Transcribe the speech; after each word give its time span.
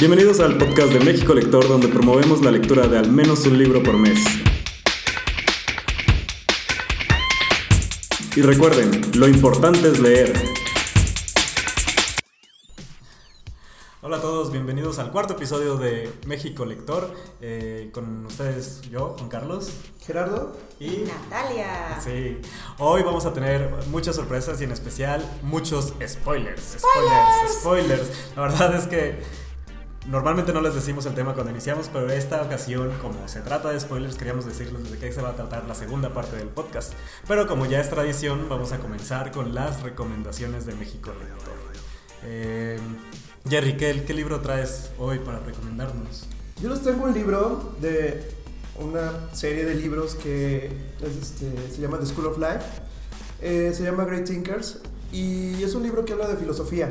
Bienvenidos 0.00 0.38
al 0.38 0.56
podcast 0.56 0.92
de 0.92 1.00
México 1.00 1.34
Lector, 1.34 1.66
donde 1.66 1.88
promovemos 1.88 2.40
la 2.40 2.52
lectura 2.52 2.86
de 2.86 2.98
al 2.98 3.10
menos 3.10 3.44
un 3.46 3.58
libro 3.58 3.82
por 3.82 3.98
mes. 3.98 4.24
Y 8.36 8.42
recuerden, 8.42 9.10
lo 9.16 9.26
importante 9.26 9.88
es 9.88 9.98
leer. 9.98 10.32
Hola 14.00 14.18
a 14.18 14.20
todos, 14.20 14.52
bienvenidos 14.52 15.00
al 15.00 15.10
cuarto 15.10 15.32
episodio 15.32 15.76
de 15.76 16.12
México 16.26 16.64
Lector. 16.64 17.12
Eh, 17.40 17.90
con 17.92 18.24
ustedes 18.24 18.82
yo, 18.82 19.16
Juan 19.18 19.28
Carlos. 19.28 19.72
Gerardo. 20.06 20.56
Y 20.78 21.08
Natalia. 21.08 22.00
Sí, 22.00 22.38
hoy 22.78 23.02
vamos 23.02 23.26
a 23.26 23.32
tener 23.32 23.74
muchas 23.90 24.14
sorpresas 24.14 24.60
y 24.60 24.64
en 24.64 24.70
especial 24.70 25.28
muchos 25.42 25.92
spoilers. 26.06 26.76
Spoilers, 26.78 27.58
spoilers. 27.58 28.36
La 28.36 28.42
verdad 28.42 28.76
es 28.76 28.86
que 28.86 29.47
Normalmente 30.08 30.54
no 30.54 30.62
les 30.62 30.74
decimos 30.74 31.04
el 31.04 31.14
tema 31.14 31.34
cuando 31.34 31.52
iniciamos, 31.52 31.90
pero 31.92 32.10
esta 32.10 32.40
ocasión, 32.40 32.90
como 33.02 33.28
se 33.28 33.42
trata 33.42 33.70
de 33.70 33.78
spoilers, 33.78 34.16
queríamos 34.16 34.46
decirles 34.46 34.90
de 34.90 34.96
qué 34.96 35.12
se 35.12 35.20
va 35.20 35.28
a 35.28 35.36
tratar 35.36 35.66
la 35.68 35.74
segunda 35.74 36.14
parte 36.14 36.34
del 36.34 36.48
podcast. 36.48 36.94
Pero 37.26 37.46
como 37.46 37.66
ya 37.66 37.78
es 37.78 37.90
tradición, 37.90 38.48
vamos 38.48 38.72
a 38.72 38.78
comenzar 38.78 39.32
con 39.32 39.54
las 39.54 39.82
recomendaciones 39.82 40.64
de 40.64 40.74
México 40.76 41.10
Lector. 41.10 41.52
Eh, 42.24 42.78
Jerry, 43.50 43.76
¿qué, 43.76 44.02
¿qué 44.06 44.14
libro 44.14 44.40
traes 44.40 44.92
hoy 44.98 45.18
para 45.18 45.40
recomendarnos? 45.40 46.24
Yo 46.62 46.70
les 46.70 46.80
tengo 46.80 47.04
un 47.04 47.12
libro 47.12 47.74
de 47.78 48.30
una 48.80 49.12
serie 49.34 49.66
de 49.66 49.74
libros 49.74 50.14
que 50.14 50.70
este, 51.02 51.70
se 51.70 51.82
llama 51.82 51.98
The 51.98 52.06
School 52.06 52.28
of 52.28 52.38
Life. 52.38 52.64
Eh, 53.42 53.72
se 53.74 53.82
llama 53.84 54.06
Great 54.06 54.24
Thinkers 54.24 54.80
y 55.12 55.62
es 55.62 55.74
un 55.74 55.82
libro 55.82 56.06
que 56.06 56.14
habla 56.14 56.28
de 56.28 56.38
filosofía. 56.38 56.88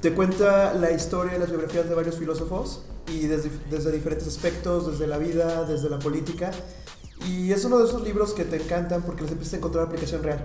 Te 0.00 0.14
cuenta 0.14 0.72
la 0.72 0.90
historia 0.92 1.36
y 1.36 1.38
las 1.38 1.50
biografías 1.50 1.86
de 1.86 1.94
varios 1.94 2.16
filósofos 2.16 2.80
y 3.06 3.26
desde, 3.26 3.92
diferentes 3.92 4.26
aspectos, 4.26 4.90
desde 4.90 5.06
la 5.06 5.18
vida, 5.18 5.64
desde 5.64 5.90
la 5.90 5.98
política. 5.98 6.52
Y 7.28 7.52
es 7.52 7.66
uno 7.66 7.78
de 7.78 7.84
esos 7.84 8.02
libros 8.02 8.32
que 8.32 8.46
te 8.46 8.56
encantan 8.56 9.02
porque 9.02 9.22
les 9.22 9.32
empiezas 9.32 9.54
a 9.54 9.56
encontrar 9.58 9.84
aplicación 9.84 10.22
real. 10.22 10.40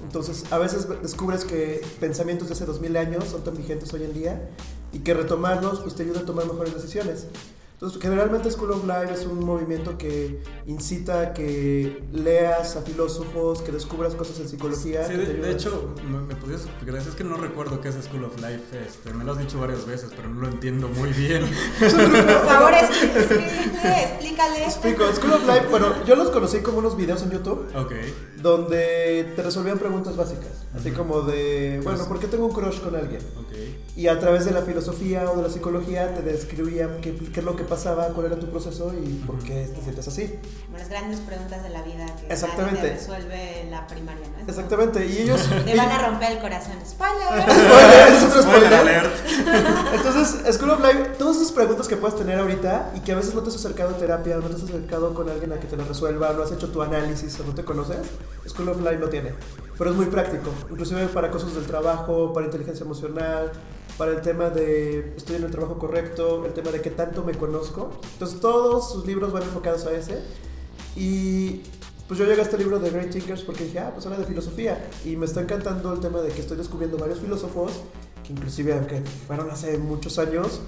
Entonces, 0.00 0.44
a 0.52 0.58
veces 0.58 0.86
descubres 1.02 1.44
que 1.44 1.84
pensamientos 1.98 2.46
de 2.48 2.54
hace 2.54 2.64
2000 2.64 2.96
años 2.96 3.24
son 3.24 3.42
tan 3.42 3.56
vigentes 3.56 3.92
hoy 3.92 4.04
en 4.04 4.14
día 4.14 4.48
y 4.92 5.00
que 5.00 5.12
retomarlos 5.12 5.80
pues, 5.80 5.96
te 5.96 6.04
ayuda 6.04 6.20
a 6.20 6.24
tomar 6.24 6.46
mejores 6.46 6.72
decisiones. 6.72 7.26
Entonces, 7.80 8.02
generalmente 8.02 8.50
School 8.50 8.72
of 8.72 8.86
Life 8.86 9.14
es 9.14 9.24
un 9.24 9.42
movimiento 9.42 9.96
que 9.96 10.42
incita 10.66 11.22
a 11.22 11.32
que 11.32 12.02
leas 12.12 12.76
a 12.76 12.82
filósofos, 12.82 13.62
que 13.62 13.72
descubras 13.72 14.14
cosas 14.14 14.38
en 14.40 14.50
psicología. 14.50 15.06
Sí, 15.06 15.14
de, 15.14 15.50
hecho, 15.50 15.94
me, 16.06 16.34
podrías 16.34 16.66
explicar, 16.66 16.96
es 16.96 17.14
que 17.14 17.24
no 17.24 17.38
recuerdo 17.38 17.80
qué 17.80 17.88
es 17.88 17.94
School 17.94 18.24
of 18.24 18.36
Life, 18.36 18.78
este, 18.86 19.14
me 19.14 19.24
lo 19.24 19.32
has 19.32 19.38
dicho 19.38 19.58
varias 19.58 19.86
veces, 19.86 20.10
pero 20.14 20.28
no 20.28 20.42
lo 20.42 20.48
entiendo 20.48 20.88
muy 20.88 21.08
bien. 21.14 21.42
Por 21.78 21.88
favor, 22.46 22.74
explícale. 22.74 24.64
Explico, 24.66 25.10
School 25.14 25.32
of 25.32 25.46
Life, 25.46 25.68
bueno, 25.70 26.04
yo 26.04 26.16
los 26.16 26.28
conocí 26.28 26.58
como 26.58 26.80
unos 26.80 26.98
videos 26.98 27.22
en 27.22 27.30
YouTube. 27.30 27.66
Ok. 27.74 27.92
Donde 28.42 29.32
te 29.34 29.42
resolvían 29.42 29.78
preguntas 29.78 30.16
básicas, 30.16 30.66
así 30.74 30.90
como 30.90 31.22
de, 31.22 31.80
bueno, 31.82 32.04
¿por 32.04 32.20
qué 32.20 32.26
tengo 32.26 32.44
un 32.44 32.52
crush 32.52 32.80
con 32.80 32.94
alguien? 32.94 33.22
Ok. 33.38 33.56
Y 33.96 34.08
a 34.08 34.18
través 34.20 34.44
de 34.44 34.50
la 34.50 34.62
filosofía 34.62 35.30
o 35.30 35.36
de 35.36 35.42
la 35.44 35.48
psicología 35.48 36.14
te 36.14 36.20
describían 36.22 37.00
qué, 37.00 37.14
qué 37.14 37.40
es 37.40 37.46
lo 37.46 37.56
que 37.56 37.69
pasaba, 37.70 38.08
cuál 38.08 38.26
era 38.26 38.36
tu 38.38 38.50
proceso 38.50 38.92
y 38.92 39.14
por 39.26 39.38
qué 39.38 39.70
te 39.74 39.80
sientes 39.80 40.06
así. 40.06 40.38
Las 40.76 40.90
grandes 40.90 41.20
preguntas 41.20 41.62
de 41.62 41.70
la 41.70 41.82
vida 41.82 42.04
que 42.16 42.30
Exactamente. 42.30 42.82
Nadie 42.82 42.94
resuelve 42.94 43.68
la 43.70 43.86
primaria, 43.86 44.26
¿no? 44.28 44.46
Exactamente, 44.46 45.06
y 45.06 45.18
ellos... 45.22 45.48
Te 45.64 45.76
van 45.76 45.90
a 45.90 46.06
romper 46.08 46.32
el 46.32 46.38
corazón. 46.40 46.74
¡Spoiler! 46.84 47.28
¡Spoiler! 47.40 48.42
¡Spoiler 48.42 48.74
alert! 48.74 49.12
Entonces, 49.94 50.54
School 50.56 50.70
of 50.70 50.80
Life, 50.80 51.12
todas 51.18 51.36
esas 51.36 51.52
preguntas 51.52 51.88
que 51.88 51.96
puedes 51.96 52.18
tener 52.18 52.38
ahorita 52.38 52.92
y 52.94 53.00
que 53.00 53.12
a 53.12 53.16
veces 53.16 53.34
no 53.34 53.42
te 53.42 53.48
has 53.48 53.54
acercado 53.54 53.94
a 53.94 53.98
terapia, 53.98 54.36
no 54.36 54.42
te 54.42 54.56
has 54.56 54.62
acercado 54.64 55.14
con 55.14 55.30
alguien 55.30 55.52
a 55.52 55.60
que 55.60 55.66
te 55.66 55.76
las 55.76 55.88
resuelva, 55.88 56.32
no 56.32 56.42
has 56.42 56.52
hecho 56.52 56.68
tu 56.68 56.82
análisis 56.82 57.40
o 57.40 57.44
no 57.44 57.54
te 57.54 57.64
conoces, 57.64 58.06
School 58.46 58.68
of 58.68 58.80
Life 58.80 58.98
lo 58.98 59.08
tiene. 59.08 59.32
Pero 59.78 59.90
es 59.90 59.96
muy 59.96 60.06
práctico, 60.06 60.50
inclusive 60.70 61.06
para 61.06 61.30
cosas 61.30 61.54
del 61.54 61.64
trabajo, 61.64 62.32
para 62.34 62.46
inteligencia 62.46 62.84
emocional, 62.84 63.52
para 64.00 64.12
el 64.12 64.22
tema 64.22 64.48
de 64.48 65.12
estoy 65.14 65.36
en 65.36 65.44
el 65.44 65.50
trabajo 65.50 65.78
correcto, 65.78 66.46
el 66.46 66.54
tema 66.54 66.70
de 66.70 66.80
qué 66.80 66.88
tanto 66.88 67.22
me 67.22 67.34
conozco. 67.34 67.90
Entonces 68.14 68.40
todos 68.40 68.90
sus 68.90 69.06
libros 69.06 69.30
van 69.30 69.42
enfocados 69.42 69.84
a 69.84 69.92
ese. 69.92 70.22
Y 70.96 71.60
pues 72.08 72.18
yo 72.18 72.24
llegué 72.24 72.40
a 72.40 72.44
este 72.44 72.56
libro 72.56 72.78
de 72.78 72.88
Great 72.88 73.10
Thinkers 73.10 73.42
porque 73.42 73.64
dije, 73.64 73.78
ah, 73.78 73.90
pues 73.92 74.06
habla 74.06 74.16
de 74.16 74.24
filosofía. 74.24 74.88
Y 75.04 75.16
me 75.16 75.26
está 75.26 75.42
encantando 75.42 75.92
el 75.92 76.00
tema 76.00 76.22
de 76.22 76.30
que 76.30 76.40
estoy 76.40 76.56
descubriendo 76.56 76.96
varios 76.96 77.18
filósofos, 77.18 77.72
que 78.26 78.32
inclusive 78.32 78.72
aunque 78.72 79.02
fueron 79.26 79.50
hace 79.50 79.76
muchos 79.76 80.18
años, 80.18 80.62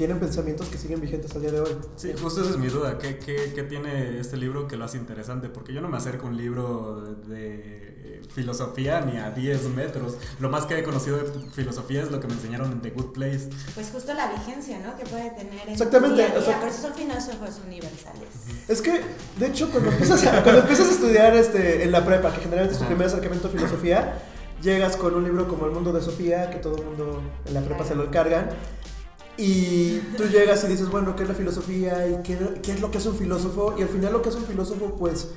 tienen 0.00 0.18
pensamientos 0.18 0.66
que 0.68 0.78
siguen 0.78 0.98
vigentes 0.98 1.34
al 1.34 1.42
día 1.42 1.50
de 1.50 1.60
hoy. 1.60 1.76
Sí, 1.96 2.14
justo 2.18 2.40
esa 2.40 2.52
es 2.52 2.56
mi 2.56 2.68
duda. 2.68 2.96
¿Qué, 2.96 3.18
qué, 3.18 3.52
qué 3.54 3.64
tiene 3.64 4.18
este 4.18 4.38
libro 4.38 4.66
que 4.66 4.78
lo 4.78 4.86
hace 4.86 4.96
interesante? 4.96 5.50
Porque 5.50 5.74
yo 5.74 5.82
no 5.82 5.90
me 5.90 5.98
acerco 5.98 6.26
a 6.26 6.30
un 6.30 6.38
libro 6.38 7.02
de, 7.26 8.22
filosofía 8.34 9.02
ni 9.02 9.18
a 9.18 9.30
10 9.30 9.64
metros. 9.76 10.16
Lo 10.38 10.48
más 10.48 10.64
que 10.64 10.78
he 10.78 10.82
conocido 10.82 11.18
de 11.18 11.50
filosofía 11.50 12.00
es 12.02 12.10
lo 12.10 12.18
que 12.18 12.28
me 12.28 12.32
enseñaron 12.32 12.72
en 12.72 12.80
The 12.80 12.92
Good 12.92 13.12
Place. 13.12 13.50
Pues 13.74 13.90
justo 13.92 14.14
la 14.14 14.32
vigencia, 14.32 14.78
¿no? 14.78 14.96
Que 14.96 15.04
puede 15.04 15.32
tener 15.32 15.66
en 15.66 15.72
Exactamente. 15.74 16.32
O 16.34 16.40
sea, 16.40 16.58
por 16.58 16.70
eso 16.70 16.80
son 16.80 16.94
filósofos 16.94 17.60
universales. 17.66 18.28
Es 18.68 18.80
que, 18.80 19.02
de 19.38 19.46
hecho, 19.48 19.68
cuando 19.70 19.90
empiezas 19.90 20.24
a, 20.24 20.42
cuando 20.42 20.62
empiezas 20.62 20.88
a 20.88 20.92
estudiar 20.92 21.36
este, 21.36 21.84
en 21.84 21.92
la 21.92 22.06
prepa, 22.06 22.32
que 22.32 22.40
generalmente 22.40 22.72
es 22.72 22.80
tu 22.80 22.86
primer 22.86 23.06
acercamiento 23.06 23.48
a 23.48 23.50
filosofía, 23.50 24.18
llegas 24.62 24.96
con 24.96 25.14
un 25.14 25.24
libro 25.24 25.46
como 25.46 25.66
El 25.66 25.72
mundo 25.72 25.92
de 25.92 26.00
Sofía, 26.00 26.48
que 26.48 26.56
todo 26.56 26.76
el 26.76 26.86
mundo 26.86 27.20
en 27.44 27.52
la 27.52 27.60
prepa 27.60 27.84
se 27.84 27.94
lo 27.94 28.04
encargan 28.04 28.48
y 29.40 30.00
tú 30.16 30.24
llegas 30.24 30.62
y 30.64 30.68
dices, 30.68 30.90
bueno, 30.90 31.16
¿qué 31.16 31.22
es 31.22 31.28
la 31.28 31.34
filosofía? 31.34 32.06
¿Y 32.06 32.22
qué, 32.22 32.36
qué, 32.62 32.72
es 32.72 32.80
lo 32.80 32.90
que 32.90 32.98
es 32.98 33.06
un 33.06 33.16
filósofo? 33.16 33.74
Y 33.78 33.82
al 33.82 33.88
final 33.88 34.12
lo 34.12 34.20
que 34.20 34.28
es 34.28 34.34
un 34.34 34.44
filósofo, 34.44 34.96
pues, 34.98 35.28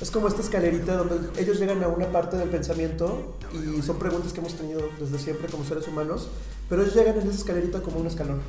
es 0.00 0.10
como 0.10 0.26
esta 0.26 0.42
escalerita 0.42 0.96
donde 0.96 1.40
ellos 1.40 1.60
llegan 1.60 1.80
a 1.84 1.86
una 1.86 2.10
parte 2.10 2.36
del 2.36 2.48
pensamiento 2.48 3.36
y 3.52 3.80
son 3.82 4.00
preguntas 4.00 4.32
que 4.32 4.40
hemos 4.40 4.54
tenido 4.54 4.82
desde 4.98 5.16
siempre 5.18 5.46
como 5.48 5.64
seres 5.64 5.86
humanos, 5.86 6.28
pero 6.68 6.82
ellos 6.82 6.94
llegan 6.96 7.20
en 7.20 7.28
esa 7.28 7.38
escalerita 7.38 7.82
como 7.82 8.00
un 8.00 8.08
escalón. 8.08 8.40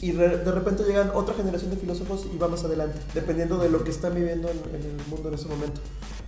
Y 0.00 0.12
de 0.12 0.52
repente 0.52 0.84
llegan 0.84 1.10
otra 1.12 1.34
generación 1.34 1.70
de 1.70 1.76
filósofos 1.76 2.26
y 2.32 2.38
va 2.38 2.46
más 2.46 2.62
adelante, 2.62 3.00
dependiendo 3.14 3.58
de 3.58 3.68
lo 3.68 3.82
que 3.82 3.90
están 3.90 4.14
viviendo 4.14 4.48
en, 4.48 4.58
el 4.58 5.06
mundo 5.08 5.28
en 5.28 5.34
ese 5.34 5.48
momento. 5.48 5.80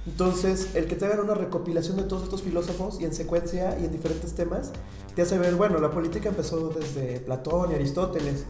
Entonces, 0.06 0.74
el 0.74 0.86
que 0.86 0.96
te 0.96 1.04
hagan 1.04 1.20
una 1.20 1.34
recopilación 1.34 1.96
de 1.96 2.02
todos 2.02 2.24
estos 2.24 2.42
filósofos 2.42 3.00
y 3.00 3.04
en 3.04 3.14
secuencia 3.14 3.78
y 3.78 3.84
en 3.84 3.92
diferentes 3.92 4.34
temas, 4.34 4.72
te 5.14 5.22
hace 5.22 5.38
ver, 5.38 5.54
bueno, 5.54 5.78
la 5.78 5.92
política 5.92 6.30
empezó 6.30 6.70
desde 6.70 7.20
Platón 7.20 7.70
y 7.70 7.74
Aristóteles, 7.74 8.44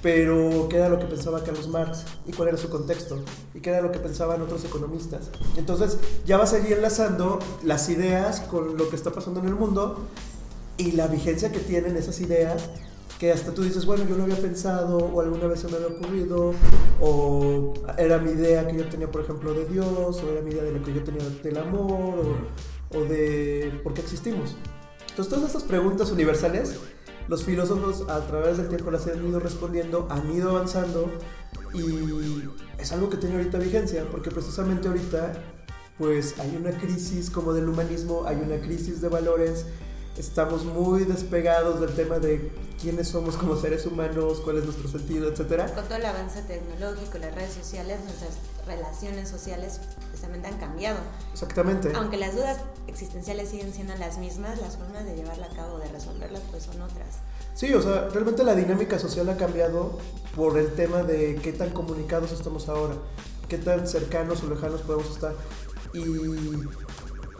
pero 0.00 0.66
qué 0.70 0.76
era 0.76 0.88
lo 0.88 0.98
que 0.98 1.06
pensaba 1.06 1.42
Carlos 1.44 1.68
Marx 1.68 2.04
y 2.26 2.32
cuál 2.32 2.48
era 2.48 2.56
su 2.56 2.70
contexto 2.70 3.22
y 3.54 3.60
qué 3.60 3.68
era 3.70 3.82
lo 3.82 3.92
que 3.92 3.98
pensaban 3.98 4.40
otros 4.40 4.64
economistas. 4.64 5.30
Entonces, 5.58 5.98
ya 6.24 6.38
vas 6.38 6.54
a 6.54 6.58
ir 6.58 6.72
enlazando 6.72 7.38
las 7.62 7.90
ideas 7.90 8.40
con 8.40 8.78
lo 8.78 8.88
que 8.88 8.96
está 8.96 9.10
pasando 9.10 9.40
en 9.40 9.46
el 9.46 9.54
mundo 9.54 10.06
y 10.78 10.92
la 10.92 11.06
vigencia 11.06 11.52
que 11.52 11.60
tienen 11.60 11.96
esas 11.96 12.20
ideas 12.20 12.70
que 13.18 13.32
hasta 13.32 13.52
tú 13.52 13.62
dices, 13.62 13.86
bueno, 13.86 14.04
yo 14.08 14.16
no 14.16 14.24
había 14.24 14.36
pensado, 14.36 14.98
o 14.98 15.20
alguna 15.20 15.46
vez 15.46 15.60
se 15.60 15.68
me 15.68 15.76
había 15.76 15.88
ocurrido, 15.88 16.52
o 17.00 17.74
era 17.96 18.18
mi 18.18 18.32
idea 18.32 18.66
que 18.66 18.76
yo 18.76 18.88
tenía, 18.88 19.10
por 19.10 19.22
ejemplo, 19.22 19.54
de 19.54 19.66
Dios, 19.66 20.22
o 20.22 20.30
era 20.30 20.40
mi 20.42 20.50
idea 20.50 20.64
de 20.64 20.72
lo 20.72 20.82
que 20.82 20.92
yo 20.92 21.02
tenía 21.04 21.28
del 21.42 21.56
amor, 21.58 22.36
o, 22.90 22.98
o 22.98 23.04
de 23.04 23.80
por 23.82 23.94
qué 23.94 24.00
existimos. 24.00 24.56
Entonces, 25.10 25.32
todas 25.32 25.46
estas 25.46 25.62
preguntas 25.62 26.10
universales, 26.10 26.76
los 27.28 27.44
filósofos 27.44 28.08
a 28.10 28.20
través 28.26 28.56
del 28.58 28.68
tiempo 28.68 28.90
las 28.90 29.06
han 29.06 29.26
ido 29.26 29.38
respondiendo, 29.38 30.08
han 30.10 30.30
ido 30.32 30.50
avanzando, 30.50 31.08
y 31.72 32.48
es 32.78 32.92
algo 32.92 33.10
que 33.10 33.16
tiene 33.16 33.36
ahorita 33.36 33.58
vigencia, 33.58 34.04
porque 34.10 34.30
precisamente 34.30 34.88
ahorita, 34.88 35.32
pues 35.98 36.38
hay 36.40 36.56
una 36.56 36.72
crisis 36.72 37.30
como 37.30 37.52
del 37.52 37.68
humanismo, 37.68 38.24
hay 38.26 38.36
una 38.36 38.60
crisis 38.60 39.00
de 39.00 39.08
valores, 39.08 39.66
estamos 40.16 40.64
muy 40.64 41.04
despegados 41.04 41.80
del 41.80 41.94
tema 41.94 42.18
de 42.18 42.52
quiénes 42.80 43.08
somos 43.08 43.36
como 43.36 43.56
seres 43.56 43.86
humanos, 43.86 44.40
cuál 44.44 44.58
es 44.58 44.64
nuestro 44.64 44.88
sentido, 44.88 45.28
etcétera. 45.28 45.72
Con 45.74 45.84
todo 45.84 45.96
el 45.96 46.04
avance 46.04 46.42
tecnológico, 46.42 47.18
las 47.18 47.34
redes 47.34 47.54
sociales, 47.54 47.98
nuestras 48.04 48.32
relaciones 48.66 49.28
sociales 49.28 49.80
precisamente 50.10 50.48
han 50.48 50.58
cambiado. 50.58 50.98
Exactamente. 51.32 51.92
Aunque 51.94 52.16
las 52.16 52.34
dudas 52.34 52.58
existenciales 52.86 53.48
siguen 53.48 53.72
siendo 53.72 53.94
las 53.96 54.18
mismas, 54.18 54.60
las 54.60 54.76
formas 54.76 55.04
de 55.04 55.16
llevarla 55.16 55.46
a 55.46 55.56
cabo, 55.56 55.78
de 55.78 55.88
resolverlas, 55.88 56.42
pues 56.50 56.64
son 56.64 56.80
otras. 56.80 57.18
Sí, 57.54 57.72
o 57.72 57.82
sea, 57.82 58.08
realmente 58.08 58.44
la 58.44 58.54
dinámica 58.54 58.98
social 58.98 59.28
ha 59.28 59.36
cambiado 59.36 59.98
por 60.34 60.58
el 60.58 60.74
tema 60.74 61.02
de 61.02 61.36
qué 61.36 61.52
tan 61.52 61.70
comunicados 61.70 62.32
estamos 62.32 62.68
ahora, 62.68 62.94
qué 63.48 63.58
tan 63.58 63.86
cercanos 63.86 64.42
o 64.42 64.48
lejanos 64.48 64.82
podemos 64.82 65.10
estar. 65.10 65.34
Y 65.92 66.04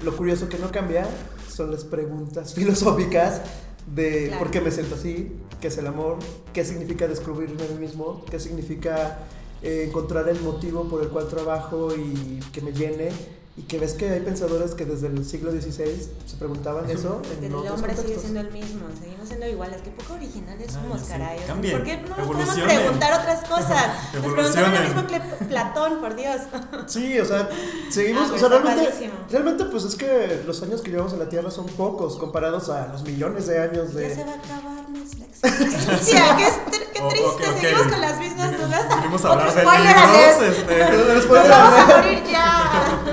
lo 0.02 0.16
curioso 0.16 0.48
que 0.48 0.58
no 0.58 0.70
cambia 0.70 1.06
son 1.54 1.70
las 1.70 1.84
preguntas 1.84 2.54
filosóficas 2.54 3.40
de 3.86 4.34
por 4.38 4.50
qué 4.50 4.60
me 4.60 4.70
siento 4.70 4.94
así, 4.94 5.32
qué 5.60 5.68
es 5.68 5.78
el 5.78 5.86
amor, 5.86 6.18
qué 6.52 6.64
significa 6.64 7.06
descubrirme 7.06 7.62
a 7.62 7.68
mí 7.68 7.78
mismo, 7.78 8.24
qué 8.30 8.40
significa 8.40 9.18
eh, 9.62 9.86
encontrar 9.88 10.28
el 10.28 10.40
motivo 10.40 10.84
por 10.84 11.02
el 11.02 11.08
cual 11.08 11.28
trabajo 11.28 11.94
y 11.94 12.40
que 12.52 12.60
me 12.60 12.72
llene, 12.72 13.10
y 13.56 13.62
que 13.62 13.78
ves 13.78 13.92
que 13.92 14.10
hay 14.10 14.18
pensadores 14.18 14.74
que 14.74 14.84
desde 14.84 15.06
el 15.06 15.24
siglo 15.24 15.52
XVI 15.52 16.08
se 16.26 16.36
preguntaban 16.40 16.90
eso. 16.90 17.22
En 17.38 17.44
El 17.44 17.54
otros 17.54 17.74
hombre 17.76 17.96
sigue 17.96 18.18
siendo 18.18 18.40
el 18.40 18.50
mismo, 18.50 18.80
seguimos 19.00 19.28
siendo 19.28 19.46
iguales. 19.46 19.80
Qué 19.82 19.90
poco 19.92 20.14
originales 20.14 20.72
somos, 20.72 21.00
sé. 21.02 21.12
caray. 21.12 21.38
Cambien, 21.46 21.76
¿Por 21.76 21.84
qué 21.86 21.96
no 21.98 22.16
nos 22.16 22.26
podemos 22.26 22.54
preguntar 22.58 23.20
otras 23.20 23.44
cosas? 23.48 23.86
Nos 24.12 24.32
preguntaron 24.32 24.74
lo 24.74 24.80
mismo 24.80 25.06
que 25.06 25.20
Platón, 25.44 26.00
por 26.00 26.16
Dios. 26.16 26.40
Sí, 26.88 27.16
o 27.20 27.24
sea, 27.24 27.48
seguimos, 27.90 28.28
Ah, 28.30 28.34
o 28.34 28.38
sea, 28.38 28.38
pues 28.38 28.42
está 28.42 28.48
realmente, 28.48 28.84
padrísimo. 28.90 29.14
realmente 29.30 29.64
pues 29.66 29.84
es 29.84 29.94
que 29.94 30.42
los 30.44 30.60
años 30.64 30.80
que 30.82 30.90
llevamos 30.90 31.12
en 31.12 31.20
la 31.20 31.28
Tierra 31.28 31.50
son 31.52 31.66
pocos 31.66 32.16
comparados 32.16 32.68
a 32.70 32.88
los 32.88 33.04
millones 33.04 33.46
de 33.46 33.62
años 33.62 33.92
Ya 33.92 34.00
se 34.00 34.16
de... 34.16 34.24
va 34.24 34.32
a 34.32 34.34
acabar 34.34 34.90
nuestra 34.90 35.24
existencia. 35.26 36.36
Qué, 36.36 36.44
tr- 36.44 36.86
qué 36.92 37.02
O- 37.02 37.08
triste, 37.08 37.60
seguimos 37.60 37.86
con 37.86 38.00
las 38.00 38.18
mismas 38.18 38.50
dudas. 38.60 38.96
Vinimos 38.96 39.24
a 39.24 39.30
hablar 39.32 39.54
de 39.54 39.62
libros, 39.62 40.58
este... 40.58 41.14
Nos 41.14 41.28
vamos 41.28 41.48
a 41.92 41.96
morir 41.96 42.22
ya. 42.30 43.03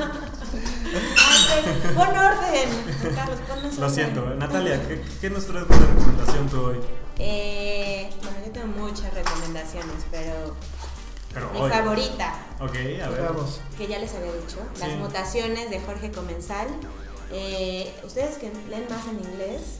Pon 1.96 2.08
orden. 2.08 3.16
Carlos, 3.16 3.40
ponnos 3.48 3.78
Lo 3.78 3.86
orden. 3.86 3.96
siento, 3.96 4.26
Natalia, 4.36 4.88
¿qué, 4.88 5.02
qué 5.20 5.30
nos 5.30 5.46
traes 5.48 5.68
de 5.68 5.76
recomendación 5.76 6.50
tú 6.50 6.62
hoy? 6.62 6.80
Eh, 7.20 8.10
bueno, 8.22 8.38
yo 8.46 8.52
tengo 8.52 8.68
muchas 8.68 9.14
recomendaciones, 9.14 10.06
pero 10.10 10.56
Pero 11.34 11.50
mi 11.52 11.60
hoy. 11.62 11.70
favorita, 11.72 12.34
Ok, 12.60 12.76
a 13.04 13.10
ver. 13.10 13.32
Que 13.78 13.88
ya 13.88 14.00
les 14.00 14.14
había 14.16 14.32
dicho, 14.34 14.58
Sí. 14.74 14.80
Las 14.82 14.98
mutaciones 14.98 15.70
de 15.70 15.80
Jorge 15.80 16.12
Comensal. 16.12 16.68
Eh, 17.34 17.94
ustedes 18.04 18.38
que 18.38 18.52
leen 18.70 18.86
más 18.90 19.06
en 19.08 19.20
inglés, 19.20 19.78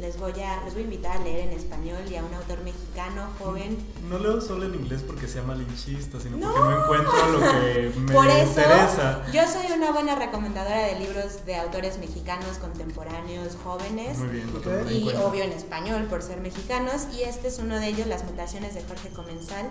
les 0.00 0.18
voy, 0.18 0.32
a, 0.40 0.62
les 0.64 0.74
voy 0.74 0.82
a 0.82 0.84
invitar 0.86 1.16
a 1.16 1.20
leer 1.20 1.48
en 1.48 1.56
español 1.56 1.98
y 2.10 2.16
a 2.16 2.24
un 2.24 2.34
autor 2.34 2.60
mexicano 2.64 3.28
joven 3.38 3.78
No 4.10 4.18
leo 4.18 4.40
solo 4.40 4.66
en 4.66 4.74
inglés 4.74 5.02
porque 5.06 5.28
sea 5.28 5.42
malinchista, 5.42 6.18
sino 6.18 6.36
No. 6.36 6.52
porque 6.52 6.68
no 6.68 6.82
encuentro 6.82 7.26
lo 7.32 7.40
que 7.40 7.92
me 8.00 8.12
Por 8.12 8.26
eso, 8.26 8.60
interesa. 8.60 9.22
yo 9.32 9.42
soy 9.46 9.70
una 9.72 9.92
buena 9.92 10.16
recomendadora 10.16 10.78
de 10.86 10.98
libros 10.98 11.46
de 11.46 11.54
autores 11.56 11.98
mexicanos 11.98 12.58
contemporáneos, 12.58 13.56
jóvenes. 13.62 14.18
Muy 14.18 14.28
bien, 14.28 14.52
lo 14.52 14.58
en 14.80 14.96
Y 14.96 15.02
cuenta. 15.04 15.26
obvio 15.26 15.44
en 15.44 15.52
español 15.52 16.04
por 16.10 16.22
ser 16.22 16.40
mexicanos. 16.40 17.02
Y 17.16 17.22
este 17.22 17.46
es 17.48 17.58
uno 17.60 17.78
de 17.78 17.86
ellos, 17.86 18.06
Las 18.08 18.24
mutaciones 18.24 18.74
de 18.74 18.82
Jorge 18.82 19.10
Comensal, 19.10 19.68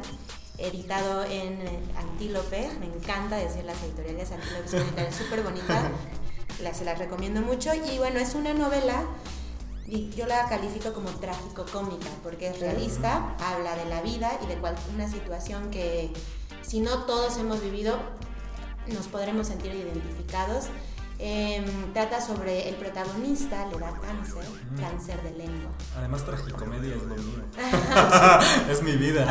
editado 0.57 1.23
en 1.25 1.61
eh, 1.61 1.79
Antílope. 1.97 2.69
Me 2.79 2.85
encanta 2.85 3.35
decir 3.35 3.65
las 3.65 3.81
editoriales 3.83 4.31
Antílope, 4.31 4.65
es 4.65 4.73
una 4.73 4.83
editorial 4.83 5.13
súper 5.21 5.43
bonita. 5.43 5.91
Las, 6.61 6.77
se 6.77 6.85
las 6.85 6.97
recomiendo 6.97 7.41
mucho. 7.41 7.71
Y 7.75 7.97
bueno, 7.97 8.19
es 8.19 8.35
una 8.35 8.53
novela. 8.53 9.03
Yo 9.87 10.25
la 10.27 10.47
califico 10.47 10.93
como 10.93 11.09
trágico 11.09 11.65
cómica 11.71 12.07
porque 12.23 12.47
es 12.47 12.59
realista, 12.59 13.35
habla 13.39 13.75
de 13.75 13.85
la 13.85 14.01
vida 14.01 14.31
y 14.43 14.47
de 14.47 14.55
cual- 14.55 14.75
una 14.93 15.09
situación 15.09 15.69
que 15.71 16.11
si 16.61 16.79
no 16.79 17.03
todos 17.03 17.37
hemos 17.37 17.61
vivido, 17.61 17.97
nos 18.87 19.07
podremos 19.07 19.47
sentir 19.47 19.73
identificados. 19.73 20.65
Em, 21.19 21.93
trata 21.93 22.19
sobre 22.19 22.67
el 22.69 22.75
protagonista, 22.75 23.65
le 23.71 23.77
da 23.79 23.91
cáncer, 24.01 24.43
Ujú. 24.43 24.81
cáncer 24.81 25.21
de 25.21 25.31
lengua. 25.31 25.69
Además, 25.97 26.25
tragicomedia 26.25 26.95
es 26.95 27.03
lo 27.03 27.15
mío. 27.15 27.43
es 28.71 28.81
mi 28.81 28.93
vida. 28.97 29.25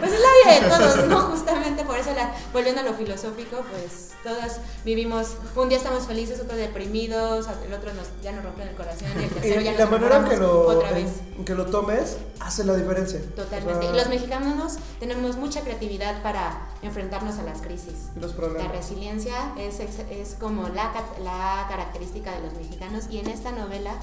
Pues 0.00 0.12
es 0.12 0.20
la 0.20 0.28
vida 0.58 0.60
de 0.60 0.68
todos, 0.76 1.06
¿no? 1.08 1.20
Justamente 1.30 1.84
por 1.84 1.96
eso, 1.98 2.12
la- 2.14 2.32
volviendo 2.52 2.80
a 2.80 2.84
lo 2.84 2.94
filosófico, 2.94 3.62
pues 3.70 4.10
todos 4.24 4.58
vivimos, 4.84 5.34
un 5.54 5.68
día 5.68 5.78
estamos 5.78 6.06
felices, 6.06 6.40
otro 6.40 6.56
deprimidos, 6.56 7.46
el 7.66 7.72
otro 7.72 7.92
nos, 7.94 8.08
ya 8.22 8.32
nos 8.32 8.44
rompió 8.44 8.64
el 8.64 8.74
corazón 8.74 9.08
y 9.14 9.18
el 9.18 9.24
Y, 9.26 9.28
tercero 9.28 9.60
ya 9.60 9.70
y 9.72 9.74
nos 9.76 9.78
la 9.78 9.86
manera 9.98 10.16
en 10.16 10.24
que, 10.28 10.36
lo, 10.38 10.62
otra 10.66 10.90
vez. 10.92 11.10
que 11.44 11.54
lo 11.54 11.66
tomes 11.66 12.16
hace 12.40 12.64
la 12.64 12.74
diferencia. 12.74 13.20
Totalmente. 13.36 13.78
O 13.78 13.82
sea, 13.82 13.90
Y 13.92 13.96
los 13.96 14.08
mexicanos 14.08 14.74
tenemos 14.98 15.36
mucha 15.36 15.60
creatividad 15.60 16.22
para 16.22 16.66
enfrentarnos 16.82 17.38
a 17.38 17.42
las 17.42 17.60
crisis. 17.60 18.08
los 18.16 18.36
La 18.36 18.68
resiliencia 18.68 19.52
es, 19.58 19.80
ex- 19.80 19.98
es 20.10 20.34
como 20.34 20.68
la, 20.68 20.92
la 21.22 21.66
característica 21.68 22.32
de 22.32 22.40
los 22.40 22.54
mexicanos 22.54 23.04
y 23.10 23.18
en 23.18 23.28
esta 23.28 23.52
novela, 23.52 23.94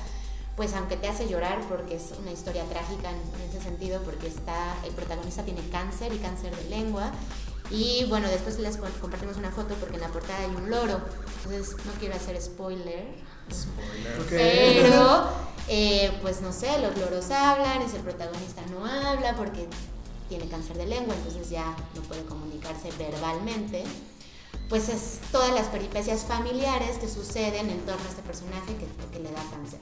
pues 0.55 0.73
aunque 0.73 0.95
te 0.97 1.07
hace 1.07 1.27
llorar 1.27 1.59
porque 1.69 1.95
es 1.95 2.11
una 2.19 2.31
historia 2.31 2.63
trágica 2.65 3.09
en, 3.09 3.17
en 3.41 3.49
ese 3.49 3.61
sentido, 3.61 4.01
porque 4.03 4.27
está, 4.27 4.75
el 4.85 4.93
protagonista 4.93 5.43
tiene 5.43 5.61
cáncer 5.69 6.13
y 6.13 6.17
cáncer 6.19 6.55
de 6.55 6.65
lengua 6.69 7.11
y 7.69 8.05
bueno, 8.09 8.27
después 8.29 8.57
les 8.59 8.77
compartimos 8.77 9.37
una 9.37 9.51
foto 9.51 9.73
porque 9.75 9.95
en 9.95 10.01
la 10.01 10.07
portada 10.07 10.39
hay 10.39 10.55
un 10.55 10.69
loro, 10.69 11.01
entonces 11.43 11.75
no 11.85 11.91
quiero 11.99 12.15
hacer 12.15 12.39
spoiler. 12.41 13.05
Spoiler. 13.51 14.19
Ok. 14.21 14.29
Pero, 14.29 15.29
eh, 15.67 16.17
pues 16.21 16.41
no 16.41 16.53
sé, 16.53 16.79
los 16.79 16.97
loros 16.97 17.29
hablan, 17.31 17.81
es 17.81 17.93
el 17.93 18.01
protagonista 18.01 18.61
no 18.71 18.85
habla 18.85 19.35
porque 19.35 19.67
tiene 20.27 20.47
cáncer 20.47 20.77
de 20.77 20.85
lengua, 20.85 21.15
entonces 21.15 21.49
ya 21.49 21.75
no 21.95 22.01
puede 22.03 22.23
comunicarse 22.25 22.89
verbalmente. 22.97 23.83
Pues 24.69 24.89
es 24.89 25.19
todas 25.31 25.53
las 25.53 25.67
peripecias 25.67 26.25
familiares 26.25 26.97
que 26.97 27.07
suceden 27.07 27.69
en 27.69 27.79
torno 27.85 28.03
a 28.03 28.09
este 28.09 28.21
personaje 28.21 28.75
que, 28.75 28.87
que 29.11 29.23
le 29.23 29.31
da 29.31 29.43
cáncer. 29.49 29.79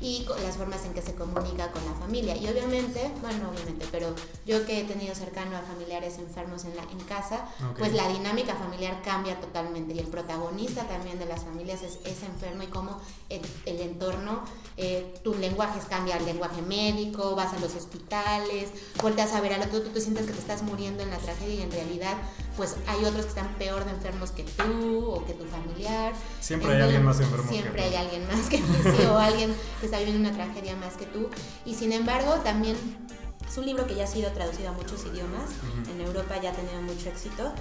Y 0.00 0.26
las 0.42 0.56
formas 0.56 0.84
en 0.86 0.94
que 0.94 1.02
se 1.02 1.14
comunica 1.14 1.70
con 1.72 1.84
la 1.84 1.92
familia. 1.92 2.34
Y 2.34 2.48
obviamente, 2.48 3.10
bueno, 3.20 3.50
obviamente, 3.50 3.86
pero 3.90 4.14
yo 4.46 4.64
que 4.64 4.80
he 4.80 4.84
tenido 4.84 5.14
cercano 5.14 5.56
a 5.56 5.60
familiares 5.60 6.18
enfermos 6.18 6.64
en, 6.64 6.74
la, 6.74 6.82
en 6.84 7.00
casa, 7.00 7.44
Ok. 7.70 7.78
pues 7.78 7.92
la 7.92 8.08
dinámica 8.08 8.54
familiar 8.54 9.02
cambia 9.02 9.38
totalmente 9.40 9.92
y 9.94 9.98
el 9.98 10.06
protagonista 10.06 10.84
también 10.88 11.18
de 11.18 11.26
las 11.26 11.44
familias 11.44 11.82
es, 11.82 11.98
es 12.04 12.22
enfermo 12.22 12.62
y 12.62 12.68
cómo 12.68 12.98
el, 13.28 13.42
el 13.66 13.80
entorno, 13.80 14.42
eh, 14.78 15.20
tus 15.22 15.36
lenguajes 15.36 15.84
cambia 15.84 16.16
al 16.16 16.24
lenguaje 16.24 16.62
médico, 16.62 17.36
vas 17.36 17.52
a 17.52 17.58
los 17.58 17.74
hospitales, 17.74 18.70
volteas 19.02 19.32
a 19.34 19.40
ver 19.42 19.52
al 19.52 19.62
otro, 19.62 19.82
tú 19.82 19.90
te 19.90 20.00
sientes 20.00 20.26
que 20.26 20.32
te 20.32 20.38
estás 20.38 20.62
muriendo 20.62 21.02
en 21.02 21.10
la 21.10 21.18
tragedia 21.18 21.54
y 21.56 21.60
en 21.62 21.70
realidad 21.70 22.16
pues 22.56 22.76
hay 22.86 23.04
otros 23.04 23.22
que 23.24 23.28
están 23.28 23.48
peor 23.54 23.84
de 23.84 23.92
enfermos 23.92 24.30
que 24.32 24.42
tú 24.44 25.04
o 25.06 25.24
que 25.24 25.34
tu 25.34 25.44
familiar. 25.46 26.12
Siempre 26.40 26.74
hay 26.74 26.82
alguien 26.82 27.04
más 27.04 27.20
enfermo 27.20 27.44
que 27.48 27.54
Siempre 27.54 27.82
tú. 27.82 27.88
hay 27.88 27.94
alguien 27.94 28.26
más 28.28 28.48
que 28.48 28.56
sí, 28.58 29.06
o 29.08 29.18
alguien 29.18 29.54
que 29.80 29.86
está 29.86 29.98
viviendo 29.98 30.28
una 30.28 30.36
tragedia 30.36 30.76
más 30.76 30.94
que 30.94 31.06
tú. 31.06 31.28
Y 31.64 31.74
sin 31.74 31.92
embargo 31.92 32.34
también 32.44 32.76
es 33.48 33.58
un 33.58 33.66
libro 33.66 33.84
que 33.86 33.96
ya 33.96 34.04
ha 34.04 34.06
sido 34.06 34.30
traducido 34.30 34.68
a 34.68 34.72
muchos 34.72 35.04
idiomas. 35.06 35.50
Ujú. 35.50 35.90
En 35.90 36.06
Europa 36.06 36.40
ya 36.40 36.50
ha 36.50 36.52
tenido 36.52 36.80
mucho 36.82 37.08
éxito. 37.08 37.52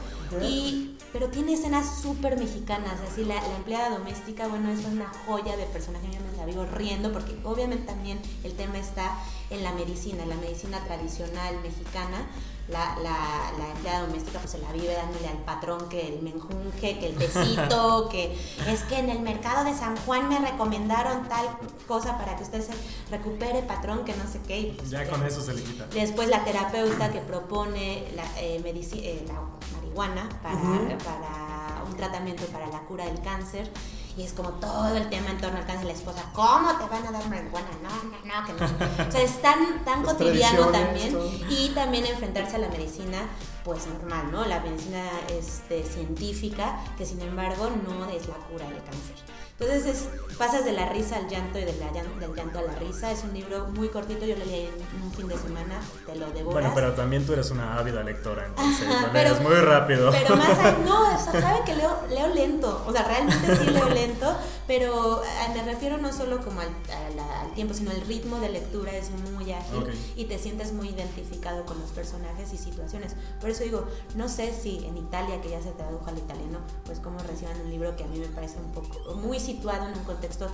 Y, 0.42 0.98
pero 1.12 1.30
tiene 1.30 1.54
escenas 1.54 2.02
súper 2.02 2.38
mexicanas. 2.38 3.00
Así, 3.12 3.26
la, 3.26 3.36
la 3.36 3.56
empleada 3.56 3.90
doméstica, 3.98 4.48
bueno, 4.48 4.70
es 4.72 4.86
una 4.86 5.12
joya 5.26 5.58
de 5.58 5.66
personaje. 5.66 6.06
Yo 6.12 6.20
me 6.32 6.38
la 6.38 6.46
vivo 6.46 6.66
riendo 6.76 7.12
porque 7.12 7.36
obviamente 7.44 7.88
también 7.88 8.20
el 8.44 8.54
tema 8.54 8.78
está 8.78 9.18
en 9.50 9.64
la 9.64 9.72
medicina, 9.74 10.26
la 10.28 10.36
medicina 10.36 10.80
tradicional 10.86 11.60
mexicana. 11.64 12.28
La, 12.70 12.96
la, 13.02 13.52
la 13.58 13.72
empleada 13.72 14.02
doméstica 14.06 14.38
pues 14.40 14.52
se 14.52 14.60
la 14.60 14.72
vive 14.72 14.94
dándole 14.94 15.28
al 15.28 15.38
patrón 15.40 15.90
que 15.90 16.08
el 16.08 16.22
menjunje, 16.22 17.00
que 17.00 17.08
el 17.08 17.16
tecito, 17.16 18.08
que 18.12 18.38
es 18.68 18.84
que 18.84 19.00
en 19.00 19.10
el 19.10 19.22
mercado 19.22 19.64
de 19.66 19.74
San 19.74 19.98
Juan 19.98 20.30
me 20.30 20.38
recomendaron 20.40 21.28
tal 21.28 21.48
cosa 21.88 22.18
para 22.20 22.36
que 22.36 22.44
usted 22.44 22.62
se 22.62 22.74
recupere 23.10 23.64
patrón, 23.64 24.06
que 24.06 24.16
no 24.16 24.28
sé 24.32 24.40
qué. 24.48 24.60
y, 24.60 24.72
pues, 24.74 24.92
Ya 24.92 25.04
ya- 25.04 25.10
con 25.10 25.26
eso 25.26 25.42
se 25.42 25.54
le 25.56 25.64
quita. 25.64 25.88
Después 25.88 26.30
la 26.30 26.44
terapeuta 26.46 27.12
que 27.12 27.20
propone 27.22 28.04
la, 28.16 28.24
eh, 28.40 28.62
eh, 28.64 29.26
la 29.28 29.42
marihuana 29.76 30.30
para, 30.44 30.98
para 31.00 31.84
un 31.88 31.96
tratamiento 31.98 32.46
para 32.48 32.68
la 32.68 32.82
cura 32.82 33.06
del 33.06 33.20
cáncer. 33.22 33.72
Y 34.20 34.24
es 34.24 34.34
como 34.34 34.50
todo 34.50 34.98
el 34.98 35.10
tema 35.10 35.30
en 35.30 35.38
torno 35.38 35.60
al 35.60 35.66
cáncer. 35.66 35.86
La 35.86 35.94
esposa, 35.94 36.22
¿cómo 36.34 36.74
te 36.74 36.86
van 36.90 37.08
a 37.08 37.12
dar 37.12 37.30
marihuana? 37.30 37.70
No, 37.82 37.90
no, 38.04 38.18
no, 38.26 38.46
que 38.46 38.52
no. 38.52 39.08
O 39.08 39.12
sea, 39.14 39.22
es 39.22 39.42
tan, 39.42 39.86
tan 39.86 40.04
Las 40.04 40.14
cotidiano 40.14 40.66
también. 40.68 41.14
todo. 41.14 41.32
Y 41.50 41.70
también 41.74 42.06
enfrentarse 42.06 42.58
a 42.58 42.60
la 42.60 42.68
medicina, 42.68 43.30
pues 43.64 43.88
normal, 43.88 44.30
¿no? 44.30 44.46
La 44.46 44.60
medicina 44.60 45.06
este, 45.30 45.86
científica, 45.86 46.82
que 46.98 47.06
sin 47.06 47.22
embargo 47.22 47.70
no 47.88 48.10
es 48.10 48.28
la 48.28 48.36
cura 48.36 48.66
del 48.66 48.84
cáncer. 48.84 49.16
Entonces 49.60 49.86
es, 49.88 50.08
pasas 50.38 50.64
de 50.64 50.72
la 50.72 50.88
risa 50.88 51.18
al 51.18 51.28
llanto 51.28 51.60
y 51.60 51.64
de 51.66 51.74
la 51.78 51.92
del 51.92 52.34
llanto 52.36 52.60
a 52.60 52.62
la 52.62 52.76
risa. 52.76 53.12
Es 53.12 53.24
un 53.24 53.34
libro 53.34 53.68
muy 53.68 53.90
cortito, 53.90 54.26
yo 54.26 54.38
lo 54.38 54.46
leí 54.46 54.68
en 54.68 55.04
un 55.04 55.12
fin 55.12 55.28
de 55.28 55.38
semana, 55.38 55.82
te 56.06 56.16
lo 56.16 56.28
devoras. 56.28 56.54
Bueno, 56.54 56.72
pero 56.74 56.94
también 56.94 57.26
tú 57.26 57.34
eres 57.34 57.52
una 57.52 57.78
ávida 57.78 58.02
lectora, 58.04 58.46
entonces 58.46 58.88
Ajá, 58.88 59.08
lo 59.08 59.12
pero- 59.14 59.30
lees 59.32 59.42
muy 59.42 59.56
rápido. 59.56 60.12
Pero 60.12 60.36
más 60.38 60.58
allá, 60.58 60.78
no, 60.86 61.16
o 61.16 61.20
sea, 61.20 61.42
saben 61.42 61.64
que 61.66 61.76
leo, 61.76 61.92
leo 62.10 62.28
lento, 62.34 62.84
o 62.88 62.92
sea, 62.94 63.04
realmente 63.04 63.56
sí 63.58 63.66
leo 63.70 63.90
lento, 63.90 64.34
pero 64.66 65.22
eh, 65.24 65.28
me 65.54 65.64
refiero 65.64 65.98
no 65.98 66.14
solo 66.14 66.40
como 66.42 66.62
al, 66.62 66.68
a 66.70 67.10
la- 67.16 67.42
al 67.42 67.52
tiempo, 67.54 67.74
sino 67.74 67.92
el 67.92 68.02
ritmo 68.02 68.40
de 68.40 68.50
lectura 68.50 68.94
es 68.96 69.10
muy 69.12 69.52
ágil 69.52 69.80
Ok. 69.84 69.90
y 70.16 70.26
te 70.26 70.38
sientes 70.40 70.72
muy 70.72 70.90
identificado 70.90 71.66
con 71.66 71.80
los 71.80 71.90
personajes 71.92 72.54
y 72.54 72.58
situaciones. 72.58 73.14
Por 73.42 73.50
eso 73.50 73.64
digo, 73.64 73.86
no 74.16 74.30
sé 74.30 74.54
si 74.54 74.86
en 74.86 74.98
Italia, 74.98 75.42
que 75.42 75.50
ya 75.50 75.62
se 75.62 75.72
tradujo 75.72 76.06
al 76.08 76.18
italiano, 76.18 76.60
pues 76.86 77.00
cómo 77.00 77.20
reciban 77.20 77.60
un 77.62 77.70
libro 77.70 77.96
que 77.98 78.06
a 78.06 78.08
mí 78.08 78.20
me 78.20 78.28
parece 78.28 78.58
un 78.58 78.72
poco, 78.72 79.16
muy 79.16 79.40
situado 79.54 79.88
en 79.88 79.98
un 79.98 80.04
contexto 80.04 80.48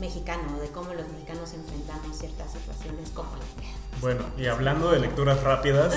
mexicano, 0.00 0.60
de 0.60 0.68
cómo 0.68 0.92
los 0.94 1.08
mexicanos 1.08 1.52
enfrentamos 1.54 2.16
ciertas 2.16 2.52
situaciones 2.52 3.10
como 3.10 3.30
la 3.34 4.00
Bueno, 4.00 4.22
y 4.38 4.46
hablando 4.46 4.90
de 4.90 5.00
lecturas 5.00 5.42
rápidas, 5.42 5.94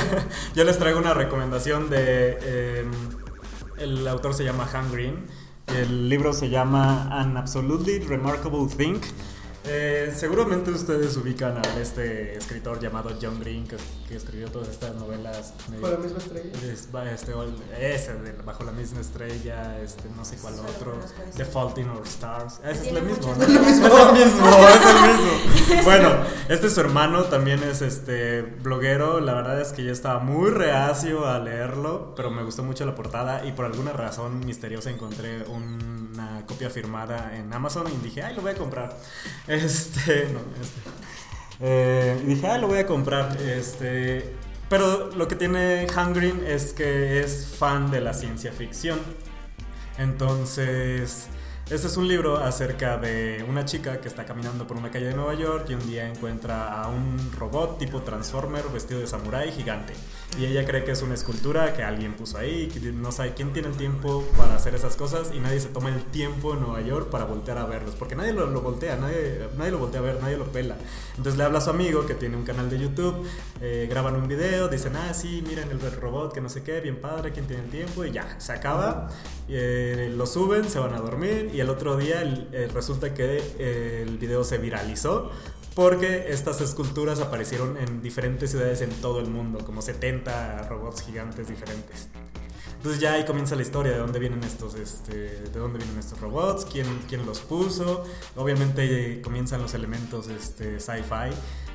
yo 0.54 0.64
les 0.64 0.78
traigo 0.78 0.98
una 0.98 1.14
recomendación 1.14 1.90
de... 1.90 2.38
eh, 2.40 2.90
el 3.78 4.06
autor 4.08 4.34
se 4.34 4.44
llama 4.44 4.68
Han 4.72 4.92
Green. 4.92 5.26
El 5.66 6.08
libro 6.08 6.32
se 6.32 6.48
llama 6.48 7.08
An 7.10 7.36
Absolutely 7.36 8.00
Remarkable 8.00 8.66
Thing. 8.76 9.00
Eh, 9.66 10.12
seguramente 10.14 10.70
ustedes 10.70 11.16
ubican 11.16 11.56
a 11.56 11.62
este 11.80 12.36
escritor 12.36 12.80
llamado 12.80 13.16
John 13.20 13.40
Green 13.40 13.66
que, 13.66 13.76
que 14.06 14.16
escribió 14.16 14.48
todas 14.50 14.68
estas 14.68 14.94
novelas. 14.96 15.54
Bajo 15.80 15.94
la 15.94 15.98
misma 15.98 16.18
estrella. 16.18 16.50
Este, 16.70 17.94
ese 17.94 18.14
de 18.14 18.32
Bajo 18.44 18.64
la 18.64 18.72
misma 18.72 19.00
estrella, 19.00 19.80
este, 19.80 20.02
no 20.14 20.24
sé 20.24 20.36
cuál 20.36 20.54
otro. 20.60 20.98
The 21.36 21.46
Fault 21.46 21.78
in 21.78 21.88
Our 21.88 22.06
Stars. 22.06 22.60
Ese 22.62 22.88
es 22.88 22.96
el 22.96 23.02
mismo. 23.02 23.34
¿no? 23.34 23.42
Es 23.44 23.48
el 23.48 23.60
mismo, 23.60 23.86
es 23.86 24.86
el 24.86 25.72
mismo. 25.72 25.82
Bueno, 25.84 26.10
este 26.48 26.66
es 26.66 26.74
su 26.74 26.80
hermano, 26.80 27.24
también 27.24 27.62
es 27.62 27.80
este 27.80 28.42
bloguero. 28.42 29.20
La 29.20 29.32
verdad 29.34 29.60
es 29.60 29.72
que 29.72 29.82
yo 29.82 29.92
estaba 29.92 30.20
muy 30.20 30.50
reacio 30.50 31.26
a 31.26 31.38
leerlo, 31.38 32.14
pero 32.14 32.30
me 32.30 32.42
gustó 32.42 32.62
mucho 32.62 32.84
la 32.84 32.94
portada 32.94 33.46
y 33.46 33.52
por 33.52 33.64
alguna 33.64 33.92
razón 33.92 34.44
misteriosa 34.44 34.90
encontré 34.90 35.44
una 36.14 36.46
copia 36.46 36.70
firmada 36.70 37.36
en 37.36 37.52
Amazon 37.52 37.86
y 37.92 38.02
dije, 38.02 38.22
ay, 38.22 38.34
lo 38.34 38.42
voy 38.42 38.52
a 38.52 38.56
comprar. 38.56 38.96
Este, 39.46 40.30
no, 40.32 40.40
este. 40.60 40.80
Eh, 41.60 42.22
dije, 42.26 42.46
ah, 42.46 42.58
lo 42.58 42.68
voy 42.68 42.78
a 42.78 42.86
comprar. 42.86 43.36
Este, 43.40 44.34
pero 44.68 45.10
lo 45.10 45.28
que 45.28 45.36
tiene 45.36 45.86
Hungry 45.94 46.42
es 46.46 46.72
que 46.72 47.20
es 47.20 47.54
fan 47.58 47.90
de 47.90 48.00
la 48.00 48.14
ciencia 48.14 48.52
ficción. 48.52 48.98
Entonces, 49.98 51.28
este 51.70 51.86
es 51.86 51.96
un 51.96 52.08
libro 52.08 52.38
acerca 52.38 52.98
de 52.98 53.44
una 53.48 53.64
chica 53.64 54.00
que 54.00 54.08
está 54.08 54.24
caminando 54.24 54.66
por 54.66 54.76
una 54.76 54.90
calle 54.90 55.06
de 55.06 55.14
Nueva 55.14 55.34
York 55.34 55.66
y 55.70 55.74
un 55.74 55.86
día 55.86 56.08
encuentra 56.08 56.82
a 56.82 56.88
un 56.88 57.30
robot 57.38 57.78
tipo 57.78 58.02
Transformer 58.02 58.64
vestido 58.72 59.00
de 59.00 59.06
samurái 59.06 59.52
gigante. 59.52 59.94
Y 60.38 60.46
ella 60.46 60.64
cree 60.64 60.82
que 60.82 60.90
es 60.90 61.02
una 61.02 61.14
escultura 61.14 61.74
que 61.74 61.84
alguien 61.84 62.14
puso 62.14 62.38
ahí, 62.38 62.66
que 62.68 62.80
no 62.80 63.12
sabe 63.12 63.34
quién 63.34 63.52
tiene 63.52 63.68
el 63.68 63.76
tiempo 63.76 64.24
para 64.36 64.56
hacer 64.56 64.74
esas 64.74 64.96
cosas 64.96 65.30
y 65.32 65.38
nadie 65.38 65.60
se 65.60 65.68
toma 65.68 65.90
el 65.90 66.02
tiempo 66.06 66.54
en 66.54 66.60
Nueva 66.60 66.80
York 66.80 67.08
para 67.08 67.24
voltear 67.24 67.58
a 67.58 67.66
verlos, 67.66 67.94
porque 67.94 68.16
nadie 68.16 68.32
lo, 68.32 68.46
lo 68.46 68.60
voltea, 68.60 68.96
nadie, 68.96 69.48
nadie 69.56 69.70
lo 69.70 69.78
voltea 69.78 70.00
a 70.00 70.02
ver, 70.02 70.20
nadie 70.20 70.36
lo 70.36 70.46
pela. 70.46 70.76
Entonces 71.10 71.36
le 71.36 71.44
habla 71.44 71.58
a 71.58 71.60
su 71.60 71.70
amigo 71.70 72.04
que 72.04 72.14
tiene 72.14 72.36
un 72.36 72.44
canal 72.44 72.68
de 72.68 72.78
YouTube, 72.80 73.24
eh, 73.60 73.86
graban 73.88 74.16
un 74.16 74.26
video, 74.26 74.68
dicen, 74.68 74.96
ah, 74.96 75.14
sí, 75.14 75.44
miren 75.46 75.70
el 75.70 75.80
robot, 75.80 76.32
que 76.32 76.40
no 76.40 76.48
sé 76.48 76.62
qué, 76.64 76.80
bien 76.80 77.00
padre, 77.00 77.32
quién 77.32 77.46
tiene 77.46 77.62
el 77.62 77.70
tiempo, 77.70 78.04
y 78.04 78.10
ya, 78.10 78.38
se 78.40 78.52
acaba, 78.52 79.08
eh, 79.48 80.12
lo 80.14 80.26
suben, 80.26 80.68
se 80.68 80.78
van 80.78 80.94
a 80.94 80.98
dormir, 80.98 81.50
y 81.54 81.60
el 81.60 81.70
otro 81.70 81.96
día 81.96 82.22
eh, 82.22 82.68
resulta 82.72 83.14
que 83.14 83.42
eh, 83.58 84.04
el 84.06 84.18
video 84.18 84.42
se 84.44 84.58
viralizó. 84.58 85.30
Porque 85.74 86.26
estas 86.28 86.60
esculturas 86.60 87.20
aparecieron 87.20 87.76
en 87.76 88.00
diferentes 88.00 88.50
ciudades 88.50 88.80
en 88.80 88.90
todo 88.90 89.18
el 89.18 89.26
mundo, 89.26 89.58
como 89.64 89.82
70 89.82 90.68
robots 90.68 91.02
gigantes 91.02 91.48
diferentes. 91.48 92.08
Entonces 92.76 93.00
ya 93.00 93.14
ahí 93.14 93.24
comienza 93.24 93.56
la 93.56 93.62
historia 93.62 93.92
de 93.92 93.98
dónde 93.98 94.18
vienen 94.18 94.44
estos, 94.44 94.74
este, 94.74 95.14
de 95.14 95.58
dónde 95.58 95.78
vienen 95.78 95.98
estos 95.98 96.20
robots, 96.20 96.66
quién, 96.66 96.86
quién 97.08 97.24
los 97.24 97.40
puso. 97.40 98.04
Obviamente 98.36 99.22
comienzan 99.22 99.62
los 99.62 99.72
elementos 99.72 100.28
este, 100.28 100.78
sci-fi. 100.78 101.34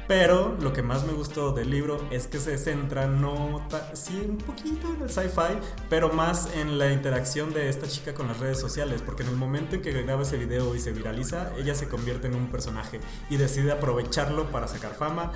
Pero 0.09 0.57
lo 0.59 0.73
que 0.73 0.81
más 0.81 1.05
me 1.05 1.13
gustó 1.13 1.51
del 1.51 1.69
libro 1.69 2.03
es 2.09 2.25
que 2.25 2.39
se 2.39 2.57
centra 2.57 3.05
no 3.05 3.63
sí 3.93 4.25
un 4.27 4.39
poquito 4.39 4.91
en 4.91 5.03
el 5.03 5.09
sci-fi, 5.11 5.59
pero 5.87 6.11
más 6.11 6.49
en 6.55 6.79
la 6.79 6.91
interacción 6.91 7.53
de 7.53 7.69
esta 7.69 7.87
chica 7.87 8.15
con 8.15 8.27
las 8.27 8.39
redes 8.39 8.59
sociales, 8.59 9.03
porque 9.05 9.21
en 9.21 9.29
el 9.29 9.35
momento 9.35 9.75
en 9.75 9.83
que 9.83 9.91
graba 9.91 10.23
ese 10.23 10.37
video 10.37 10.73
y 10.75 10.79
se 10.79 10.93
viraliza, 10.93 11.51
ella 11.59 11.75
se 11.75 11.87
convierte 11.87 12.25
en 12.25 12.33
un 12.33 12.47
personaje 12.47 12.99
y 13.29 13.37
decide 13.37 13.71
aprovecharlo 13.71 14.49
para 14.49 14.67
sacar 14.67 14.95
fama, 14.95 15.31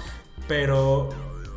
pero 0.48 1.10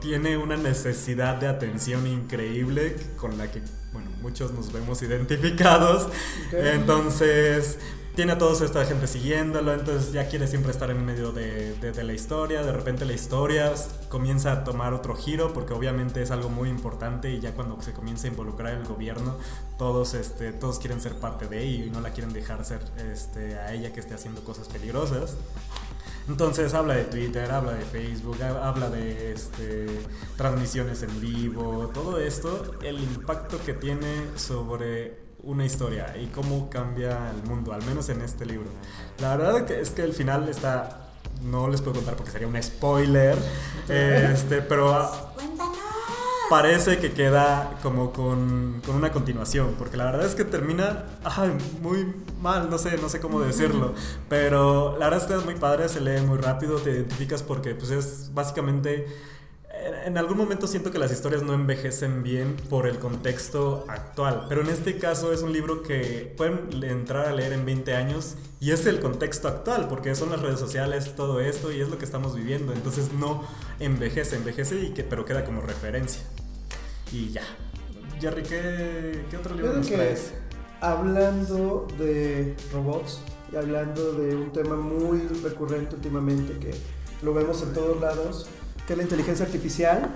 tiene 0.02 0.36
una 0.36 0.58
necesidad 0.58 1.36
de 1.36 1.48
atención 1.48 2.06
increíble 2.06 2.96
con 3.16 3.38
la 3.38 3.50
que, 3.50 3.62
bueno, 3.94 4.10
muchos 4.20 4.52
nos 4.52 4.74
vemos 4.74 5.00
identificados. 5.00 6.06
Entonces, 6.52 7.78
tiene 8.16 8.32
a 8.32 8.38
toda 8.38 8.64
esta 8.64 8.84
gente 8.86 9.06
siguiéndolo, 9.06 9.74
entonces 9.74 10.10
ya 10.10 10.26
quiere 10.26 10.46
siempre 10.48 10.72
estar 10.72 10.90
en 10.90 11.04
medio 11.04 11.32
de, 11.32 11.74
de- 11.74 12.02
la 12.02 12.14
historia. 12.14 12.62
De 12.62 12.72
repente 12.72 13.04
la 13.04 13.12
historia 13.12 13.72
comienza 14.08 14.52
a 14.52 14.64
tomar 14.64 14.94
otro 14.94 15.14
giro, 15.14 15.52
porque 15.52 15.74
obviamente 15.74 16.22
es 16.22 16.30
algo 16.30 16.48
muy 16.48 16.68
importante 16.70 17.30
y 17.30 17.40
ya 17.40 17.52
cuando 17.54 17.80
se 17.82 17.92
comienza 17.92 18.26
a 18.26 18.30
involucrar 18.30 18.72
el 18.74 18.84
gobierno, 18.86 19.36
todos, 19.78 20.14
este, 20.14 20.52
todos 20.52 20.78
quieren 20.78 21.00
ser 21.00 21.16
parte 21.20 21.46
de 21.46 21.62
ello 21.62 21.84
y 21.84 21.90
no 21.90 22.00
la 22.00 22.10
quieren 22.10 22.32
dejar 22.32 22.64
ser 22.64 22.80
este, 23.12 23.56
a 23.58 23.72
ella 23.74 23.92
que 23.92 24.00
esté 24.00 24.14
haciendo 24.14 24.42
cosas 24.44 24.68
peligrosas. 24.68 25.36
Entonces 26.28 26.72
habla 26.74 26.94
de 26.94 27.04
Twitter, 27.04 27.50
habla 27.52 27.72
de 27.74 27.84
Facebook, 27.84 28.42
ha- 28.42 28.66
habla 28.66 28.88
de 28.88 29.32
este, 29.32 29.86
transmisiones 30.36 31.02
en 31.02 31.20
vivo, 31.20 31.90
todo 31.92 32.18
esto, 32.18 32.72
el 32.82 32.98
impacto 32.98 33.58
que 33.64 33.74
tiene 33.74 34.08
sobre 34.36 35.25
una 35.46 35.64
historia 35.64 36.14
y 36.20 36.26
cómo 36.26 36.68
cambia 36.68 37.30
el 37.30 37.48
mundo, 37.48 37.72
al 37.72 37.82
menos 37.84 38.08
en 38.08 38.20
este 38.20 38.44
libro. 38.44 38.68
La 39.20 39.36
verdad 39.36 39.70
es 39.70 39.90
que 39.90 40.02
el 40.02 40.12
final 40.12 40.48
está, 40.48 41.08
no 41.44 41.68
les 41.68 41.80
puedo 41.80 41.96
contar 41.96 42.16
porque 42.16 42.32
sería 42.32 42.48
un 42.48 42.60
spoiler, 42.60 43.38
este, 43.88 44.60
pero 44.60 44.92
ah, 44.92 45.32
Cuéntanos. 45.34 45.76
parece 46.50 46.98
que 46.98 47.12
queda 47.12 47.78
como 47.80 48.12
con, 48.12 48.82
con 48.84 48.96
una 48.96 49.12
continuación, 49.12 49.76
porque 49.78 49.96
la 49.96 50.06
verdad 50.06 50.26
es 50.26 50.34
que 50.34 50.44
termina 50.44 51.04
ay, 51.22 51.56
muy 51.80 52.12
mal, 52.42 52.68
no 52.68 52.76
sé, 52.76 52.98
no 52.98 53.08
sé 53.08 53.20
cómo 53.20 53.40
decirlo, 53.40 53.94
pero 54.28 54.98
la 54.98 55.06
verdad 55.06 55.22
es 55.22 55.28
que 55.28 55.38
es 55.38 55.44
muy 55.44 55.54
padre, 55.54 55.88
se 55.88 56.00
lee 56.00 56.20
muy 56.22 56.38
rápido, 56.38 56.78
te 56.78 56.90
identificas 56.90 57.42
porque 57.42 57.74
pues 57.74 57.90
es 57.90 58.34
básicamente... 58.34 59.06
en- 60.06 60.18
algún 60.18 60.36
momento 60.36 60.66
siento 60.66 60.90
que 60.90 60.98
las 60.98 61.12
historias 61.12 61.42
no 61.42 61.52
envejecen 61.54 62.22
bien 62.22 62.56
por 62.68 62.86
el 62.86 62.98
contexto 62.98 63.84
actual, 63.88 64.46
pero 64.48 64.62
en 64.62 64.68
este 64.68 64.98
caso 64.98 65.32
es 65.32 65.42
un 65.42 65.52
libro 65.52 65.82
que 65.82 66.34
pueden 66.36 66.82
entrar 66.84 67.26
a 67.26 67.32
leer 67.32 67.52
en 67.52 67.64
20 67.64 67.94
años 67.94 68.34
y 68.60 68.70
es 68.72 68.86
el 68.86 69.00
contexto 69.00 69.48
actual, 69.48 69.88
porque 69.88 70.14
son 70.14 70.30
las 70.30 70.40
redes 70.40 70.58
sociales, 70.60 71.14
todo 71.16 71.40
esto 71.40 71.72
y 71.72 71.80
es 71.80 71.88
lo 71.88 71.98
que 71.98 72.04
estamos 72.04 72.34
viviendo, 72.34 72.72
entonces 72.72 73.12
no 73.12 73.42
envejece, 73.80 74.36
envejece 74.36 74.80
y 74.80 74.90
que, 74.90 75.04
pero 75.04 75.24
queda 75.24 75.44
como 75.44 75.60
referencia. 75.60 76.22
Y 77.12 77.30
ya. 77.30 77.42
Jerry, 78.20 78.42
¿qué, 78.42 79.24
qué 79.30 79.36
otro 79.36 79.54
libro 79.54 79.70
Creo 79.72 79.82
nos 79.82 79.88
traes? 79.90 80.32
hablando 80.80 81.86
de 81.98 82.54
robots 82.72 83.20
y 83.52 83.56
hablando 83.56 84.12
de 84.12 84.34
un 84.36 84.52
tema 84.52 84.76
muy 84.76 85.20
recurrente 85.42 85.94
últimamente 85.96 86.58
que 86.58 86.74
lo 87.22 87.32
vemos 87.32 87.62
en 87.62 87.72
todos 87.72 88.00
lados, 88.00 88.48
que 88.86 88.92
es 88.92 88.96
la 88.96 89.02
inteligencia 89.02 89.44
artificial, 89.44 90.08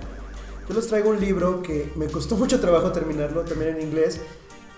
yo 0.67 0.75
les 0.75 0.87
traigo 0.87 1.09
un 1.09 1.19
libro 1.19 1.61
que 1.61 1.91
me 1.95 2.07
costó 2.07 2.35
mucho 2.37 2.59
trabajo 2.59 2.91
terminarlo, 2.91 3.41
también 3.41 3.77
en 3.77 3.81
inglés, 3.81 4.19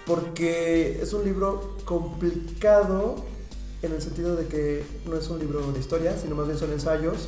porque 0.05 1.01
es 1.01 1.13
un 1.13 1.23
libro 1.23 1.77
complicado 1.85 3.15
en 3.81 3.93
el 3.93 4.01
sentido 4.01 4.35
de 4.35 4.47
que 4.47 4.83
no 5.05 5.15
es 5.15 5.29
un 5.29 5.39
libro 5.39 5.71
de 5.71 5.79
historia, 5.79 6.17
sino 6.17 6.35
más 6.35 6.47
bien 6.47 6.57
son 6.57 6.71
ensayos, 6.71 7.27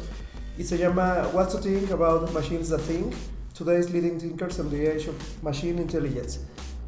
y 0.57 0.63
se 0.63 0.77
llama 0.77 1.29
What's 1.33 1.53
to 1.53 1.59
Think 1.59 1.91
About 1.91 2.31
Machines 2.31 2.69
That 2.69 2.79
Think, 2.79 3.13
Today's 3.57 3.91
Leading 3.91 4.19
Thinkers 4.19 4.59
and 4.59 4.71
the 4.71 4.89
Age 4.89 5.07
of 5.07 5.15
Machine 5.43 5.79
Intelligence, 5.79 6.39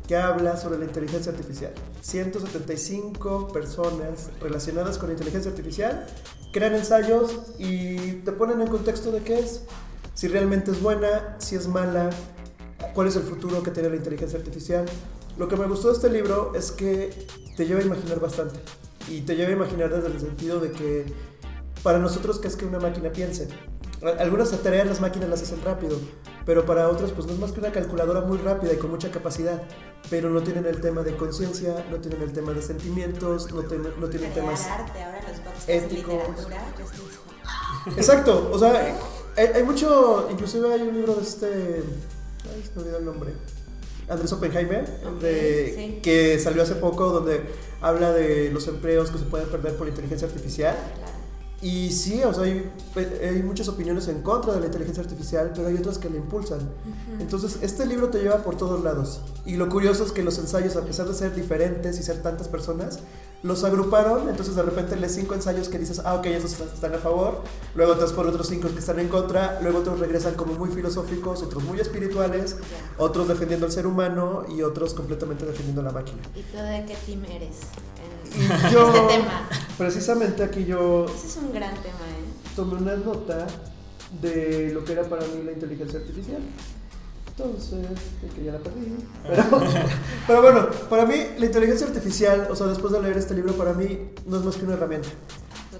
que 0.07 0.15
habla 0.15 0.57
sobre 0.57 0.79
la 0.79 0.85
inteligencia 0.85 1.31
artificial. 1.31 1.73
175 2.01 3.49
personas 3.49 4.29
relacionadas 4.39 4.97
con 4.97 5.09
la 5.09 5.13
inteligencia 5.13 5.51
artificial 5.51 6.07
crean 6.51 6.75
ensayos 6.75 7.53
y 7.59 8.13
te 8.23 8.31
ponen 8.31 8.61
en 8.61 8.67
contexto 8.67 9.11
de 9.11 9.21
qué 9.21 9.39
es, 9.39 9.63
si 10.13 10.27
realmente 10.27 10.71
es 10.71 10.81
buena, 10.81 11.35
si 11.39 11.55
es 11.55 11.67
mala, 11.67 12.09
cuál 12.93 13.07
es 13.07 13.15
el 13.15 13.23
futuro 13.23 13.61
que 13.61 13.71
tiene 13.71 13.89
la 13.89 13.97
inteligencia 13.97 14.39
artificial. 14.39 14.85
Lo 15.37 15.47
que 15.47 15.55
me 15.55 15.67
gustó 15.67 15.89
de 15.89 15.95
este 15.95 16.09
libro 16.09 16.53
es 16.55 16.71
que 16.71 17.27
te 17.55 17.65
lleva 17.65 17.81
a 17.81 17.83
imaginar 17.83 18.19
bastante 18.19 18.59
y 19.09 19.21
te 19.21 19.35
lleva 19.35 19.49
a 19.49 19.53
imaginar 19.53 19.93
desde 19.93 20.07
el 20.07 20.19
sentido 20.19 20.59
de 20.59 20.71
que 20.71 21.05
para 21.83 21.99
nosotros 21.99 22.39
que 22.39 22.47
es 22.47 22.55
que 22.55 22.65
una 22.65 22.79
máquina 22.79 23.11
piense. 23.11 23.47
Algunas 24.19 24.51
tareas 24.61 24.85
las 24.87 25.01
máquinas 25.01 25.27
las 25.29 25.41
hacen 25.41 25.59
rápido, 25.63 25.97
pero 26.45 26.65
para 26.65 26.87
otras 26.87 27.11
pues 27.11 27.25
no 27.25 27.33
es 27.33 27.39
más 27.39 27.51
que 27.51 27.59
una 27.59 27.71
calculadora 27.71 28.21
muy 28.21 28.37
rápida 28.37 28.73
y 28.73 28.77
con 28.77 28.91
mucha 28.91 29.09
capacidad, 29.09 29.61
pero 30.09 30.29
no 30.29 30.41
tienen 30.43 30.65
el 30.67 30.79
tema 30.81 31.01
de 31.01 31.15
conciencia, 31.15 31.83
no 31.89 31.97
tienen 31.97 32.21
el 32.21 32.31
tema 32.31 32.53
de 32.53 32.61
sentimientos, 32.61 33.51
no, 33.51 33.61
ten- 33.63 33.87
no 33.99 34.07
tienen 34.07 34.31
temas... 34.33 34.67
arte, 34.67 35.01
ahora 35.03 35.19
los 35.27 35.39
podcasts 35.39 35.67
éticos. 35.67 36.13
Exacto, 37.97 38.49
o 38.53 38.59
sea, 38.59 38.95
hay, 39.35 39.45
hay 39.47 39.63
mucho, 39.63 40.27
inclusive 40.31 40.71
hay 40.73 40.81
un 40.81 40.93
libro 40.93 41.15
de 41.15 41.21
este, 41.23 41.47
ay, 41.47 42.63
se 42.63 42.71
me 42.75 42.81
olvidó 42.83 42.97
el 42.99 43.05
nombre, 43.05 43.31
Andrés 44.09 44.31
Oppenheimer, 44.31 44.83
Ok, 45.05 45.21
de- 45.21 45.73
sí. 45.75 45.99
que 46.03 46.37
salió 46.39 46.61
hace 46.63 46.75
poco, 46.75 47.09
donde 47.09 47.41
habla 47.81 48.11
de 48.13 48.51
los 48.51 48.67
empleos 48.67 49.09
que 49.09 49.17
se 49.17 49.25
pueden 49.25 49.49
perder 49.49 49.75
por 49.75 49.87
inteligencia 49.87 50.27
artificial. 50.27 50.75
Claro. 50.97 51.16
Y 51.61 51.89
sí, 51.89 52.23
o 52.23 52.31
sea, 52.33 52.43
hay, 52.43 52.71
hay 52.95 53.41
muchas 53.41 53.67
opiniones 53.67 54.07
en 54.07 54.21
contra 54.21 54.53
de 54.53 54.59
la 54.59 54.67
inteligencia 54.67 55.01
artificial, 55.01 55.51
pero 55.55 55.67
hay 55.67 55.75
otras 55.75 55.97
que 55.97 56.07
la 56.07 56.17
impulsan. 56.17 56.59
Ujú. 56.59 57.19
Entonces, 57.21 57.57
este 57.61 57.85
libro 57.87 58.09
te 58.09 58.19
lleva 58.19 58.43
por 58.43 58.57
todos 58.57 58.83
lados. 58.83 59.21
Y 59.45 59.55
lo 59.55 59.67
curioso 59.67 60.03
es 60.03 60.11
que 60.11 60.21
los 60.21 60.37
ensayos, 60.37 60.75
a 60.75 60.81
pesar 60.83 61.07
de 61.07 61.15
ser 61.15 61.33
diferentes 61.33 61.99
y 61.99 62.03
ser 62.03 62.21
tantas 62.21 62.47
personas, 62.47 62.99
los 63.43 63.63
agruparon, 63.63 64.29
entonces 64.29 64.55
de 64.55 64.63
repente 64.63 64.95
lees 64.95 65.13
cinco 65.13 65.35
ensayos 65.35 65.69
que 65.69 65.77
dices, 65.77 66.01
ah, 66.03 66.15
ok, 66.15 66.25
esos 66.27 66.59
están 66.59 66.93
a 66.95 66.97
favor, 66.97 67.43
luego 67.75 67.93
te 67.93 68.01
vas 68.01 68.13
por 68.13 68.25
otros 68.27 68.47
cinco 68.47 68.67
que 68.69 68.79
están 68.79 68.99
en 68.99 69.09
contra, 69.09 69.59
luego 69.61 69.79
otros 69.79 69.99
regresan 69.99 70.33
como 70.33 70.53
muy 70.53 70.69
filosóficos, 70.69 71.43
otros 71.43 71.63
muy 71.63 71.79
espirituales, 71.79 72.57
otros 72.97 73.27
defendiendo 73.27 73.67
al 73.67 73.71
ser 73.71 73.85
humano 73.85 74.43
y 74.49 74.63
otros 74.63 74.93
completamente 74.93 75.45
defendiendo 75.45 75.81
a 75.81 75.85
la 75.85 75.91
máquina. 75.91 76.19
¿Y 76.35 76.41
tú 76.41 76.57
de 76.57 76.85
qué 76.85 76.97
team 77.05 77.23
eres 77.25 77.57
en 78.35 78.71
yo, 78.71 78.87
este 78.87 79.17
tema? 79.17 79.47
Precisamente 79.77 80.43
aquí 80.43 80.65
yo... 80.65 81.05
Ese 81.05 81.27
es 81.27 81.37
un 81.37 81.53
gran 81.53 81.73
tema, 81.75 81.85
¿eh? 81.85 82.55
Tomé 82.55 82.75
una 82.75 82.95
nota 82.95 83.45
de 84.21 84.71
lo 84.73 84.83
que 84.83 84.93
era 84.93 85.03
para 85.03 85.21
mí 85.27 85.43
la 85.45 85.51
inteligencia 85.51 85.99
artificial. 85.99 86.41
Entonces, 87.27 87.85
que 88.35 88.43
ya 88.43 88.53
la 88.53 88.57
perdí. 88.57 88.97
Pero, 90.27 90.41
bueno, 90.41 90.67
para 90.89 91.05
mí 91.05 91.15
la 91.37 91.45
inteligencia 91.45 91.85
artificial, 91.85 92.47
o 92.49 92.55
sea, 92.55 92.65
después 92.65 92.91
de 92.91 93.01
leer 93.01 93.17
este 93.17 93.35
libro, 93.35 93.53
para 93.53 93.73
mí 93.73 94.09
no 94.25 94.37
es 94.37 94.43
más 94.43 94.55
que 94.55 94.65
una 94.65 94.73
herramienta. 94.73 95.09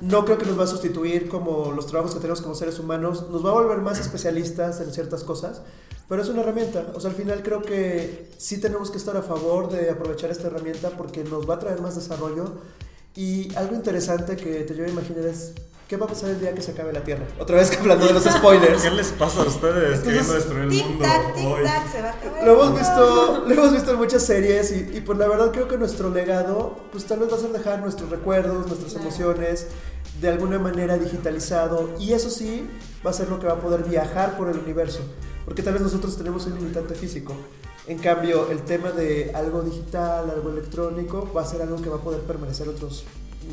No 0.02 0.24
creo 0.24 0.38
que 0.38 0.46
nos 0.46 0.60
va 0.60 0.66
a 0.66 0.68
sustituir 0.68 1.28
como 1.28 1.72
los 1.72 1.88
trabajos 1.88 2.14
que 2.14 2.20
tenemos 2.20 2.42
como 2.42 2.54
seres 2.54 2.78
humanos. 2.78 3.28
Nos 3.32 3.44
va 3.44 3.50
a 3.50 3.54
volver 3.54 3.80
más 3.80 4.00
especialistas 4.00 4.80
en 4.82 4.94
ciertas 4.94 5.24
cosas, 5.24 5.64
pero 6.08 6.22
es 6.22 6.30
una 6.30 6.42
herramienta. 6.42 6.92
O 6.94 7.00
sea, 7.00 7.10
al 7.10 7.16
final 7.16 7.42
creo 7.42 7.64
que 7.64 8.30
sí 8.38 8.62
tenemos 8.62 8.92
que 8.92 8.98
estar 8.98 9.18
a 9.18 9.24
favor 9.24 9.72
de 9.72 9.90
aprovechar 9.90 10.30
esta 10.30 10.48
herramienta 10.48 10.92
porque 10.92 11.24
nos 11.24 11.50
va 11.50 11.56
a 11.56 11.60
traer 11.60 11.82
más 11.82 11.96
desarrollo. 11.96 12.54
Y 13.18 13.52
algo 13.56 13.74
interesante 13.74 14.36
que 14.36 14.62
te 14.62 14.76
llevo 14.76 14.88
a 14.88 14.92
imaginar 14.92 15.26
es 15.26 15.54
¿Qué 15.88 15.96
va 15.96 16.06
a 16.06 16.10
pasar 16.10 16.32
el 16.32 16.42
día 16.42 16.54
que 16.54 16.62
se 16.62 16.72
acabe 16.72 16.92
la 16.92 17.02
Tierra? 17.02 17.26
Otra 17.40 17.56
vez 17.56 17.72
hablando 17.80 18.06
de 18.06 18.14
los 18.14 18.26
spoilers. 18.26 18.84
¿Qué 18.84 18.92
les 18.92 19.08
pasa 19.14 19.42
a 19.42 19.46
ustedes 19.46 20.02
queriendo 20.02 20.34
destruir 20.34 20.64
el 20.64 20.70
mundo? 20.70 21.06
Tic-tac, 21.06 21.34
tic-tac, 21.34 21.92
se 21.92 22.02
va 22.02 22.10
a 22.10 22.12
acabar. 22.12 22.44
Lo 22.44 22.54
hemos 22.54 22.78
visto, 22.78 23.46
lo 23.48 23.54
hemos 23.54 23.72
visto 23.72 23.92
en 23.92 23.98
muchas 23.98 24.24
series 24.24 24.72
y, 24.74 24.98
y, 24.98 25.02
pues 25.02 25.18
la 25.18 25.30
verdad 25.30 25.52
creo 25.54 25.70
que 25.70 25.78
nuestro 25.78 26.10
legado 26.10 26.78
pues 26.92 27.06
tal 27.06 27.20
vez 27.20 27.32
va 27.32 27.38
a 27.38 27.40
ser 27.40 27.54
dejar 27.54 27.80
nuestros 27.80 28.10
recuerdos, 28.10 28.68
nuestras 28.68 28.94
emociones 28.96 29.68
de 30.20 30.28
alguna 30.28 30.60
manera 30.60 30.98
digitalizado 30.98 31.96
y 31.98 32.12
eso 32.12 32.30
sí 32.30 32.68
va 33.06 33.12
a 33.12 33.14
ser 33.14 33.30
lo 33.30 33.40
que 33.40 33.48
va 33.48 33.54
a 33.54 33.62
poder 33.62 33.84
viajar 33.84 34.36
por 34.36 34.50
el 34.50 34.60
universo. 34.60 35.00
Porque 35.46 35.64
tal 35.64 35.72
vez 35.72 35.82
nosotros 35.82 36.18
tenemos 36.18 36.46
un 36.48 36.56
limitante 36.56 36.96
físico. 36.96 37.34
En 37.88 38.00
cambio, 38.00 38.50
el 38.50 38.64
tema 38.64 38.92
de 38.92 39.32
algo 39.34 39.62
digital, 39.62 40.30
algo 40.30 40.50
electrónico, 40.50 41.32
va 41.36 41.44
a 41.44 41.46
ser 41.46 41.62
algo 41.62 41.82
que 41.82 41.90
va 41.90 41.98
a 41.98 42.02
poder 42.02 42.22
permanecer 42.22 42.68
otros 42.68 43.06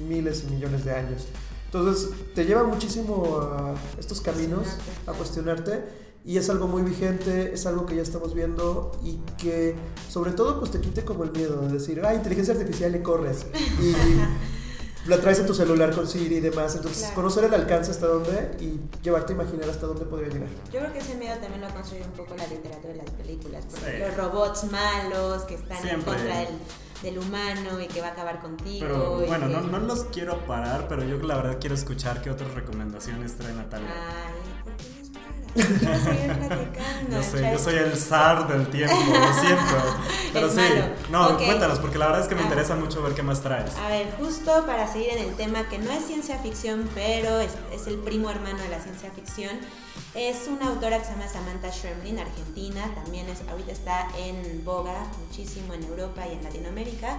miles 0.08 0.44
y 0.44 0.52
millones 0.52 0.84
de 0.84 0.92
años. 0.92 1.26
Entonces, 1.66 2.10
te 2.34 2.44
lleva 2.44 2.64
muchísimo 2.64 3.38
a 3.40 3.74
estos 3.98 4.20
caminos, 4.20 4.66
a 5.06 5.12
cuestionarte, 5.12 5.84
y 6.24 6.38
es 6.38 6.50
algo 6.50 6.66
muy 6.66 6.82
vigente, 6.82 7.52
es 7.52 7.64
algo 7.66 7.86
que 7.86 7.94
ya 7.94 8.02
estamos 8.02 8.34
viendo 8.34 8.90
y 9.04 9.18
que 9.36 9.76
sobre 10.08 10.32
todo 10.32 10.58
pues 10.58 10.70
te 10.70 10.80
quite 10.80 11.04
como 11.04 11.22
el 11.22 11.30
miedo 11.30 11.60
de 11.60 11.68
decir, 11.68 12.00
ah, 12.04 12.14
inteligencia 12.14 12.54
artificial 12.54 12.96
y 12.96 13.02
corres. 13.02 13.46
Y 13.80 13.92
la 15.06 15.20
traes 15.20 15.38
en 15.38 15.46
tu 15.46 15.54
celular 15.54 15.94
con 15.94 16.06
Siri 16.06 16.37
y 16.37 16.40
demás. 16.40 16.75
Entonces, 16.76 17.11
conocer 17.14 17.44
el 17.44 17.54
alcance 17.54 17.90
hasta 17.90 18.06
dónde 18.06 18.56
y 18.61 18.80
llevarte 19.02 19.32
a 19.32 19.37
imaginar 19.37 19.68
hasta 19.68 19.87
dónde 19.87 20.04
podría 20.04 20.28
llegar. 20.28 20.49
Yo 20.73 20.80
creo 20.80 20.92
que 20.92 20.99
ese 20.99 21.14
miedo 21.16 21.37
también 21.38 21.61
lo 21.61 21.66
ha 21.66 21.75
construido 21.75 22.06
un 22.06 22.12
poco 22.12 22.34
la 22.37 22.46
literatura 22.46 22.94
y 22.94 22.96
las 22.96 23.11
películas. 23.11 23.64
Porque 23.70 23.99
los 23.99 24.16
robots 24.16 24.64
malos 24.70 25.42
que 25.44 25.54
están 25.54 25.87
en 25.87 26.02
contra 26.02 26.38
del 26.38 26.58
del 27.04 27.18
humano 27.18 27.80
y 27.80 27.87
que 27.87 28.00
va 28.00 28.08
a 28.08 28.12
acabar 28.12 28.40
contigo. 28.40 28.87
Pero 28.87 29.26
bueno, 29.26 29.49
no, 29.49 29.61
no, 29.61 29.78
los 29.78 30.04
quiero 30.04 30.38
parar, 30.46 30.88
pero 30.88 31.04
yo 31.04 31.18
la 31.18 31.37
verdad 31.37 31.58
quiero 31.61 31.75
escuchar 31.75 32.23
qué 32.23 32.30
otras 32.30 32.52
recomendaciones 32.54 33.37
trae 33.37 33.52
Natalia. 33.52 33.88
Ay, 33.90 34.64
¿por 34.64 34.73
qué 34.76 35.20
no 35.20 35.24
sé, 37.23 37.50
yo 37.52 37.58
soy 37.58 37.75
el 37.75 37.96
zar 37.96 38.49
del 38.49 38.66
tiempo, 38.68 38.96
lo 38.96 39.34
siento. 39.40 39.99
Pero 40.32 40.50
sí, 40.50 40.61
no, 41.11 41.37
cuéntanos, 41.37 41.78
porque 41.78 41.99
la 41.99 42.06
verdad 42.06 42.23
es 42.23 42.28
que 42.28 42.34
me 42.34 42.42
ah. 42.42 42.44
interesa 42.44 42.76
mucho 42.76 43.02
ver 43.02 43.14
qué 43.14 43.23
más 43.23 43.40
traes. 43.40 43.76
A 43.76 43.88
ver, 43.88 44.12
justo 44.18 44.64
para 44.66 44.90
seguir 44.90 45.11
en 45.11 45.28
el 45.28 45.34
tema 45.37 45.68
que 45.68 45.78
no 45.78 45.90
es 45.90 46.04
ciencia 46.06 46.38
ficción, 46.38 46.88
pero 46.94 47.40
es, 47.40 47.52
es 47.73 47.87
el 47.87 47.99
primo 47.99 48.30
hermano 48.30 48.58
de 48.58 48.68
la 48.68 48.80
ciencia 48.80 49.11
ficción. 49.11 49.58
Es 50.14 50.49
una 50.49 50.68
autora 50.68 50.99
que 50.99 51.04
se 51.04 51.12
llama 51.12 51.28
Samantha 51.28 51.70
Shermlin, 51.70 52.18
argentina, 52.18 52.88
también 52.94 53.28
es, 53.28 53.42
ahorita 53.49 53.73
está 53.73 54.08
en 54.18 54.64
boga 54.64 55.06
muchísimo 55.26 55.75
en 55.75 55.84
Europa 55.84 56.26
y 56.26 56.34
en 56.34 56.44
Latinoamérica. 56.44 57.18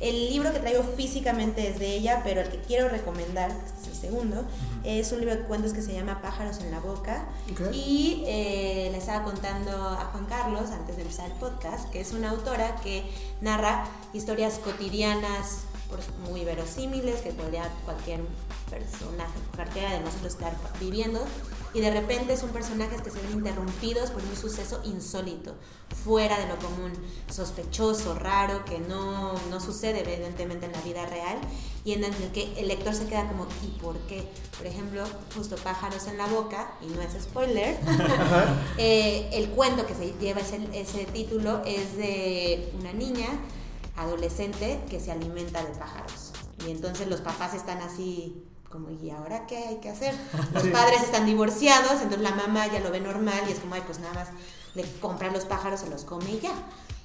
El 0.00 0.30
libro 0.30 0.50
que 0.52 0.60
traigo 0.60 0.82
físicamente 0.82 1.68
es 1.68 1.78
de 1.78 1.94
ella, 1.94 2.22
pero 2.24 2.40
el 2.40 2.48
que 2.48 2.58
quiero 2.58 2.88
recomendar, 2.88 3.50
este 3.50 3.82
es 3.82 3.88
el 3.88 3.94
segundo, 3.94 4.46
es 4.82 5.12
un 5.12 5.20
libro 5.20 5.36
de 5.36 5.42
cuentos 5.42 5.74
que 5.74 5.82
se 5.82 5.92
llama 5.92 6.22
Pájaros 6.22 6.58
en 6.60 6.70
la 6.70 6.80
Boca. 6.80 7.28
Y 7.72 8.24
eh, 8.26 8.88
le 8.90 8.96
estaba 8.98 9.24
contando 9.24 9.70
a 9.70 10.06
Juan 10.06 10.24
Carlos, 10.24 10.70
antes 10.70 10.96
de 10.96 11.02
empezar 11.02 11.30
el 11.30 11.36
podcast, 11.36 11.90
que 11.90 12.00
es 12.00 12.12
una 12.12 12.30
autora 12.30 12.76
que 12.76 13.04
narra 13.42 13.84
historias 14.14 14.58
cotidianas 14.58 15.64
muy 16.30 16.44
verosímiles 16.44 17.20
que 17.20 17.32
podría 17.32 17.68
cualquier 17.84 18.20
personaje, 18.70 19.38
cualquiera 19.54 19.92
de 19.92 20.00
nosotros 20.00 20.32
estar 20.32 20.56
viviendo 20.80 21.20
y 21.72 21.80
de 21.80 21.90
repente 21.90 22.36
son 22.36 22.50
personajes 22.50 23.00
que 23.00 23.10
se 23.10 23.20
ven 23.20 23.32
interrumpidos 23.32 24.10
por 24.10 24.22
un 24.22 24.36
suceso 24.36 24.80
insólito, 24.84 25.54
fuera 26.04 26.38
de 26.38 26.48
lo 26.48 26.56
común, 26.56 26.92
sospechoso, 27.30 28.14
raro, 28.14 28.64
que 28.64 28.78
no, 28.78 29.34
no 29.50 29.60
sucede 29.60 30.00
evidentemente 30.00 30.66
en 30.66 30.72
la 30.72 30.80
vida 30.80 31.06
real 31.06 31.38
y 31.84 31.92
en 31.92 32.04
el 32.04 32.14
que 32.32 32.52
el 32.58 32.68
lector 32.68 32.94
se 32.94 33.06
queda 33.06 33.28
como 33.28 33.46
¿y 33.62 33.78
por 33.80 33.96
qué? 34.00 34.28
Por 34.56 34.66
ejemplo, 34.66 35.04
justo 35.34 35.56
Pájaros 35.56 36.06
en 36.06 36.18
la 36.18 36.26
boca, 36.26 36.74
y 36.80 36.86
no 36.86 37.00
es 37.02 37.12
spoiler, 37.22 37.78
eh, 38.78 39.28
el 39.32 39.50
cuento 39.50 39.86
que 39.86 39.94
se 39.94 40.12
lleva 40.20 40.40
ese, 40.40 40.60
ese 40.72 41.04
título 41.06 41.62
es 41.64 41.96
de 41.96 42.72
una 42.78 42.92
niña 42.92 43.28
adolescente 43.96 44.80
que 44.88 45.00
se 45.00 45.12
alimenta 45.12 45.62
de 45.62 45.70
pájaros. 45.70 46.32
Y 46.66 46.70
entonces 46.70 47.08
los 47.08 47.20
papás 47.20 47.54
están 47.54 47.78
así 47.78 48.42
como, 48.70 48.88
¿y 48.90 49.10
ahora 49.10 49.46
qué 49.46 49.56
hay 49.56 49.76
que 49.76 49.90
hacer? 49.90 50.14
Los 50.54 50.64
padres 50.68 51.02
están 51.02 51.26
divorciados, 51.26 52.00
entonces 52.02 52.20
la 52.20 52.34
mamá 52.34 52.66
ya 52.68 52.80
lo 52.80 52.90
ve 52.90 53.00
normal 53.00 53.42
y 53.48 53.52
es 53.52 53.58
como, 53.58 53.74
ay, 53.74 53.82
pues 53.84 53.98
nada 53.98 54.14
más 54.14 54.28
le 54.74 54.84
compra 55.00 55.30
los 55.32 55.44
pájaros, 55.44 55.80
se 55.80 55.90
los 55.90 56.04
come 56.04 56.30
y 56.30 56.40
ya. 56.40 56.52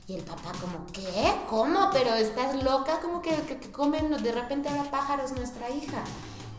Y 0.08 0.14
el 0.14 0.22
papá 0.22 0.52
como, 0.62 0.86
¿qué? 0.94 1.34
¿Cómo? 1.50 1.90
Pero 1.92 2.14
estás 2.14 2.64
loca, 2.64 3.00
como 3.02 3.24
que, 3.24 3.32
que, 3.32 3.72
comen 3.72 4.12
de 4.22 4.32
repente 4.32 4.70
ahora 4.70 4.92
pájaros 4.92 5.32
nuestra 5.32 5.68
hija. 5.72 6.04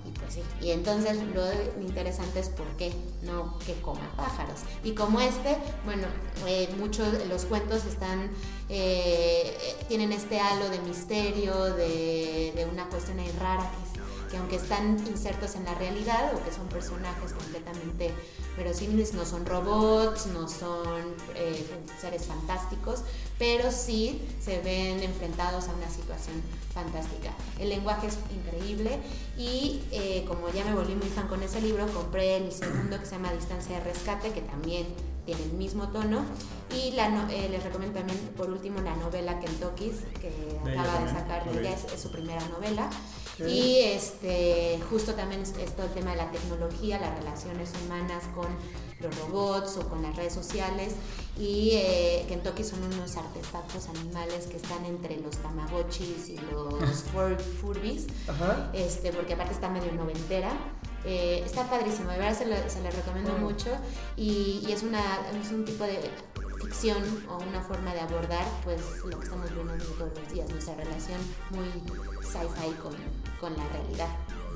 Y 0.04 0.10
pues 0.18 0.34
sí, 0.34 0.42
y 0.60 0.70
entonces 0.70 1.22
lo 1.22 1.52
interesante 1.80 2.40
es 2.40 2.48
por 2.48 2.66
qué 2.76 2.92
no 3.22 3.56
que 3.60 3.80
coma 3.80 4.10
pájaros. 4.16 4.62
Y 4.82 4.94
como 4.94 5.20
este, 5.20 5.56
bueno, 5.84 6.08
eh, 6.48 6.74
muchos 6.78 7.12
de 7.12 7.26
los 7.26 7.44
cuentos 7.44 7.84
están, 7.84 8.30
eh, 8.68 9.76
tienen 9.86 10.10
este 10.10 10.40
halo 10.40 10.68
de 10.68 10.80
misterio, 10.80 11.54
de, 11.76 12.52
de 12.56 12.68
una 12.72 12.88
cuestión 12.88 13.20
ahí 13.20 13.32
rara 13.38 13.70
que 13.70 13.95
que 14.36 14.40
aunque 14.40 14.56
están 14.56 14.98
insertos 15.06 15.54
en 15.54 15.64
la 15.64 15.74
realidad 15.74 16.34
o 16.34 16.44
que 16.44 16.52
son 16.52 16.66
personajes 16.68 17.32
completamente 17.32 18.12
verosímiles, 18.56 19.14
no 19.14 19.24
son 19.24 19.46
robots, 19.46 20.26
no 20.26 20.48
son 20.48 21.14
eh, 21.34 21.64
seres 22.00 22.26
fantásticos, 22.26 23.02
pero 23.38 23.70
sí 23.70 24.20
se 24.40 24.60
ven 24.60 25.02
enfrentados 25.02 25.68
a 25.68 25.74
una 25.74 25.88
situación 25.88 26.42
fantástica. 26.74 27.30
El 27.58 27.70
lenguaje 27.70 28.08
es 28.08 28.18
increíble 28.34 28.98
y 29.38 29.82
eh, 29.90 30.24
como 30.28 30.50
ya 30.50 30.64
me 30.64 30.74
volví 30.74 30.94
muy 30.94 31.08
fan 31.08 31.28
con 31.28 31.42
ese 31.42 31.60
libro, 31.60 31.86
compré 31.88 32.36
el 32.36 32.52
segundo 32.52 32.98
que 32.98 33.06
se 33.06 33.12
llama 33.12 33.32
Distancia 33.32 33.78
de 33.78 33.84
Rescate, 33.84 34.32
que 34.32 34.42
también 34.42 34.86
tiene 35.26 35.42
el 35.42 35.52
mismo 35.52 35.88
tono. 35.88 36.24
Y 36.74 36.92
la 36.92 37.08
eh, 37.30 37.48
les 37.50 37.62
recomiendo 37.62 37.98
también, 37.98 38.18
por 38.36 38.50
último, 38.50 38.80
la 38.80 38.96
novela 38.96 39.38
Kentucky's, 39.38 40.00
que 40.20 40.58
acaba 40.60 41.04
de 41.04 41.10
sacar, 41.10 41.48
ella 41.48 41.70
es, 41.72 42.00
su 42.00 42.10
primera 42.10 42.44
novela. 42.48 42.88
Y 43.38 43.80
este, 43.80 44.80
justo 44.88 45.12
también 45.12 45.42
es, 45.42 45.52
todo 45.76 45.86
el 45.86 45.92
tema 45.92 46.12
de 46.12 46.16
la 46.16 46.30
tecnología, 46.30 46.98
las 46.98 47.18
relaciones 47.18 47.70
humanas 47.84 48.24
con 48.34 48.46
los 49.00 49.18
robots 49.18 49.76
o 49.76 49.88
con 49.88 50.02
las 50.02 50.16
redes 50.16 50.32
sociales. 50.32 50.94
Y 51.38 51.72
eh, 51.74 52.24
Kentucky 52.28 52.64
son 52.64 52.82
unos 52.82 53.16
artefactos 53.16 53.88
animales 53.88 54.46
que 54.46 54.56
están 54.56 54.84
entre 54.86 55.18
los 55.18 55.36
tamagotchis 55.36 56.30
y 56.30 56.38
los 56.50 57.04
furbies, 57.60 58.06
este, 58.72 59.12
porque 59.12 59.34
aparte 59.34 59.52
está 59.52 59.68
medio 59.68 59.92
noventera. 59.92 60.50
Eh, 61.08 61.42
está 61.46 61.70
padrísimo, 61.70 62.10
de 62.10 62.18
verdad 62.18 62.36
se 62.36 62.68
se 62.68 62.90
recomiendo 62.90 63.38
mm. 63.38 63.40
mucho 63.40 63.70
y, 64.16 64.64
y, 64.66 64.72
es, 64.72 64.82
una, 64.82 65.00
es 65.40 65.52
un 65.52 65.64
tipo 65.64 65.84
de 65.84 66.10
ficción 66.60 67.00
o 67.28 67.38
una 67.38 67.60
forma 67.60 67.94
de 67.94 68.00
abordar 68.00 68.44
pues 68.64 68.80
lo 69.04 69.16
que 69.16 69.24
estamos 69.24 69.54
viendo 69.54 69.72
todos 69.76 70.10
los 70.18 70.32
días, 70.32 70.50
nuestra 70.50 70.74
relación 70.74 71.20
muy 71.50 71.68
sci-fi 72.24 72.74
con, 72.82 72.92
con 73.40 73.56
la 73.56 73.68
realidad. 73.68 74.08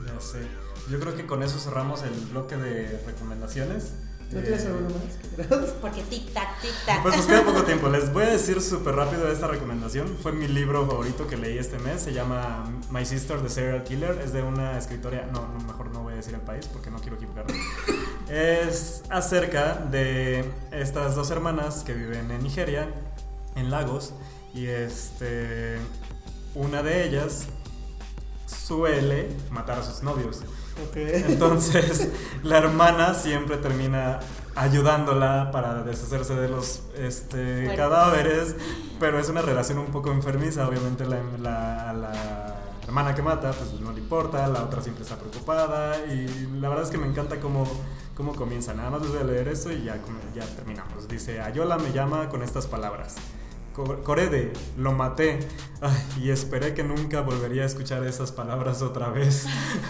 Ya 0.05 0.21
sé. 0.21 0.45
Yo 0.91 0.99
creo 0.99 1.17
que 1.17 1.25
con 1.25 1.45
eso 1.45 1.59
cerramos 1.61 2.03
el 2.03 2.15
bloque 2.33 2.57
de 2.57 3.01
recomendaciones. 3.07 3.93
¿No 4.33 4.41
tienes 4.41 4.65
alguno 4.65 4.91
más? 4.91 5.71
Porque 5.81 6.03
tic-tac, 6.05 6.61
tic-tac. 6.61 7.03
Pues 7.03 7.17
nos 7.17 7.27
queda 7.27 7.45
poco 7.45 7.65
tiempo. 7.65 7.89
Les 7.89 8.13
voy 8.13 8.25
a 8.25 8.31
decir 8.31 8.63
súper 8.63 8.95
rápido 8.95 9.29
esta 9.31 9.49
recomendación. 9.49 10.17
Fue 10.23 10.31
mi 10.31 10.47
libro 10.47 10.87
favorito 10.87 11.27
que 11.27 11.37
leí 11.37 11.59
este 11.59 11.79
mes. 11.81 12.03
Se 12.03 12.13
llama 12.13 12.65
My 12.91 13.05
Sister, 13.05 13.41
the 13.43 13.49
Serial 13.49 13.83
Killer. 13.83 14.21
Es 14.25 14.33
de 14.33 14.43
una 14.43 14.79
escritora. 14.79 15.27
No, 15.33 15.49
mejor 15.67 15.91
no 15.91 16.03
voy 16.05 16.13
a 16.13 16.17
decir 16.17 16.35
el 16.35 16.43
país 16.43 16.69
porque 16.73 16.91
no 16.91 17.01
quiero 17.01 17.17
equivocarme. 17.17 17.55
es 18.29 19.03
acerca 19.09 19.75
de 19.75 20.45
estas 20.71 21.17
dos 21.17 21.31
hermanas 21.33 21.83
que 21.83 21.95
viven 21.95 22.31
en 22.31 22.43
Nigeria, 22.43 22.89
en 23.57 23.71
Lagos. 23.71 24.13
Y 24.55 24.67
este. 24.67 25.79
Una 26.55 26.85
de 26.85 27.05
ellas 27.05 27.47
suele 28.47 29.29
matar 29.51 29.81
a 29.81 29.83
sus 29.83 30.05
novios. 30.05 30.43
Ok. 30.89 30.97
Entonces, 30.97 32.09
la 32.43 32.59
hermana 32.59 33.15
siempre 33.15 33.57
termina 33.57 34.21
ayudándola 34.57 35.51
para 35.53 35.83
deshacerse 35.83 36.35
de 36.35 36.49
los 36.49 36.83
este, 36.99 37.73
cadáveres, 37.77 38.57
pero 38.99 39.19
es 39.19 39.29
una 39.29 39.43
relación 39.43 39.79
un 39.79 39.87
poco 39.87 40.11
enfermiza. 40.11 40.67
Obviamente, 40.69 41.05
la, 41.07 41.19
la- 41.41 41.91
a 41.91 41.93
la 41.93 42.57
hermana 42.87 43.15
que 43.15 43.23
mata, 43.23 43.53
pues 43.53 43.81
no 43.81 43.93
le 43.93 44.01
importa, 44.01 44.47
la 44.49 44.65
otra 44.65 44.83
siempre 44.83 45.05
está 45.05 45.17
preocupada. 45.17 45.97
Y 46.07 46.27
la 46.61 46.69
verdad 46.69 46.85
es 46.85 46.91
que 46.91 46.99
me 46.99 47.07
encanta 47.07 47.39
cómo, 47.41 47.65
cómo 48.17 48.35
comienza. 48.35 48.75
Nada 48.75 48.91
más 48.91 49.03
les 49.03 49.11
voy 49.13 49.21
a 49.21 49.25
leer 49.25 49.49
esto 49.49 49.71
y 49.73 49.85
ya, 49.85 49.99
ya 50.35 50.45
terminamos. 50.57 51.09
Dice: 51.09 51.41
Ayola 51.41 51.79
me 51.79 51.93
llama 51.93 52.29
con 52.29 52.43
estas 52.43 52.67
palabras. 52.67 53.15
Co- 53.73 54.03
Corede, 54.03 54.53
lo 54.77 54.93
maté. 54.93 55.39
Ay, 55.81 55.97
y 56.25 56.31
esperé 56.31 56.75
que 56.75 56.83
nunca 56.83 57.21
volvería 57.23 57.63
a 57.63 57.67
escuchar 57.67 58.05
esas 58.05 58.33
palabras 58.33 58.83
otra 58.83 59.09
vez. 59.11 59.47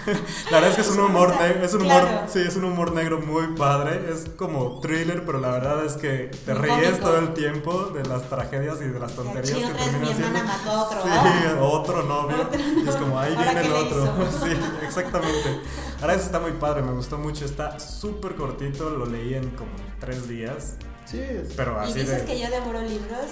la 0.51 0.61
verdad 0.61 0.71
es 0.71 0.75
que 0.77 0.83
es 0.83 0.90
un 0.90 1.01
humor, 1.07 1.35
ne- 1.40 1.64
es 1.64 1.75
un 1.75 1.83
humor, 1.83 2.03
Claro. 2.03 2.27
sí, 2.29 2.40
es 2.47 2.57
un 2.57 2.64
humor 2.64 2.93
negro 2.93 3.21
muy 3.21 3.49
padre. 3.57 4.05
Es 4.12 4.27
como 4.37 4.81
thriller, 4.81 5.25
pero 5.25 5.40
la 5.40 5.49
verdad 5.51 5.85
es 5.85 5.95
que 5.95 6.31
te 6.45 6.55
Muy 6.55 6.62
ríes 6.69 6.90
cómico. 6.90 7.07
todo 7.07 7.19
el 7.19 7.33
tiempo 7.35 7.85
de 7.87 8.05
las 8.05 8.29
tragedias 8.29 8.79
y 8.83 8.85
de 8.88 9.01
las 9.01 9.14
tonterías 9.14 9.59
que 9.59 9.79
siendo. 9.79 10.11
hermana 10.11 10.45
mató 10.45 10.71
a 10.71 10.83
otro, 10.85 11.03
Sí, 11.03 11.09
¿no? 11.57 11.64
otro 11.71 12.03
novio. 12.03 12.37
Otro 12.43 12.61
Y 12.61 12.88
es 12.88 12.97
como 12.97 13.19
ahí 13.19 13.35
¿Ahora 13.35 13.53
viene 13.53 13.66
el 13.66 13.73
otro. 13.73 14.14
Sí, 14.45 14.53
exactamente. 14.85 15.61
Ahora 16.03 16.14
eso 16.14 16.27
está 16.27 16.38
muy 16.38 16.53
padre, 16.53 16.83
me 16.83 16.93
gustó 16.93 17.16
mucho. 17.19 17.45
Está 17.47 17.81
súper 17.81 18.35
cortito, 18.37 18.90
lo 18.90 19.07
leí 19.07 19.35
en 19.35 19.49
como 19.51 19.71
tres 19.99 20.29
días. 20.29 20.77
Sí, 21.07 21.19
es- 21.19 21.55
Pero 21.57 21.77
Y 21.85 21.90
así 21.90 22.01
dices 22.01 22.21
de. 22.21 22.25
que 22.27 22.38
yo 22.40 22.49
devoro 22.51 22.81
libros. 22.83 23.25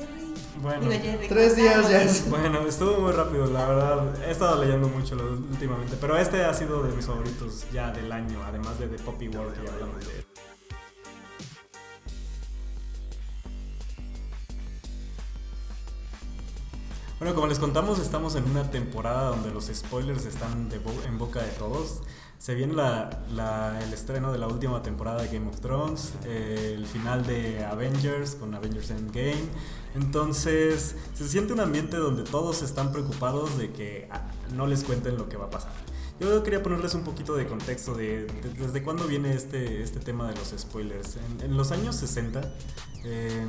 Jerry. 0.00 0.34
Bueno. 0.62 0.80
Digo, 0.88 1.02
Jerry, 1.02 1.28
Tres 1.28 1.56
días 1.56 1.88
ya 1.90 2.02
es- 2.02 2.28
Bueno, 2.28 2.66
estuvo 2.66 2.98
muy 3.00 3.12
rápido, 3.12 3.46
la 3.46 3.66
verdad. 3.68 4.22
He 4.26 4.30
estado 4.30 4.62
leyendo 4.62 4.88
mucho 4.88 5.14
lo- 5.14 5.32
últimamente, 5.32 5.96
pero 6.00 6.16
este 6.16 6.44
ha 6.44 6.52
sido 6.54 6.82
de 6.82 6.94
mis 6.94 7.06
favoritos 7.06 7.66
ya 7.72 7.90
del 7.92 8.10
año, 8.12 8.42
además 8.44 8.78
de 8.78 8.88
The 8.88 9.02
Poppy 9.02 9.28
War 9.28 9.52
que 9.52 9.64
ya 9.66 9.72
hablamos 9.72 10.06
de 10.06 10.18
él. 10.18 10.26
Bueno, 17.18 17.34
como 17.34 17.46
les 17.48 17.58
contamos, 17.58 17.98
estamos 17.98 18.34
en 18.36 18.44
una 18.50 18.70
temporada 18.70 19.28
donde 19.30 19.50
los 19.50 19.66
spoilers 19.66 20.24
están 20.24 20.70
de 20.70 20.78
bo- 20.78 21.02
en 21.06 21.18
boca 21.18 21.42
de 21.42 21.50
todos. 21.50 22.00
Se 22.40 22.54
viene 22.54 22.72
la- 22.72 23.10
la- 23.34 23.78
el 23.84 23.92
estreno 23.92 24.32
de 24.32 24.38
la 24.38 24.46
última 24.46 24.82
temporada 24.82 25.20
de 25.20 25.28
Game 25.28 25.46
of 25.50 25.60
Thrones, 25.60 26.14
eh, 26.24 26.72
el 26.74 26.86
final 26.86 27.26
de 27.26 27.62
Avengers 27.66 28.34
con 28.34 28.54
Avengers 28.54 28.90
Endgame. 28.92 29.36
Entonces, 29.94 30.96
se 31.12 31.28
siente 31.28 31.52
un 31.52 31.60
ambiente 31.60 31.98
donde 31.98 32.22
todos 32.22 32.62
están 32.62 32.92
preocupados 32.92 33.58
de 33.58 33.70
que 33.72 34.08
ah, 34.10 34.22
no 34.54 34.66
les 34.66 34.84
cuenten 34.84 35.18
lo 35.18 35.28
que 35.28 35.36
va 35.36 35.46
a 35.46 35.50
pasar. 35.50 35.72
Yo 36.20 36.42
quería 36.42 36.62
ponerles 36.62 36.94
un 36.94 37.02
poquito 37.02 37.34
de 37.34 37.46
contexto 37.46 37.94
de, 37.94 38.26
de- 38.26 38.50
desde 38.58 38.82
cuándo 38.82 39.04
viene 39.06 39.32
este, 39.32 39.82
este 39.82 40.00
tema 40.00 40.28
de 40.28 40.34
los 40.36 40.54
spoilers. 40.56 41.16
En, 41.16 41.40
en 41.50 41.56
los 41.56 41.72
años 41.72 41.96
60, 41.96 42.42
eh, 43.04 43.42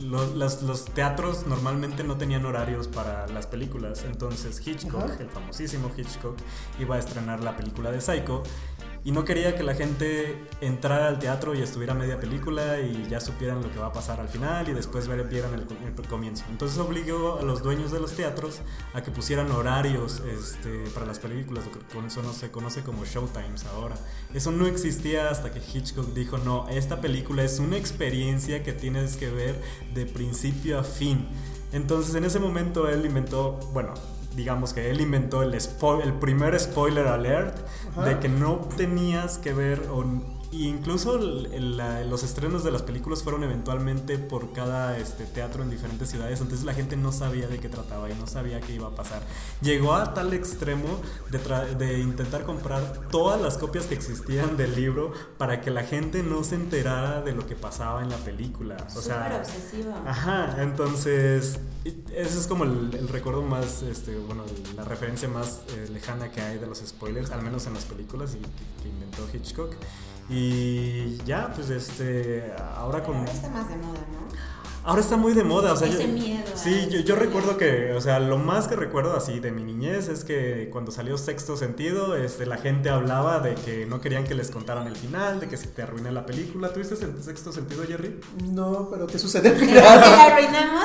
lo- 0.00 0.34
las- 0.36 0.62
los 0.62 0.84
teatros 0.92 1.46
normalmente 1.46 2.04
no 2.04 2.18
tenían 2.18 2.44
horarios 2.44 2.88
para 2.88 3.26
las 3.28 3.46
películas. 3.46 4.04
Entonces 4.04 4.60
Hitchcock, 4.66 5.18
el 5.18 5.30
famosísimo 5.30 5.90
Hitchcock, 5.96 6.36
iba 6.78 6.96
a 6.96 6.98
estrenar 6.98 7.42
la 7.42 7.56
película 7.56 7.90
de 7.90 8.02
Psycho. 8.02 8.42
Y 9.08 9.10
no 9.10 9.24
quería 9.24 9.56
que 9.56 9.62
la 9.62 9.74
gente 9.74 10.36
entrara 10.60 11.08
al 11.08 11.18
teatro 11.18 11.54
y 11.54 11.62
estuviera 11.62 11.94
media 11.94 12.20
película 12.20 12.78
y 12.78 13.06
ya 13.08 13.20
supieran 13.20 13.62
lo 13.62 13.72
que 13.72 13.78
va 13.78 13.86
a 13.86 13.92
pasar 13.94 14.20
al 14.20 14.28
final 14.28 14.68
y 14.68 14.74
después 14.74 15.08
vieran 15.30 15.54
el, 15.54 15.66
el 15.82 16.08
comienzo. 16.08 16.44
Entonces 16.50 16.76
obligó 16.76 17.38
a 17.38 17.42
los 17.42 17.62
dueños 17.62 17.90
de 17.90 18.00
los 18.00 18.12
teatros 18.14 18.60
a 18.92 19.02
que 19.02 19.10
pusieran 19.10 19.50
horarios 19.50 20.22
este, 20.30 20.90
para 20.92 21.06
las 21.06 21.20
películas, 21.20 21.64
lo 21.64 21.72
que 21.72 22.06
eso 22.06 22.22
no 22.22 22.34
se 22.34 22.50
conoce 22.50 22.82
como 22.82 23.06
showtimes 23.06 23.64
ahora. 23.64 23.94
Eso 24.34 24.50
no 24.50 24.66
existía 24.66 25.30
hasta 25.30 25.52
que 25.52 25.60
Hitchcock 25.60 26.12
dijo, 26.12 26.36
no, 26.36 26.68
esta 26.68 27.00
película 27.00 27.42
es 27.42 27.60
una 27.60 27.78
experiencia 27.78 28.62
que 28.62 28.74
tienes 28.74 29.16
que 29.16 29.30
ver 29.30 29.58
de 29.94 30.04
principio 30.04 30.80
a 30.80 30.84
fin. 30.84 31.26
Entonces 31.72 32.14
en 32.14 32.24
ese 32.24 32.40
momento 32.40 32.90
él 32.90 33.06
inventó, 33.06 33.54
bueno, 33.72 33.94
digamos 34.38 34.72
que 34.72 34.88
él 34.88 35.00
inventó 35.00 35.42
el, 35.42 35.50
primer 36.20 36.58
spoiler 36.60 37.08
alert 37.08 37.58
Ajá. 37.90 38.04
de 38.04 38.20
que 38.20 38.28
no 38.28 38.68
tenías 38.76 39.36
que 39.36 39.52
ver 39.52 39.82
o 39.90 40.04
y 40.50 40.66
incluso 40.66 41.16
el- 41.16 41.46
el- 41.52 41.76
la- 41.76 42.02
los 42.04 42.22
estrenos 42.22 42.64
de 42.64 42.70
las 42.70 42.82
películas 42.82 43.22
fueron 43.22 43.44
eventualmente 43.44 44.18
por 44.18 44.52
cada 44.52 44.96
este, 44.98 45.24
teatro 45.26 45.62
en 45.62 45.70
diferentes 45.70 46.08
ciudades, 46.08 46.40
entonces 46.40 46.64
la 46.64 46.72
gente 46.74 46.96
no 46.96 47.12
sabía 47.12 47.48
de 47.48 47.58
qué 47.58 47.68
trataba 47.68 48.08
y 48.10 48.14
no 48.14 48.26
sabía 48.26 48.60
qué 48.60 48.72
iba 48.74 48.88
a 48.88 48.94
pasar. 48.94 49.22
Llegó 49.60 49.94
a 49.94 50.14
tal 50.14 50.32
extremo 50.32 50.88
de, 51.30 51.74
de 51.76 51.98
intentar 52.00 52.44
comprar 52.44 53.08
todas 53.10 53.40
las 53.40 53.58
copias 53.58 53.84
que 53.86 53.94
existían 53.94 54.56
del 54.56 54.74
libro 54.74 55.12
para 55.36 55.60
que 55.60 55.70
la 55.70 55.82
gente 55.84 56.22
no 56.22 56.42
se 56.44 56.54
enterara 56.54 57.20
de 57.20 57.32
lo 57.32 57.46
que 57.46 57.54
pasaba 57.54 58.02
en 58.02 58.08
la 58.08 58.16
película. 58.16 58.76
O 58.96 59.00
sea, 59.02 59.24
Súper 59.24 59.40
obsesivo. 59.40 59.94
Ajá, 60.06 60.62
entonces 60.62 61.60
ese 61.84 62.38
es 62.38 62.46
como 62.46 62.64
el, 62.64 62.94
el 62.94 63.08
recuerdo 63.08 63.42
más, 63.42 63.82
este, 63.82 64.16
bueno, 64.16 64.44
la 64.76 64.84
referencia 64.84 65.28
más 65.28 65.60
eh, 65.76 65.88
lejana 65.92 66.30
que 66.30 66.40
hay 66.40 66.58
de 66.58 66.66
los 66.66 66.78
spoilers, 66.78 67.30
al 67.32 67.42
menos 67.42 67.66
en 67.66 67.74
las 67.74 67.84
películas 67.84 68.34
y, 68.34 68.38
que, 68.38 68.82
que 68.82 68.88
inventó 68.88 69.26
Hitchcock. 69.32 69.74
Y 70.30 71.16
ya, 71.24 71.52
pues 71.54 71.70
este, 71.70 72.52
ahora 72.76 73.02
con... 73.02 73.16
Ahora 73.16 73.32
está 73.32 73.48
más 73.48 73.68
de 73.68 73.76
moda, 73.76 73.98
¿no? 74.12 74.28
Ahora 74.84 75.02
está 75.02 75.16
muy 75.18 75.34
de 75.34 75.44
moda, 75.44 75.74
o 75.74 75.76
sea, 75.76 75.86
Ese 75.88 76.06
yo, 76.06 76.08
miedo 76.14 76.44
a 76.54 76.56
sí, 76.56 76.88
yo, 77.04 77.14
recuerdo 77.14 77.58
que, 77.58 77.92
o 77.92 78.00
sea, 78.00 78.20
lo 78.20 78.38
más 78.38 78.68
que 78.68 78.76
recuerdo 78.76 79.14
así 79.16 79.38
de 79.38 79.50
mi 79.52 79.62
niñez 79.62 80.08
es 80.08 80.24
que 80.24 80.70
cuando 80.72 80.92
salió 80.92 81.18
Sexto 81.18 81.58
Sentido, 81.58 82.16
este, 82.16 82.46
la 82.46 82.56
gente 82.56 82.88
hablaba 82.88 83.40
de 83.40 83.54
que 83.54 83.84
no 83.84 84.00
querían 84.00 84.24
que 84.24 84.34
les 84.34 84.50
contaran 84.50 84.86
el 84.86 84.96
final, 84.96 85.40
de 85.40 85.48
que 85.48 85.58
se 85.58 85.66
te 85.66 85.82
arruine 85.82 86.10
la 86.10 86.24
película. 86.24 86.72
¿Tuviste 86.72 86.94
el 87.04 87.22
Sexto 87.22 87.52
Sentido, 87.52 87.82
Jerry? 87.86 88.18
No, 88.50 88.88
pero 88.90 89.06
¿qué 89.06 89.18
sucede 89.18 89.50
la 89.74 90.24
arruinamos? 90.26 90.84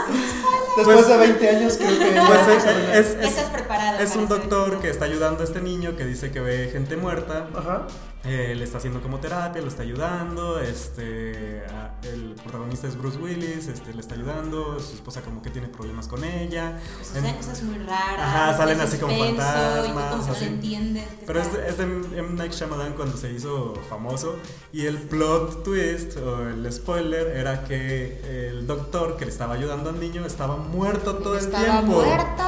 Después 0.75 0.97
Pues- 0.97 1.07
de 1.07 1.17
20 1.17 1.49
años 1.49 1.77
creo 1.77 1.99
que... 1.99 2.21
Pues 2.27 2.47
es, 2.57 2.65
es- 2.65 3.15
es- 3.15 3.25
estás 3.29 3.49
preparado. 3.51 3.99
es 3.99 4.15
un 4.17 4.27
doctor 4.27 4.79
que 4.81 4.89
está 4.89 5.05
ayudando 5.05 5.41
a 5.41 5.45
este 5.45 5.61
niño 5.61 5.95
que 5.95 6.05
dice 6.05 6.29
que 6.31 6.41
ve 6.41 6.69
gente 6.73 6.97
muerta. 6.97 7.47
Ajá. 7.55 7.87
Eh, 8.25 8.55
le 8.55 8.63
está 8.63 8.77
haciendo 8.77 9.01
como 9.01 9.19
terapia, 9.19 9.61
lo 9.61 9.67
está 9.67 9.81
ayudando. 9.83 10.57
Este, 10.59 11.61
a- 11.69 11.91
el 12.07 12.35
protagonista 12.41 12.87
es 12.87 12.97
Bruce 12.97 13.17
Willis, 13.17 13.67
este, 13.67 13.93
le 13.93 13.99
está 13.99 14.15
ayudando. 14.15 14.79
Su 14.79 14.93
esposa 14.95 15.21
como 15.21 15.41
que 15.41 15.49
tiene 15.49 15.67
problemas 15.67 16.07
con 16.07 16.23
ella. 16.23 16.79
En- 17.15 17.33
cosas 17.35 17.61
muy 17.63 17.77
raras. 17.79 18.19
Ajá, 18.19 18.57
salen 18.57 18.79
así 18.79 18.97
como 18.97 19.13
fantasmas, 19.17 20.29
así. 20.29 20.45
entiendes. 20.45 21.03
Pero 21.27 21.41
es, 21.41 21.47
es 21.67 21.77
de 21.77 21.83
M. 21.83 22.33
Night 22.35 22.53
Shyamalan 22.53 22.93
cuando 22.93 23.17
se 23.17 23.29
hizo 23.31 23.73
famoso 23.89 24.37
y 24.71 24.85
el 24.85 24.97
plot 24.99 25.63
twist 25.65 26.15
o 26.17 26.47
el 26.47 26.71
spoiler 26.71 27.27
era 27.35 27.65
que 27.65 28.49
el 28.49 28.65
doctor 28.67 29.17
que 29.17 29.25
le 29.25 29.31
estaba 29.31 29.55
ayudando 29.55 29.89
al 29.89 29.99
niño 29.99 30.25
estaba 30.25 30.55
muerto 30.55 31.15
todo 31.17 31.33
el 31.37 31.43
Estaba 31.43 31.63
tiempo. 31.81 32.01
muerto. 32.01 32.43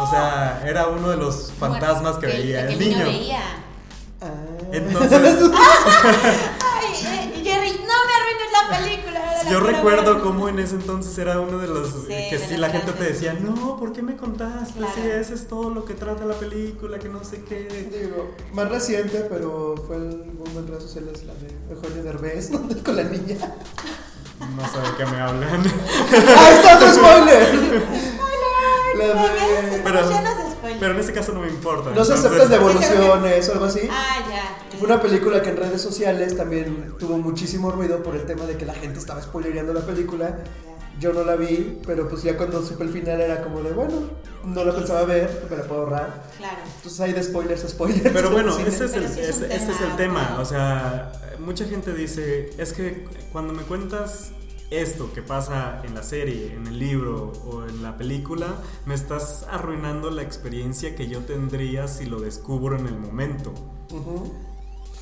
O 0.00 0.08
sea, 0.10 0.62
era 0.66 0.86
uno 0.86 1.10
de 1.10 1.16
los 1.18 1.52
fantasmas 1.52 2.16
que 2.16 2.26
veía 2.28 2.66
que 2.66 2.72
el 2.74 2.78
niño. 2.78 3.04
veía. 3.04 3.40
Ah. 4.20 4.26
Entonces, 4.72 5.20
Ay, 5.52 6.92
eh, 7.04 7.40
Jerry, 7.44 7.70
no 7.70 7.94
me 8.06 8.12
arruines 8.18 8.50
la 8.52 8.78
película. 8.78 9.20
la 9.44 9.50
yo 9.50 9.60
recuerdo 9.60 10.14
ver. 10.14 10.22
cómo 10.22 10.48
en 10.48 10.58
ese 10.58 10.74
entonces 10.74 11.16
era 11.18 11.40
uno 11.40 11.58
de 11.58 11.68
los 11.68 11.88
Sí, 11.88 12.08
que 12.08 12.38
los 12.50 12.58
la 12.58 12.68
gente 12.70 12.92
te 12.92 13.04
decía, 13.04 13.34
no, 13.34 13.76
¿por 13.76 13.92
qué 13.92 14.02
me 14.02 14.16
contaste? 14.16 14.78
Claro. 14.78 14.92
Si 14.94 15.00
ese 15.08 15.34
es 15.34 15.46
todo 15.46 15.70
lo 15.70 15.84
que 15.84 15.94
trata 15.94 16.24
la 16.24 16.34
película, 16.34 16.98
que 16.98 17.08
no 17.08 17.22
sé 17.22 17.42
qué. 17.44 17.68
Digo, 17.92 18.34
más 18.52 18.68
reciente, 18.68 19.26
pero 19.30 19.74
fue 19.86 19.96
el 19.96 20.08
boom 20.32 20.58
en 20.58 20.66
redes 20.68 20.82
sociales, 20.82 21.22
la 21.24 21.34
de 21.34 21.48
Eugenio 21.72 22.02
Derbez, 22.02 22.50
¿no? 22.52 22.60
Con 22.84 22.96
la 22.96 23.04
niña. 23.04 23.36
No 24.56 24.62
sé 24.68 24.78
de 24.80 24.96
qué 24.96 25.06
me 25.06 25.20
hablan. 25.20 25.62
¡Ah, 26.36 26.50
está 26.54 26.76
otro 26.76 26.92
spoiler! 26.92 27.82
La 28.96 29.06
¿Ya 29.06 29.32
ves? 29.32 29.70
de... 29.72 29.78
Pero-. 29.78 30.08
Pero 30.80 30.94
en 30.94 31.00
ese 31.00 31.12
caso 31.12 31.32
no 31.32 31.40
me 31.40 31.48
importa. 31.48 31.90
No 31.90 32.04
se 32.04 32.14
aceptan 32.14 32.48
devoluciones 32.50 33.48
o 33.48 33.52
algo 33.52 33.64
así. 33.66 33.80
Ah, 33.90 34.16
ya. 34.30 34.78
Fue 34.78 34.86
una 34.86 35.00
película 35.00 35.42
que 35.42 35.50
en 35.50 35.56
redes 35.56 35.80
sociales 35.82 36.36
también 36.36 36.94
tuvo 36.98 37.18
muchísimo 37.18 37.70
ruido 37.70 38.02
por 38.02 38.14
el 38.14 38.24
tema 38.24 38.44
de 38.46 38.56
que 38.56 38.64
la 38.66 38.74
gente 38.74 38.98
estaba 38.98 39.20
spoilereando 39.22 39.72
la 39.72 39.80
película. 39.80 40.38
Yo 41.00 41.12
no 41.12 41.22
la 41.22 41.36
vi, 41.36 41.80
pero 41.86 42.08
pues 42.08 42.24
ya 42.24 42.36
cuando 42.36 42.60
supe 42.64 42.82
el 42.82 42.90
final 42.90 43.20
era 43.20 43.40
como 43.42 43.60
de, 43.62 43.70
bueno, 43.70 44.10
no 44.44 44.64
la 44.64 44.74
pensaba 44.74 45.04
ver, 45.04 45.46
me 45.48 45.56
la 45.56 45.62
puedo 45.62 45.82
ahorrar. 45.82 46.24
Claro. 46.36 46.56
Entonces 46.76 47.00
hay 47.00 47.12
de 47.12 47.22
spoilers 47.22 47.64
a 47.64 47.68
spoilers. 47.68 48.10
Pero 48.12 48.30
bueno, 48.30 48.58
ese 48.58 48.84
es, 48.86 48.94
el, 48.94 49.08
sí 49.08 49.20
es 49.20 49.28
ese- 49.36 49.46
ese 49.54 49.70
es 49.72 49.80
el 49.80 49.94
tema. 49.96 50.38
O 50.40 50.44
sea, 50.44 51.12
mucha 51.38 51.64
gente 51.66 51.92
dice, 51.92 52.50
es 52.58 52.72
que 52.72 53.04
cuando 53.30 53.52
me 53.52 53.62
cuentas 53.62 54.30
esto 54.70 55.12
que 55.12 55.22
pasa 55.22 55.80
en 55.84 55.94
la 55.94 56.02
serie, 56.02 56.54
en 56.54 56.66
el 56.66 56.78
libro 56.78 57.32
o 57.46 57.64
en 57.64 57.82
la 57.82 57.96
película, 57.96 58.56
me 58.86 58.94
estás 58.94 59.46
arruinando 59.50 60.10
la 60.10 60.22
experiencia 60.22 60.94
que 60.94 61.08
yo 61.08 61.20
tendría 61.20 61.88
si 61.88 62.06
lo 62.06 62.20
descubro 62.20 62.78
en 62.78 62.86
el 62.86 62.98
momento. 62.98 63.52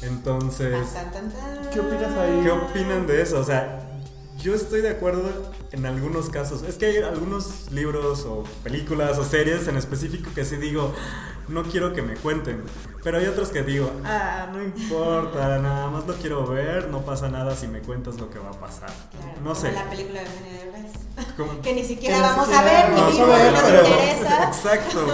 Entonces. 0.03 0.77
¿Qué 1.73 1.81
opinas 1.81 2.17
ahí? 2.17 2.41
¿qué 2.43 2.51
opinan 2.51 3.07
de 3.07 3.23
eso? 3.23 3.41
O 3.41 3.45
sea, 3.45 3.86
yo 4.47 4.55
estoy 4.55 4.81
de 4.81 4.91
acuerdo 4.91 5.29
en 5.73 5.87
algunos 5.87 6.31
casos. 6.31 6.63
Es 6.63 6.77
que 6.77 6.87
hay 6.87 6.99
algunos 6.99 7.69
libros 7.73 8.25
o 8.27 8.45
películas 8.63 9.19
o 9.19 9.25
series 9.25 9.67
en 9.67 9.77
específico 9.77 10.31
que 10.37 10.45
sí 10.45 10.55
digo, 10.55 10.95
no 11.49 11.65
quiero 11.65 11.93
que 11.93 12.03
me 12.03 12.15
cuenten. 12.15 12.63
Pero 13.03 13.19
hay 13.19 13.27
otros 13.27 13.49
que 13.49 13.65
digo, 13.65 13.91
ah, 14.05 14.49
no 14.53 14.63
importa, 14.63 15.59
nada 15.59 15.91
más 15.91 16.07
lo 16.07 16.15
quiero 16.15 16.47
ver, 16.47 16.89
no 16.91 17.05
pasa 17.05 17.29
nada 17.29 17.57
si 17.57 17.67
me 17.67 17.81
cuentas 17.81 18.21
lo 18.21 18.31
que 18.31 18.39
va 18.39 18.51
a 18.51 18.61
pasar. 18.61 18.89
Claro, 19.11 19.33
no 19.39 19.43
como 19.51 19.55
sé. 19.57 19.73
la 19.73 19.91
película 19.91 20.21
de 20.21 20.27
Eugenio 20.27 20.53
Derbez. 20.53 20.93
Que 21.65 21.73
ni 21.75 21.83
siquiera 21.85 22.15
Que 22.15 22.23
vamos 22.23 22.47
siquiera 22.47 22.61
a 22.61 22.83
ver, 22.85 22.91
ni 22.95 23.01
vamos 23.01 23.19
a 23.19 23.27
ver, 23.43 23.53
nos 23.53 23.63
pero- 23.63 23.89
interesa. 23.89 24.45
Exacto. 24.47 25.07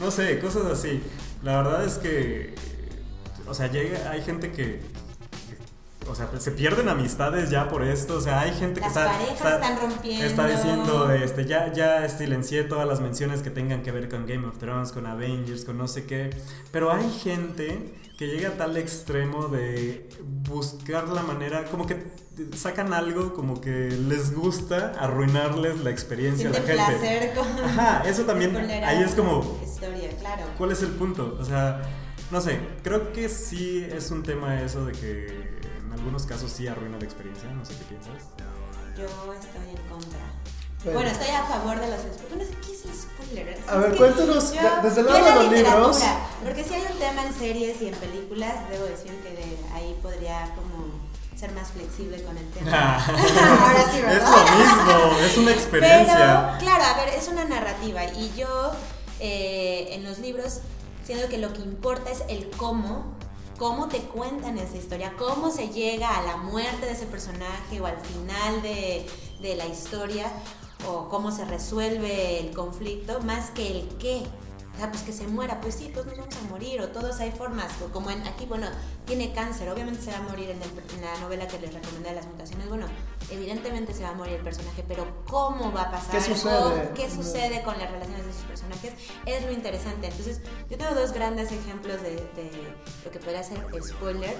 No 0.00 0.10
sé, 0.10 0.40
cosas 0.40 0.64
así. 0.72 1.00
La 1.44 1.62
verdad 1.62 1.84
es 1.84 1.98
que, 1.98 2.56
o 3.46 3.54
sea, 3.54 3.68
llega, 3.68 4.10
hay 4.10 4.22
gente 4.22 4.50
que- 4.50 4.82
o 6.10 6.14
sea, 6.14 6.28
se 6.38 6.50
pierden 6.50 6.88
amistades 6.88 7.50
ya 7.50 7.68
por 7.68 7.82
esto. 7.82 8.16
O 8.16 8.20
sea, 8.20 8.40
hay 8.40 8.52
gente 8.52 8.80
que 8.80 8.86
está, 8.86 9.10
está, 9.22 9.54
están 9.54 9.80
rompiendo. 9.80 10.24
está 10.24 10.46
diciendo, 10.48 11.12
este, 11.12 11.46
ya, 11.46 11.72
ya 11.72 12.08
silencié 12.08 12.64
todas 12.64 12.86
las 12.86 13.00
menciones 13.00 13.42
que 13.42 13.50
tengan 13.50 13.82
que 13.82 13.92
ver 13.92 14.08
con 14.08 14.26
Game 14.26 14.46
of 14.46 14.58
Thrones, 14.58 14.92
con 14.92 15.06
Avengers, 15.06 15.64
con 15.64 15.78
no 15.78 15.88
sé 15.88 16.04
qué. 16.04 16.30
Pero 16.72 16.92
hay 16.92 17.10
gente 17.10 17.94
que 18.18 18.26
llega 18.26 18.50
a 18.50 18.52
tal 18.52 18.76
extremo 18.76 19.48
de 19.48 20.08
buscar 20.48 21.08
la 21.08 21.22
manera, 21.22 21.64
como 21.64 21.86
que 21.86 21.96
sacan 22.54 22.92
algo 22.92 23.32
como 23.34 23.60
que 23.60 23.88
les 23.90 24.34
gusta 24.34 24.92
arruinarles 24.98 25.80
la 25.80 25.90
experiencia 25.90 26.50
a 26.50 26.52
la 26.52 26.58
gente. 26.60 26.74
placer 26.74 27.34
con. 27.34 27.64
Ajá, 27.64 28.02
eso 28.06 28.24
también, 28.24 28.54
ahí 28.56 29.02
es 29.02 29.14
como, 29.14 29.58
Historia, 29.64 30.10
claro. 30.18 30.42
¿cuál 30.58 30.72
es 30.72 30.82
el 30.82 30.90
punto? 30.90 31.38
O 31.40 31.44
sea, 31.44 31.82
no 32.30 32.40
sé, 32.40 32.60
creo 32.82 33.12
que 33.12 33.28
sí 33.28 33.86
es 33.90 34.10
un 34.10 34.22
tema 34.22 34.60
eso 34.62 34.84
de 34.84 34.92
que 34.92 35.49
en 35.92 35.98
algunos 35.98 36.24
casos 36.26 36.50
sí 36.50 36.68
arruina 36.68 36.98
la 36.98 37.04
experiencia, 37.04 37.48
no 37.50 37.64
sé 37.64 37.74
qué 37.76 37.84
piensas. 37.84 38.12
Yo 38.96 39.04
estoy 39.34 39.70
en 39.70 39.88
contra. 39.90 40.20
Bueno. 40.84 41.00
Bueno, 41.00 41.10
estoy 41.10 41.28
a 41.34 41.42
favor 41.44 41.78
de 41.78 41.88
los 41.88 42.00
spoilers. 42.00 42.28
Bueno, 42.30 42.44
¿qué 42.66 42.72
es 42.72 42.84
el 42.86 42.94
spoiler? 42.94 43.58
A 43.68 43.74
Es 43.74 43.80
ver, 43.82 43.96
cuéntanos, 43.96 44.52
yo- 44.54 44.62
de- 44.62 44.88
desde 44.88 45.00
el 45.02 45.06
lado 45.06 45.24
de 45.24 45.34
los 45.34 45.52
libros. 45.52 46.00
Porque 46.42 46.64
si 46.64 46.74
hay 46.74 46.82
un 46.90 46.98
tema 46.98 47.26
en 47.26 47.34
series 47.34 47.82
y 47.82 47.88
en 47.88 47.94
películas, 47.96 48.54
debo 48.70 48.84
decir 48.86 49.12
que 49.22 49.30
de 49.30 49.58
ahí 49.74 49.98
podría 50.02 50.54
como 50.54 50.90
ser 51.36 51.52
más 51.52 51.68
flexible 51.70 52.22
con 52.22 52.36
el 52.38 52.48
tema. 52.50 52.96
Ahora 53.06 53.90
sí, 53.90 53.98
es 53.98 54.04
¿verdad? 54.04 54.30
lo 54.36 54.58
mismo, 54.58 55.18
es 55.18 55.36
una 55.38 55.50
experiencia. 55.52 56.56
Pero, 56.58 56.58
claro, 56.60 56.84
a 56.84 57.04
ver, 57.04 57.14
es 57.14 57.28
una 57.28 57.44
narrativa 57.44 58.04
y 58.04 58.32
yo 58.36 58.72
eh, 59.20 59.88
en 59.92 60.04
los 60.04 60.18
libros 60.18 60.60
siento 61.04 61.28
que 61.28 61.36
lo 61.38 61.52
que 61.52 61.60
importa 61.60 62.10
es 62.10 62.22
el 62.28 62.48
cómo, 62.56 63.14
cómo 63.60 63.88
te 63.88 63.98
cuentan 63.98 64.56
esa 64.56 64.78
historia, 64.78 65.12
cómo 65.18 65.50
se 65.50 65.68
llega 65.68 66.16
a 66.16 66.22
la 66.22 66.38
muerte 66.38 66.86
de 66.86 66.92
ese 66.92 67.04
personaje 67.04 67.78
o 67.78 67.84
al 67.84 67.98
final 67.98 68.62
de, 68.62 69.04
la 69.54 69.66
historia 69.66 70.32
o 70.88 71.10
cómo 71.10 71.30
se 71.30 71.44
resuelve 71.44 72.40
el 72.40 72.54
conflicto, 72.54 73.20
más 73.20 73.50
que 73.50 73.80
el 73.80 73.88
qué. 73.98 74.22
O 74.74 74.78
sea, 74.82 74.90
pues 74.90 75.02
que 75.02 75.12
se 75.12 75.26
muera, 75.26 75.60
pues 75.60 75.74
sí, 75.74 75.90
pues 75.92 76.06
nos 76.06 76.16
vamos 76.16 76.34
a 76.36 76.48
morir, 76.48 76.80
o 76.80 76.88
todos 76.88 77.20
hay 77.20 77.32
formas, 77.32 77.70
o 77.84 77.92
como 77.92 78.10
en, 78.10 78.26
aquí, 78.26 78.46
bueno, 78.46 78.66
tiene 79.04 79.32
cáncer, 79.34 79.68
obviamente 79.68 80.00
se 80.02 80.10
va 80.10 80.18
a 80.18 80.22
morir 80.22 80.48
en, 80.50 80.62
el- 80.62 80.94
en 80.96 81.00
la 81.02 81.18
novela 81.20 81.46
que 81.46 81.58
les 81.58 81.74
recomendé 81.74 82.08
de 82.10 82.14
las 82.14 82.26
mutaciones, 82.26 82.66
bueno, 82.68 82.86
evidentemente 83.30 83.92
se 83.92 84.04
va 84.04 84.10
a 84.10 84.14
morir 84.14 84.34
el 84.34 84.42
personaje, 84.42 84.82
pero 84.88 85.06
¿cómo 85.26 85.70
va 85.72 85.82
a 85.82 85.90
pasar? 85.90 86.12
¿Qué 86.12 86.20
sucede? 86.22 86.58
¿Cómo- 86.58 86.94
¿Qué 86.94 87.10
sucede 87.10 87.62
con 87.62 87.78
las 87.78 87.90
relaciones 87.90 88.24
de 88.26 88.32
sus 88.32 88.42
personajes? 88.42 88.92
Es 89.26 89.44
lo 89.44 89.52
interesante. 89.52 90.06
Entonces, 90.06 90.40
yo 90.70 90.78
tengo 90.78 90.94
dos 90.94 91.12
grandes 91.12 91.52
ejemplos 91.52 92.00
de, 92.02 92.10
de 92.16 92.50
lo 93.04 93.10
que 93.10 93.18
podría 93.18 93.42
ser 93.42 93.58
spoiler. 93.82 94.34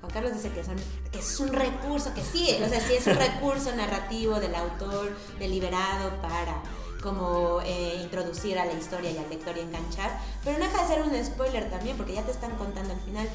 Juan 0.00 0.12
Carlos 0.12 0.34
dice 0.34 0.50
que, 0.50 0.62
son, 0.62 0.76
que 1.10 1.20
es 1.20 1.40
un 1.40 1.48
recurso, 1.52 2.12
que 2.12 2.22
sí, 2.22 2.58
o 2.62 2.68
sea, 2.68 2.80
sí 2.80 2.94
es 2.94 3.06
un 3.06 3.14
recurso 3.18 3.74
narrativo 3.74 4.38
del 4.40 4.54
autor 4.54 5.16
deliberado 5.38 6.10
para 6.20 6.60
como 7.02 7.60
eh, 7.62 8.00
introducir 8.02 8.58
a 8.58 8.64
la 8.64 8.72
historia 8.72 9.10
y 9.10 9.18
al 9.18 9.28
lector 9.28 9.56
y 9.56 9.60
enganchar, 9.60 10.18
pero 10.44 10.58
no 10.58 10.64
deja 10.64 10.82
de 10.82 10.88
ser 10.88 11.02
un 11.02 11.24
spoiler 11.24 11.70
también, 11.70 11.96
porque 11.96 12.14
ya 12.14 12.22
te 12.22 12.32
están 12.32 12.52
contando 12.56 12.94
al 12.94 13.00
final. 13.00 13.28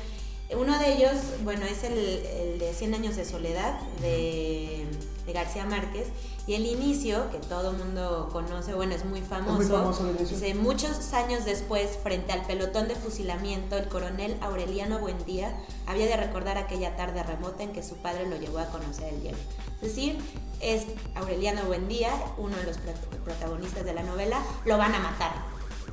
Uno 0.54 0.78
de 0.80 0.93
ellos, 0.93 1.15
bueno, 1.43 1.65
es 1.65 1.84
el, 1.86 2.60
de 2.60 2.74
100 2.74 2.93
años 2.93 3.15
de 3.15 3.24
soledad 3.24 3.80
de 4.02 4.86
García 5.34 5.65
Márquez, 5.65 6.08
y 6.47 6.56
el 6.56 6.65
inicio, 6.65 7.30
que 7.32 7.38
todo 7.38 7.71
el 7.71 7.77
mundo 7.77 8.30
conoce, 8.32 8.73
bueno, 8.73 8.95
es 8.95 9.06
muy 9.06 9.21
famoso. 9.21 9.54
muy 9.58 9.65
famoso 9.65 10.04
el 10.10 10.15
inicio. 10.17 10.38
Dice, 10.39 10.56
muchos 10.56 11.13
años 11.13 11.45
después, 11.45 11.99
frente 12.01 12.32
al 12.34 12.41
pelotón 12.45 12.88
de 12.88 12.95
fusilamiento, 12.95 13.77
el 13.77 13.88
coronel 13.88 14.36
Aureliano 14.41 14.97
Buendía 14.99 15.56
había 15.86 16.08
de 16.08 16.17
recordar 16.17 16.58
aquella 16.58 16.95
tarde 16.95 17.21
remota 17.23 17.62
en 17.63 17.73
que 17.73 17.84
su 17.84 17.95
padre 17.97 18.27
lo 18.27 18.38
llevó 18.38 18.60
a 18.60 18.65
conocer 18.65 19.13
el 19.13 19.21
hielo. 19.21 19.38
Es 19.82 19.89
decir, 19.95 20.17
es 20.62 20.86
Aureliano 21.15 21.62
Buendía, 21.65 22.12
uno 22.38 22.56
de 22.58 22.63
los 22.63 22.77
pro- 22.80 22.93
protagonistas 23.23 23.86
de 23.86 23.93
la 23.93 24.04
novela, 24.04 24.41
lo 24.65 24.77
van 24.77 24.95
a 24.95 24.99
matar. 24.99 25.32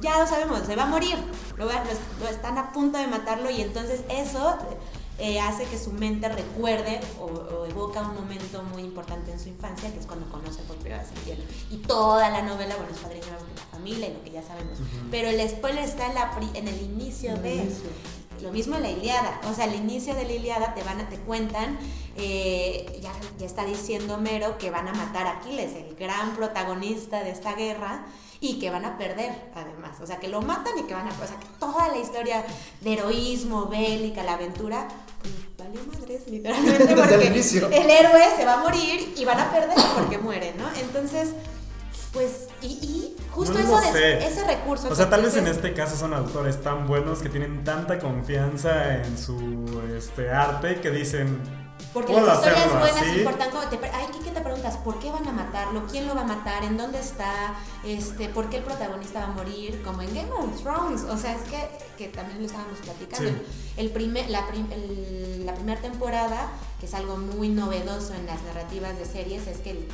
Ya 0.00 0.18
lo 0.18 0.26
sabemos, 0.26 0.60
se 0.66 0.76
va 0.76 0.84
a 0.84 0.86
morir. 0.86 1.16
Lo, 1.56 1.66
va- 1.66 1.82
lo- 1.84 2.24
lo 2.24 2.28
están 2.30 2.56
a 2.56 2.72
punto 2.72 2.98
de 2.98 3.06
matarlo 3.06 3.50
y 3.50 3.60
entonces 3.60 4.00
eso 4.08 4.56
eh, 5.18 5.40
hace 5.40 5.64
que 5.64 5.78
su 5.78 5.92
mente 5.92 6.28
recuerde 6.28 7.00
o, 7.20 7.24
o 7.24 7.66
evoca 7.66 8.02
un 8.02 8.14
momento 8.14 8.62
muy 8.62 8.82
importante 8.82 9.32
en 9.32 9.40
su 9.40 9.48
infancia, 9.48 9.92
que 9.92 9.98
es 9.98 10.06
cuando 10.06 10.28
conoce 10.30 10.62
por 10.62 10.76
primera 10.76 11.02
vez 11.02 11.10
el 11.12 11.24
hielo. 11.24 11.44
Y 11.70 11.76
toda 11.78 12.30
la 12.30 12.42
novela, 12.42 12.76
bueno, 12.76 12.92
es 12.92 12.98
padre 12.98 13.20
de 13.20 13.26
la 13.26 13.38
familia 13.72 14.08
y 14.08 14.14
lo 14.14 14.22
que 14.22 14.30
ya 14.30 14.42
sabemos. 14.42 14.78
Pero 15.10 15.28
el 15.28 15.48
spoiler 15.48 15.84
está 15.84 16.06
en, 16.06 16.14
la 16.14 16.30
pri- 16.32 16.50
en 16.54 16.68
el 16.68 16.80
inicio 16.82 17.32
el 17.34 17.42
de... 17.42 17.54
inicio. 17.56 17.90
Lo 18.40 18.52
mismo 18.52 18.76
en 18.76 18.84
la 18.84 18.90
Iliada, 18.90 19.40
o 19.50 19.52
sea, 19.52 19.64
al 19.64 19.74
inicio 19.74 20.14
de 20.14 20.24
la 20.24 20.32
Iliada 20.32 20.72
te 20.72 20.84
van 20.84 21.00
a, 21.00 21.08
te 21.08 21.16
cuentan, 21.16 21.76
eh, 22.14 23.00
ya, 23.02 23.10
ya 23.36 23.46
está 23.46 23.64
diciendo 23.64 24.14
Homero 24.14 24.58
que 24.58 24.70
van 24.70 24.86
a 24.86 24.92
matar 24.94 25.26
a 25.26 25.38
Aquiles, 25.38 25.74
el 25.74 25.96
gran 25.96 26.36
protagonista 26.36 27.24
de 27.24 27.30
esta 27.30 27.54
guerra, 27.54 28.06
y 28.40 28.60
que 28.60 28.70
van 28.70 28.84
a 28.84 28.96
perder 28.96 29.50
además, 29.56 29.98
o 30.00 30.06
sea, 30.06 30.20
que 30.20 30.28
lo 30.28 30.40
matan 30.40 30.78
y 30.78 30.84
que 30.84 30.94
van 30.94 31.08
a, 31.08 31.10
o 31.10 31.26
sea, 31.26 31.40
que 31.40 31.48
toda 31.58 31.88
la 31.88 31.98
historia 31.98 32.44
de 32.80 32.92
heroísmo, 32.92 33.66
bélica, 33.66 34.22
la 34.22 34.34
aventura, 34.34 34.86
valió 35.68 35.80
madres 35.92 36.22
literalmente 36.28 36.86
Desde 36.86 36.92
el 36.92 36.98
porque 37.10 37.26
inicio. 37.26 37.66
el 37.68 37.90
héroe 37.90 38.22
se 38.36 38.44
va 38.44 38.54
a 38.54 38.56
morir 38.58 39.14
y 39.16 39.24
van 39.24 39.38
a 39.40 39.50
perder 39.50 39.76
porque 39.96 40.18
muere, 40.18 40.54
¿no? 40.58 40.64
Entonces, 40.80 41.30
pues, 42.12 42.48
y, 42.62 42.66
y 42.66 43.16
justo 43.30 43.54
No 43.58 43.60
eso 43.60 43.92
de 43.92 44.26
ese 44.26 44.44
recurso. 44.44 44.88
O 44.90 44.94
sea, 44.94 45.08
tal 45.10 45.22
vez 45.22 45.36
en 45.36 45.46
este 45.46 45.72
caso 45.74 45.96
son 45.96 46.14
autores 46.14 46.60
tan 46.62 46.86
buenos 46.86 47.20
que 47.20 47.28
tienen 47.28 47.64
tanta 47.64 47.98
confianza 47.98 48.96
en 48.96 49.18
su 49.18 49.80
este, 49.96 50.30
arte 50.30 50.80
que 50.80 50.90
dicen, 50.90 51.40
Porque 51.92 52.12
¿Puedo 52.12 52.26
las 52.26 52.36
historias 52.38 52.66
hacerlo 52.66 52.80
buenas 52.80 53.16
importan 53.16 53.50
como 53.50 53.62
te 53.68 53.76
ay, 53.92 54.06
¿qué, 54.12 54.18
qué 54.20 54.30
te 54.30 54.40
preguntas? 54.40 54.76
¿Por 54.78 54.98
qué 54.98 55.10
van 55.10 55.26
a 55.26 55.32
matarlo? 55.32 55.86
¿Quién 55.86 56.06
lo 56.06 56.14
va 56.14 56.20
a 56.22 56.24
matar? 56.24 56.64
¿En 56.64 56.76
dónde 56.76 56.98
está? 57.00 57.54
Este, 57.84 58.28
¿por 58.28 58.50
qué 58.50 58.58
el 58.58 58.64
protagonista 58.64 59.20
va 59.20 59.26
a 59.26 59.30
morir? 59.30 59.82
Como 59.82 60.02
en 60.02 60.14
Game 60.14 60.30
of 60.32 60.62
Thrones. 60.62 61.02
O 61.04 61.16
sea, 61.16 61.34
es 61.34 61.42
que, 61.42 61.68
que 61.96 62.08
también 62.08 62.40
lo 62.40 62.46
estábamos 62.46 62.78
platicando. 62.80 63.30
Sí. 63.30 63.36
El 63.76 63.90
primer, 63.90 64.28
la, 64.30 64.46
prim- 64.48 64.70
el- 64.72 65.46
la 65.46 65.54
primera 65.54 65.80
temporada, 65.80 66.48
que 66.80 66.86
es 66.86 66.94
algo 66.94 67.16
muy 67.16 67.48
novedoso 67.48 68.14
en 68.14 68.26
las 68.26 68.42
narrativas 68.42 68.98
de 68.98 69.04
series, 69.06 69.46
es 69.46 69.58
que 69.58 69.70
el, 69.70 69.88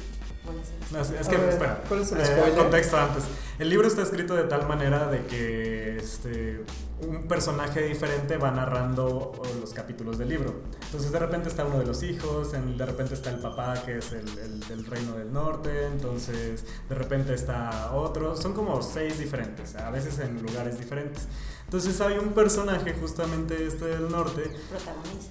Es, 1.19 1.29
que, 1.29 1.37
ver, 1.39 1.49
espera, 1.49 1.83
¿cuál 1.89 2.01
es 2.03 2.13
el 2.13 2.21
eh, 2.21 2.53
contexto 2.57 2.97
antes. 2.99 3.25
El 3.59 3.71
libro 3.71 3.89
está 3.89 4.03
escrito 4.03 4.35
de 4.35 4.45
tal 4.45 4.69
manera 4.69 5.07
de 5.09 5.25
que 5.27 5.97
este, 5.97 6.63
un 7.01 7.27
personaje 7.27 7.83
diferente 7.83 8.37
va 8.37 8.51
narrando 8.51 9.33
los 9.61 9.73
capítulos 9.73 10.19
del 10.19 10.29
libro. 10.29 10.55
Entonces 10.85 11.11
de 11.11 11.19
repente 11.19 11.49
está 11.49 11.65
uno 11.65 11.79
de 11.79 11.87
los 11.87 12.03
hijos, 12.03 12.53
en- 12.55 12.77
de 12.77 12.85
repente 12.87 13.15
está 13.15 13.31
el 13.31 13.39
papá 13.39 13.75
que 13.87 13.99
es 13.99 14.13
el, 14.13 14.29
el 14.39 14.61
del 14.61 14.85
reino 14.85 15.13
del 15.17 15.33
norte, 15.33 15.87
entonces 15.87 16.65
de 16.89 16.95
repente 16.95 17.33
está 17.35 17.93
otro. 17.93 18.37
Son 18.37 18.53
como 18.53 18.83
seis 18.83 19.19
diferentes, 19.19 19.75
a 19.77 19.91
veces 19.91 20.19
en 20.19 20.43
lugares 20.43 20.79
diferentes. 20.79 21.27
Entonces 21.75 22.01
hay 22.01 22.19
un 22.19 22.29
personaje 22.29 22.95
justamente 23.01 23.67
este 23.67 23.87
del 23.87 24.09
norte 24.09 24.49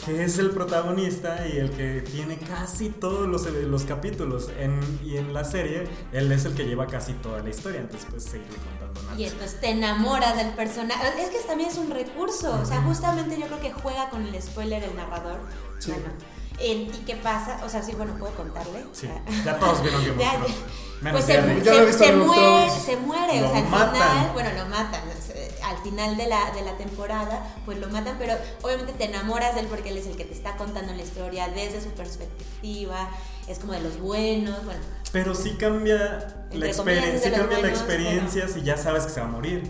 que 0.06 0.26
es 0.26 0.38
el 0.40 0.52
protagonista 0.52 1.48
y 1.48 1.58
el 1.58 1.72
que 1.72 2.02
tiene 2.02 2.38
casi 2.38 2.90
todos 2.90 3.30
los, 3.30 3.50
los 3.50 3.84
capítulos. 3.84 4.50
En, 4.60 4.82
y 5.06 5.16
en 5.16 5.34
la 5.34 5.46
serie, 5.46 5.88
él 6.12 6.30
es 6.34 6.44
el 6.44 6.54
que 6.54 6.66
lleva 6.66 6.86
casi 6.88 7.14
toda 7.14 7.42
la 7.42 7.50
historia. 7.50 7.80
Entonces, 7.80 8.10
pues 8.12 8.26
seguir 8.26 8.46
contando 8.58 9.02
nada. 9.04 9.18
Y 9.18 9.24
entonces 9.24 9.58
te 9.62 9.70
enamoras 9.70 10.36
del 10.36 10.50
personaje. 10.50 11.02
Es 11.18 11.30
que 11.30 11.48
también 11.48 11.70
es 11.70 11.78
un 11.78 11.90
recurso. 11.90 12.60
O 12.62 12.66
sea, 12.66 12.82
justamente 12.82 13.40
yo 13.40 13.46
creo 13.46 13.62
que 13.62 13.72
juega 13.72 14.10
con 14.10 14.28
el 14.28 14.42
spoiler 14.42 14.84
el 14.84 14.98
narrador. 14.98 15.40
Sí. 15.80 15.92
Bueno, 15.92 16.10
en- 16.60 16.94
¿y 16.94 17.04
qué 17.06 17.16
pasa? 17.16 17.62
O 17.66 17.70
sea, 17.70 17.82
sí, 17.84 17.94
bueno, 17.96 18.14
¿puedo 18.18 18.34
contarle? 18.36 18.86
Sí, 18.94 19.08
Ah. 19.10 19.22
ya 19.46 19.60
todos 19.60 19.82
vieron 19.82 20.02
Game 20.04 20.16
of 20.16 20.46
Thrones. 20.46 20.56
Menos 21.02 21.22
Pues 21.26 21.36
se, 21.36 21.42
visto 21.42 21.54
muere, 21.54 22.42
Thrones. 22.42 22.74
se 22.86 22.96
muere, 22.98 23.42
Lo 23.42 23.48
o 23.48 23.50
sea, 23.50 23.58
al 23.60 23.66
matan. 23.70 23.94
final, 23.94 24.30
bueno, 24.34 24.50
lo 24.58 24.66
matan, 24.70 25.02
al 25.66 25.78
final 25.84 26.16
de 26.16 26.28
la, 26.28 26.52
de 26.52 26.62
la 26.62 26.78
temporada, 26.78 27.56
pues 27.66 27.78
lo 27.80 27.90
matan, 27.90 28.16
pero 28.18 28.36
obviamente 28.62 28.94
te 28.94 29.06
enamoras 29.06 29.54
de 29.56 29.62
él 29.62 29.68
porque 29.68 29.90
él 29.90 29.98
es 29.98 30.08
el 30.08 30.16
que 30.16 30.24
te 30.24 30.34
está 30.34 30.56
contando 30.56 30.94
la 30.94 31.02
historia 31.02 31.50
desde 31.50 31.82
su 31.82 31.90
perspectiva, 31.90 33.10
es 33.50 33.60
como 33.60 33.74
de 33.74 33.82
los 33.82 34.00
buenos, 34.00 34.64
bueno, 34.64 34.80
Pero 35.12 35.36
sí 35.36 35.58
cambia 35.60 36.48
la 36.54 36.68
experiencia, 36.68 37.32
sí 37.32 37.36
cambia 37.38 37.60
la 37.60 37.68
experiencia 37.70 38.48
si 38.48 38.62
ya 38.64 38.78
sabes 38.78 39.04
que 39.04 39.10
se 39.12 39.20
va 39.20 39.28
a 39.28 39.30
morir. 39.30 39.70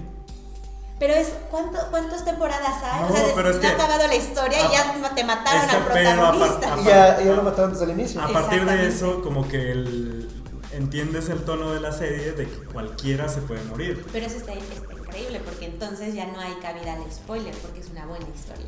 Pero 0.99 1.13
es, 1.13 1.29
¿cuánto, 1.51 1.77
¿cuántas 1.89 2.23
temporadas 2.25 2.81
hay? 2.83 3.01
No, 3.01 3.07
o 3.07 3.15
sea, 3.15 3.25
pero 3.35 3.49
es 3.49 3.57
que- 3.57 3.67
ha 3.67 3.71
acabado 3.71 4.07
la 4.07 4.15
historia 4.15 4.57
y 4.61 4.65
a- 4.65 4.71
ya 4.71 5.13
te 5.15 5.23
mataron 5.23 5.69
al 5.69 5.83
protagonista. 5.85 6.75
Y 6.81 6.83
ya, 6.85 7.21
ya 7.21 7.33
lo 7.33 7.43
mataron 7.43 7.71
desde 7.73 7.85
el 7.85 7.91
inicio. 7.91 8.21
A 8.21 8.27
partir 8.29 8.65
de 8.65 8.87
eso, 8.87 9.21
como 9.21 9.47
que 9.47 9.71
el, 9.71 10.29
entiendes 10.71 11.29
el 11.29 11.43
tono 11.43 11.71
de 11.73 11.79
la 11.79 11.91
serie 11.91 12.31
de 12.33 12.45
que 12.47 12.57
cualquiera 12.71 13.27
se 13.29 13.41
puede 13.41 13.63
morir. 13.65 14.05
Pero 14.11 14.25
eso 14.25 14.37
está, 14.37 14.53
está 14.53 14.93
increíble 14.93 15.41
porque 15.43 15.65
entonces 15.65 16.13
ya 16.15 16.25
no 16.27 16.39
hay 16.39 16.53
cabida 16.61 16.93
al 16.93 17.11
spoiler 17.11 17.53
porque 17.57 17.79
es 17.81 17.89
una 17.89 18.05
buena 18.05 18.25
historia. 18.33 18.65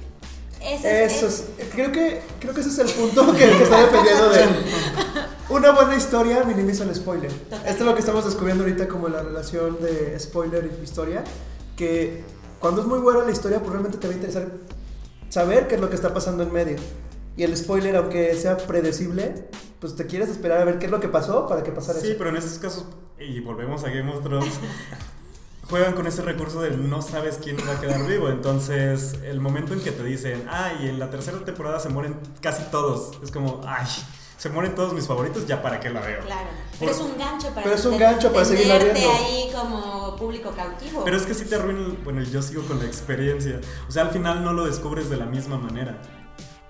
Ese 0.61 1.05
es- 1.05 1.13
Eso 1.13 1.27
es, 1.27 1.43
creo 1.73 1.91
que, 1.91 2.21
creo 2.39 2.53
que 2.53 2.61
ese 2.61 2.69
es 2.69 2.79
el 2.79 2.89
punto 2.89 3.31
que, 3.33 3.39
que 3.39 3.63
está 3.63 3.81
defendiendo 3.81 4.29
de 4.29 4.45
una 5.49 5.71
buena 5.71 5.95
historia 5.95 6.43
minimiza 6.43 6.83
el 6.85 6.95
spoiler. 6.95 7.31
Total. 7.31 7.59
Esto 7.65 7.83
es 7.83 7.85
lo 7.85 7.93
que 7.93 7.99
estamos 7.99 8.25
descubriendo 8.25 8.63
ahorita 8.63 8.87
como 8.87 9.07
la 9.09 9.21
relación 9.21 9.79
de 9.81 10.19
spoiler 10.19 10.71
y 10.79 10.83
historia, 10.83 11.23
que 11.75 12.23
cuando 12.59 12.81
es 12.81 12.87
muy 12.87 12.99
buena 12.99 13.23
la 13.23 13.31
historia, 13.31 13.59
pues 13.59 13.71
realmente 13.71 13.97
te 13.97 14.07
va 14.07 14.13
a 14.13 14.15
interesar 14.15 14.47
saber 15.29 15.67
qué 15.67 15.75
es 15.75 15.81
lo 15.81 15.89
que 15.89 15.95
está 15.95 16.13
pasando 16.13 16.43
en 16.43 16.51
medio. 16.53 16.77
Y 17.37 17.43
el 17.43 17.55
spoiler, 17.57 17.95
aunque 17.97 18.33
sea 18.35 18.57
predecible, 18.57 19.49
pues 19.79 19.95
te 19.95 20.05
quieres 20.05 20.29
esperar 20.29 20.61
a 20.61 20.65
ver 20.65 20.79
qué 20.79 20.85
es 20.85 20.91
lo 20.91 20.99
que 21.01 21.09
pasó 21.09 21.47
para 21.47 21.63
que 21.63 21.71
pasara 21.71 21.99
Sí, 21.99 22.09
eso. 22.09 22.15
pero 22.17 22.29
en 22.29 22.37
estos 22.37 22.59
casos, 22.59 22.85
y 23.19 23.39
volvemos 23.41 23.83
a 23.83 23.89
Game 23.89 24.09
of 24.11 24.23
Thrones, 24.23 24.53
juegan 25.69 25.93
con 25.93 26.07
ese 26.07 26.21
recurso 26.21 26.61
de 26.61 26.71
no 26.71 27.01
sabes 27.01 27.37
quién 27.43 27.57
va 27.57 27.73
a 27.77 27.81
quedar 27.81 28.05
vivo. 28.07 28.29
Entonces, 28.29 29.15
el 29.25 29.41
momento 29.41 29.73
en 29.73 29.81
que 29.81 29.91
te 29.91 30.03
dicen, 30.03 30.45
ay, 30.49 30.87
en 30.87 30.99
la 30.99 31.09
tercera 31.09 31.43
temporada 31.43 31.79
se 31.79 31.89
mueren 31.89 32.15
casi 32.41 32.63
todos, 32.71 33.19
es 33.21 33.31
como, 33.31 33.61
ay, 33.65 33.85
se 34.37 34.49
mueren 34.49 34.75
todos 34.75 34.93
mis 34.93 35.07
favoritos, 35.07 35.45
ya 35.47 35.61
para 35.61 35.79
qué 35.79 35.89
la 35.89 36.01
veo. 36.01 36.21
Claro, 36.21 36.47
pero 36.79 36.91
es 36.91 36.99
un 36.99 37.17
gancho 37.17 37.49
para 37.49 37.63
Pero 37.63 37.75
es 37.75 37.85
un 37.85 37.97
gancho 37.97 38.33
para 38.33 38.47
viendo. 38.49 39.11
ahí 39.11 39.49
como 39.53 40.15
público 40.17 40.51
cautivo. 40.51 41.03
Pero 41.03 41.17
es 41.17 41.23
que 41.25 41.33
sí 41.33 41.45
te 41.45 41.55
arruina, 41.55 41.95
bueno, 42.03 42.21
yo 42.23 42.41
sigo 42.41 42.63
con 42.63 42.79
la 42.79 42.85
experiencia. 42.85 43.59
O 43.87 43.91
sea, 43.91 44.03
al 44.03 44.11
final 44.11 44.43
no 44.43 44.53
lo 44.53 44.65
descubres 44.65 45.09
de 45.09 45.17
la 45.17 45.25
misma 45.25 45.57
manera. 45.57 45.97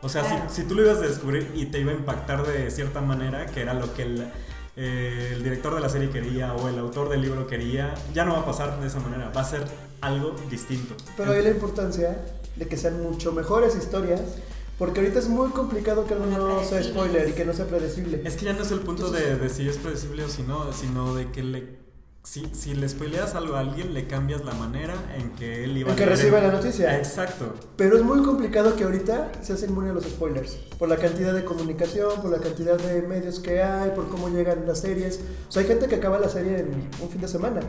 O 0.02 0.10
sea, 0.10 0.22
Claro. 0.22 0.46
si, 0.50 0.62
si 0.62 0.68
tú 0.68 0.76
lo 0.76 0.84
ibas 0.84 0.98
a 0.98 1.02
descubrir 1.08 1.52
y 1.56 1.66
te 1.66 1.80
iba 1.80 1.92
a 1.92 1.96
impactar 1.96 2.46
de 2.46 2.70
cierta 2.70 3.02
manera, 3.02 3.48
que 3.48 3.62
era 3.62 3.74
lo 3.74 3.92
que 3.96 4.04
el, 4.04 4.32
eh, 4.76 5.32
el 5.34 5.44
director 5.44 5.74
de 5.74 5.82
la 5.82 5.90
serie 5.90 6.10
quería 6.12 6.54
o 6.54 6.68
el 6.70 6.78
autor 6.78 7.10
del 7.10 7.22
libro 7.22 7.48
quería, 7.48 7.94
ya 8.14 8.26
no 8.26 8.34
va 8.34 8.40
a 8.42 8.46
pasar 8.46 8.80
de 8.80 8.88
esa 8.88 9.00
manera, 9.00 9.32
va 9.36 9.42
a 9.42 9.46
ser 9.46 9.64
algo 10.02 10.36
distinto. 10.50 10.96
Pero 11.18 11.32
hay 11.32 11.42
la 11.42 11.50
importancia 11.50 12.24
de 12.56 12.68
que 12.68 12.78
sean 12.78 13.02
mucho 13.02 13.32
mejores 13.32 13.76
historias, 13.76 14.22
porque 14.78 15.00
ahorita 15.02 15.20
es 15.20 15.28
muy 15.30 15.50
complicado 15.50 16.06
que 16.06 16.14
algo 16.14 16.26
No 16.26 16.64
sea 16.64 16.84
spoiler 16.84 17.30
y 17.30 17.34
que 17.34 17.46
no 17.46 17.54
sea 17.54 17.66
predecible. 17.68 18.22
Es 18.26 18.36
que 18.36 18.46
ya 18.46 18.54
no 18.54 18.64
es 18.64 18.72
el 18.72 18.80
punto 18.82 19.10
de, 19.12 19.36
de 19.38 19.50
si 19.50 19.68
es 19.68 19.78
predecible 19.78 20.24
o 20.26 20.30
si 20.30 20.44
no, 20.44 20.72
sino 20.74 21.16
de 21.16 21.32
que 21.32 21.44
le... 21.44 21.86
Si, 22.24 22.44
si 22.56 22.74
le 22.74 22.90
spoileas 22.90 23.36
algo 23.36 23.54
a 23.56 23.60
alguien, 23.60 23.94
le 23.94 24.08
cambias 24.08 24.44
la 24.44 24.54
manera 24.56 24.96
en 25.16 25.30
que 25.36 25.64
él 25.64 25.78
iba 25.78 25.92
En 25.92 25.96
que 25.96 26.08
leer 26.08 26.18
reciba 26.18 26.40
el- 26.40 26.48
la 26.48 26.54
noticia. 26.54 26.98
Exacto. 26.98 27.54
Pero 27.78 27.98
es 27.98 28.04
muy 28.04 28.24
complicado 28.24 28.76
que 28.76 28.84
ahorita 28.84 29.32
se 29.44 29.54
hacen 29.54 29.70
inmune 29.70 29.92
a 29.92 29.94
los 29.94 30.06
spoilers. 30.06 30.54
Por 30.80 30.90
la 30.90 30.98
cantidad 30.98 31.36
de 31.36 31.46
comunicación, 31.46 32.20
por 32.24 32.32
la 32.32 32.40
cantidad 32.40 32.80
de 32.80 33.04
medios 33.04 33.40
que 33.40 33.62
hay, 33.62 33.92
por 33.92 34.10
cómo 34.10 34.28
llegan 34.30 34.66
las 34.66 34.80
series. 34.82 35.20
O 35.48 35.52
sea, 35.52 35.62
hay 35.62 35.68
gente 35.68 35.86
que 35.88 35.96
acaba 35.98 36.18
la 36.18 36.28
serie 36.30 36.58
en 36.62 36.90
un 37.00 37.10
fin 37.12 37.22
de 37.22 37.28
semana. 37.28 37.60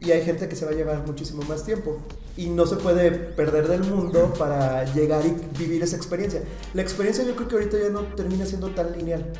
Y 0.00 0.12
hay 0.12 0.22
gente 0.24 0.48
que 0.48 0.56
se 0.56 0.64
va 0.64 0.72
a 0.72 0.74
llevar 0.74 1.04
muchísimo 1.06 1.42
más 1.42 1.64
tiempo. 1.64 1.98
Y 2.36 2.48
no 2.48 2.66
se 2.66 2.76
puede 2.76 3.10
perder 3.10 3.68
del 3.68 3.82
mundo 3.84 4.32
para 4.38 4.84
llegar 4.94 5.24
y 5.26 5.34
vivir 5.58 5.82
esa 5.82 5.96
experiencia. 5.96 6.42
La 6.74 6.82
experiencia 6.82 7.24
yo 7.24 7.34
creo 7.34 7.48
que 7.48 7.54
ahorita 7.56 7.78
ya 7.78 7.88
no 7.88 8.02
termina 8.14 8.46
siendo 8.46 8.68
tan 8.68 8.92
lineal. 8.96 9.32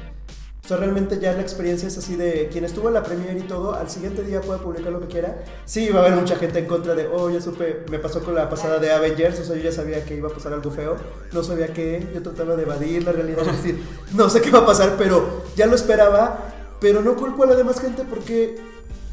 O 0.69 0.69
sea, 0.69 0.77
realmente 0.77 1.19
ya 1.19 1.33
la 1.33 1.41
experiencia 1.41 1.89
es 1.89 1.97
así 1.97 2.15
de 2.15 2.51
quien 2.53 2.63
estuvo 2.63 2.89
en 2.89 2.95
la 2.95 3.03
premiere 3.03 3.41
y 3.41 3.45
todo, 3.45 3.75
al 3.75 3.89
siguiente 3.89 4.23
día 4.23 4.43
puede 4.43 4.61
publicar 4.61 4.93
lo 4.93 5.01
que 5.01 5.07
quiera. 5.07 5.43
Sí, 5.65 5.89
va 5.89 6.01
a 6.01 6.03
haber 6.05 6.21
mucha 6.21 6.37
gente 6.37 6.59
en 6.59 6.67
contra 6.67 6.95
de, 6.95 7.07
oh, 7.07 7.31
ya 7.31 7.41
supe, 7.41 7.87
me 7.91 7.99
pasó 7.99 8.23
con 8.23 8.35
la 8.35 8.51
pasada 8.51 8.79
de 8.79 8.91
Avengers, 8.91 9.41
o 9.41 9.45
sea, 9.45 9.57
yo 9.57 9.63
ya 9.63 9.73
sabía 9.73 10.05
que 10.05 10.15
iba 10.15 10.29
a 10.29 10.31
pasar 10.31 10.53
algo 10.53 10.71
feo, 10.71 10.99
no 11.33 11.43
sabía 11.43 11.73
qué, 11.73 12.07
yo 12.13 12.21
trataba 12.21 12.55
de 12.55 12.65
evadir 12.65 13.03
la 13.03 13.13
realidad, 13.13 13.49
es 13.49 13.63
decir, 13.63 13.83
no 14.13 14.29
sé 14.29 14.43
qué 14.43 14.51
va 14.51 14.59
a 14.59 14.67
pasar, 14.67 14.97
pero 14.99 15.43
ya 15.57 15.65
lo 15.65 15.75
esperaba, 15.75 16.53
pero 16.83 17.01
no 17.01 17.17
culpo 17.17 17.45
a 17.45 17.47
la 17.47 17.55
demás 17.55 17.81
gente 17.81 18.05
porque 18.05 18.59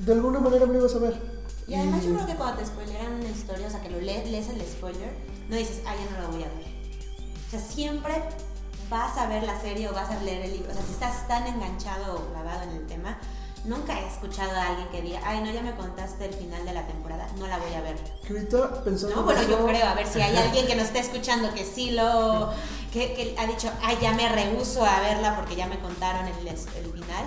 de 0.05 0.12
alguna 0.12 0.41
manera 0.41 0.65
me 0.65 0.73
lo 0.73 0.79
iba 0.79 0.88
a 0.88 0.89
saber. 0.89 1.35
Y 1.67 1.73
además 1.75 2.04
yo 2.04 2.13
creo 2.13 2.25
que 2.28 2.36
cuando 2.36 2.58
te 2.58 2.65
spoileran 2.65 3.13
una 3.13 3.30
historia, 3.30 3.67
o 3.67 3.69
sea, 3.71 3.82
que 3.82 3.89
lo 3.89 3.99
lees, 3.99 4.30
lees 4.30 4.49
el 4.49 4.62
spoiler, 4.62 5.12
no 5.49 5.56
dices, 5.56 5.82
ah, 5.88 5.93
ya 5.95 6.15
no 6.15 6.21
la 6.23 6.28
voy 6.30 6.43
a 6.43 6.47
ver. 6.47 6.65
O 7.47 7.49
sea, 7.51 7.60
siempre 7.60 8.13
vas 8.89 9.17
a 9.17 9.28
ver 9.28 9.43
la 9.43 9.60
serie 9.60 9.89
o 9.89 9.93
vas 9.93 10.10
a 10.12 10.19
leer 10.21 10.45
el 10.45 10.51
libro. 10.54 10.71
O 10.71 10.73
sea, 10.75 10.84
si 10.84 10.91
estás 10.91 11.28
tan 11.28 11.47
enganchado 11.47 12.15
o 12.17 12.32
clavado 12.32 12.63
en 12.63 12.69
el 12.78 12.86
tema, 12.86 13.17
nunca 13.63 13.99
he 13.99 14.08
escuchado 14.08 14.51
a 14.56 14.67
alguien 14.67 14.88
que 14.89 15.01
diga, 15.01 15.21
ay, 15.25 15.41
no, 15.41 15.51
ya 15.51 15.63
me 15.63 15.75
contaste 15.75 16.25
el 16.25 16.34
final 16.36 16.63
de 16.65 16.73
la 16.73 16.86
temporada, 16.86 17.28
no 17.39 17.47
la 17.47 17.58
voy 17.58 17.73
a 17.73 17.82
ver. 17.82 17.95
Que 18.28 18.34
ahorita 18.34 18.84
pensando 18.84 19.15
No, 19.15 19.21
en 19.21 19.25
bueno, 19.25 19.41
eso- 19.41 19.49
yo 19.49 19.65
creo, 19.65 19.88
a 19.88 19.95
ver 19.95 20.06
si 20.08 20.21
hay 20.21 20.36
alguien 20.38 20.67
que 20.67 20.75
nos 20.75 20.86
está 20.86 20.99
escuchando 20.99 21.51
que 21.56 21.65
sí 21.65 21.91
lo. 21.91 22.51
que, 22.93 23.13
que 23.15 23.36
ha 23.39 23.47
dicho, 23.47 23.71
ay, 23.82 23.97
ya 23.99 24.13
me 24.13 24.30
rehuso 24.30 24.86
a 24.86 24.99
verla 24.99 25.36
porque 25.36 25.56
ya 25.56 25.65
me 25.65 25.80
contaron 25.80 26.28
el, 26.28 26.47
el 26.47 26.56
final. 26.91 27.25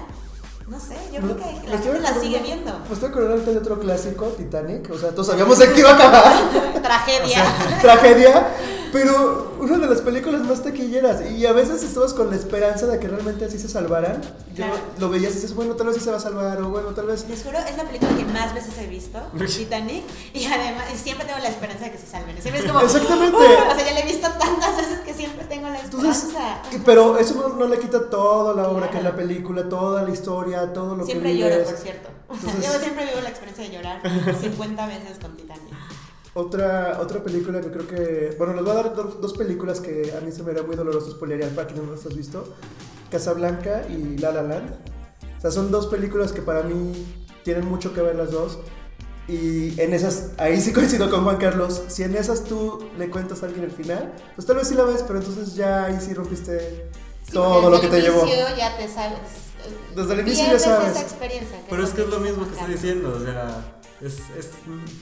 No 0.68 0.78
sé, 0.78 0.96
yo 1.12 1.20
creo 1.20 1.37
que 1.37 1.68
la 1.68 1.78
gente 1.78 2.00
la 2.00 2.14
sigue 2.20 2.40
viendo. 2.40 2.78
Me 2.88 2.92
estoy 2.94 3.09
acordando 3.09 3.50
de 3.52 3.59
otro 3.59 3.78
clásico, 3.81 4.26
Titanic, 4.37 4.90
o 4.90 4.98
sea, 4.98 5.11
todos 5.11 5.28
sabíamos 5.28 5.59
de 5.61 5.72
qué 5.72 5.81
iba 5.81 5.90
a 5.90 5.94
acabar. 5.94 6.83
Tragedia. 6.83 7.44
tragedia, 7.81 8.48
pero 8.92 9.57
una 9.61 9.78
de 9.78 9.87
las 9.87 10.02
películas 10.02 10.42
más 10.42 10.62
taquilleras. 10.62 11.22
Y 11.31 11.46
a 11.46 11.52
veces 11.52 11.83
estabas 11.83 12.12
con 12.12 12.28
la 12.31 12.37
esperanza 12.37 12.87
de 12.87 12.98
que 12.98 13.09
realmente 13.09 13.46
así 13.46 13.59
se 13.59 13.68
salvaran. 13.68 14.20
Yo 14.54 14.64
Claro. 14.64 14.74
lo 14.98 15.09
veías 15.09 15.33
y 15.33 15.35
dices, 15.37 15.54
bueno, 15.54 15.74
tal 15.74 15.87
vez 15.87 15.96
sí 15.96 16.02
se 16.02 16.11
va 16.11 16.16
a 16.16 16.20
salvar, 16.20 16.61
o 16.61 16.68
bueno, 16.70 16.88
tal 16.88 17.07
vez. 17.07 17.24
Les 17.28 17.42
juro, 17.44 17.59
es 17.59 17.76
la 17.76 17.85
película 17.85 18.11
que 18.16 18.24
más 18.26 18.52
veces 18.54 18.76
he 18.78 18.87
visto, 18.88 19.18
Titanic, 19.38 20.04
y 20.35 20.44
además 20.46 20.85
y 20.94 20.98
siempre 20.98 21.26
tengo 21.26 21.38
la 21.38 21.48
esperanza 21.48 21.85
de 21.87 21.92
que 21.92 21.98
se 21.98 22.07
salven. 22.07 22.40
Siempre 22.42 22.62
es 22.62 22.66
como. 22.70 22.81
Exactamente. 22.85 23.37
"Uh", 23.37 23.72
o 23.72 23.74
sea, 23.74 23.87
ya 23.87 23.92
la 23.94 24.00
he 24.00 24.04
visto 24.07 24.28
tantas 24.28 24.76
veces 24.76 24.88
siempre 25.18 25.44
tengo 25.46 25.68
la 25.68 25.81
Entonces, 25.81 26.24
esperanza. 26.24 26.62
y- 26.74 26.78
pero 26.78 27.18
eso 27.18 27.35
no, 27.35 27.54
no 27.57 27.66
le 27.68 27.78
quita 27.78 28.09
toda 28.09 28.54
la 28.54 28.68
obra 28.68 28.88
Claro. 28.88 28.92
que 28.92 28.98
es 28.98 29.04
la 29.04 29.16
película, 29.16 29.68
toda 29.68 30.02
la 30.02 30.11
historia, 30.11 30.72
todo 30.72 30.96
lo 30.96 31.04
Siempre 31.04 31.33
que 31.33 31.38
lloro, 31.38 31.54
vives. 31.57 31.68
por 31.70 31.76
cierto. 31.78 32.09
Entonces- 32.33 32.64
yo 32.72 32.78
siempre 32.81 33.04
vivo 33.04 33.20
la 33.22 33.28
experiencia 33.28 33.64
de 33.64 33.70
llorar 33.76 34.00
50 34.40 34.87
veces 34.87 35.18
con 35.20 35.37
Titanic. 35.37 35.74
Otra, 36.35 36.98
otra 37.00 37.22
película 37.22 37.61
que 37.61 37.70
creo 37.70 37.87
que. 37.88 38.35
Bueno, 38.38 38.52
les 38.54 38.62
voy 38.62 38.70
a 38.72 38.74
dar 38.74 38.94
do- 38.94 39.18
dos 39.20 39.33
películas 39.33 39.81
que 39.81 40.14
a 40.16 40.20
mí 40.20 40.31
se 40.31 40.42
me 40.44 40.52
era 40.52 40.62
muy 40.62 40.76
doloroso 40.76 41.11
spoilerear 41.11 41.50
para 41.50 41.66
quienes 41.66 41.85
no 41.87 41.92
las 41.92 42.07
has 42.07 42.14
visto: 42.14 42.44
Casablanca 43.11 43.83
y 43.88 44.18
La 44.18 44.31
La 44.33 44.42
Land. 44.42 44.70
O 45.37 45.40
sea, 45.40 45.50
son 45.50 45.70
dos 45.70 45.87
películas 45.87 46.33
que 46.33 46.42
para 46.42 46.62
mí 46.62 47.07
tienen 47.44 47.64
mucho 47.66 47.92
que 47.94 48.02
ver 48.02 48.16
las 48.16 48.31
dos. 48.31 48.59
Y 49.29 49.79
en 49.81 49.93
esas, 49.93 50.31
ahí 50.38 50.61
sí 50.61 50.73
coincido 50.75 51.11
con 51.11 51.23
Juan 51.25 51.37
Carlos. 51.37 51.83
Si 51.88 52.03
en 52.03 52.17
esas 52.17 52.45
tú 52.45 52.88
le 52.99 53.11
cuentas 53.11 53.43
a 53.43 53.47
alguien 53.47 53.64
el 53.64 53.71
final, 53.71 54.12
pues 54.35 54.47
tal 54.47 54.57
vez 54.57 54.69
sí 54.69 54.75
la 54.75 54.85
ves, 54.85 55.05
pero 55.07 55.19
entonces 55.19 55.55
ya 55.55 55.85
ahí 55.85 55.99
sí 56.01 56.14
rompiste 56.14 56.88
Sí, 57.25 57.35
todo 57.35 57.69
lo 57.69 57.79
que 57.79 57.88
te 57.88 57.97
desde 57.97 58.09
el 58.09 58.14
llevó. 58.14 58.27
inicio 58.27 58.57
ya 58.57 58.77
te 58.79 58.88
sabes. 58.88 59.19
Desde 59.95 60.14
el 60.14 60.21
inicio 60.21 60.47
ya 60.47 60.59
sabes. 60.59 60.93
esa 60.93 61.03
experiencia. 61.03 61.59
Pero 61.69 61.85
es 61.85 61.91
que 61.91 62.01
es 62.03 62.09
lo 62.09 62.21
mismo 62.21 62.47
que 62.49 62.55
estoy 62.55 62.73
diciendo, 62.73 63.14
o 63.14 63.23
sea, 63.23 63.64
es, 64.01 64.14
es, 64.38 64.49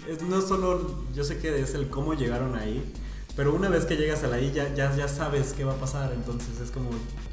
es 0.09 0.23
no 0.23 0.41
solo, 0.43 1.05
yo 1.15 1.23
sé 1.23 1.39
que 1.39 1.61
es 1.61 1.75
el 1.75 1.89
cómo 1.89 2.15
llegaron 2.15 2.57
ahí, 2.57 2.83
pero 3.37 3.55
una 3.55 3.69
vez 3.69 3.85
que 3.85 3.97
llegas 3.97 4.25
a 4.25 4.29
la 4.29 4.37
ahí 4.37 4.51
ya, 4.53 4.75
ya, 4.75 4.97
ya 4.97 5.09
sabes 5.09 5.53
qué 5.53 5.65
va 5.65 5.75
a 5.75 5.77
pasar, 5.77 6.13
entonces 6.15 6.59
es 6.59 6.71
como, 6.71 6.89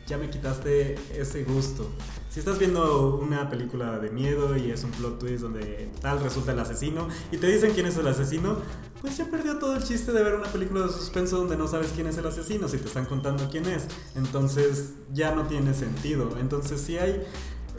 ya 0.05 0.17
me 0.17 0.29
quitaste 0.29 0.95
ese 1.17 1.43
gusto. 1.45 1.89
Si 2.29 2.39
estás 2.39 2.59
viendo 2.59 3.15
una 3.15 3.49
película 3.49 3.99
de 3.99 4.09
miedo 4.09 4.57
y 4.57 4.71
es 4.71 4.83
un 4.83 4.91
plot 4.91 5.19
twist 5.19 5.43
donde 5.43 5.89
tal 6.01 6.19
resulta 6.19 6.51
el 6.51 6.59
asesino 6.59 7.07
y 7.31 7.37
te 7.37 7.47
dicen 7.47 7.71
quién 7.73 7.85
es 7.85 7.97
el 7.97 8.07
asesino, 8.07 8.57
pues 9.01 9.17
ya 9.17 9.25
perdió 9.25 9.59
todo 9.59 9.75
el 9.75 9.83
chiste 9.83 10.11
de 10.11 10.23
ver 10.23 10.35
una 10.35 10.47
película 10.47 10.81
de 10.81 10.89
suspenso 10.89 11.37
donde 11.37 11.55
no 11.57 11.67
sabes 11.67 11.91
quién 11.93 12.07
es 12.07 12.17
el 12.17 12.25
asesino, 12.25 12.67
si 12.67 12.77
te 12.77 12.87
están 12.87 13.05
contando 13.05 13.47
quién 13.49 13.65
es. 13.65 13.85
Entonces 14.15 14.93
ya 15.13 15.35
no 15.35 15.45
tiene 15.45 15.73
sentido. 15.73 16.37
Entonces 16.39 16.81
si 16.81 16.97
hay 16.97 17.23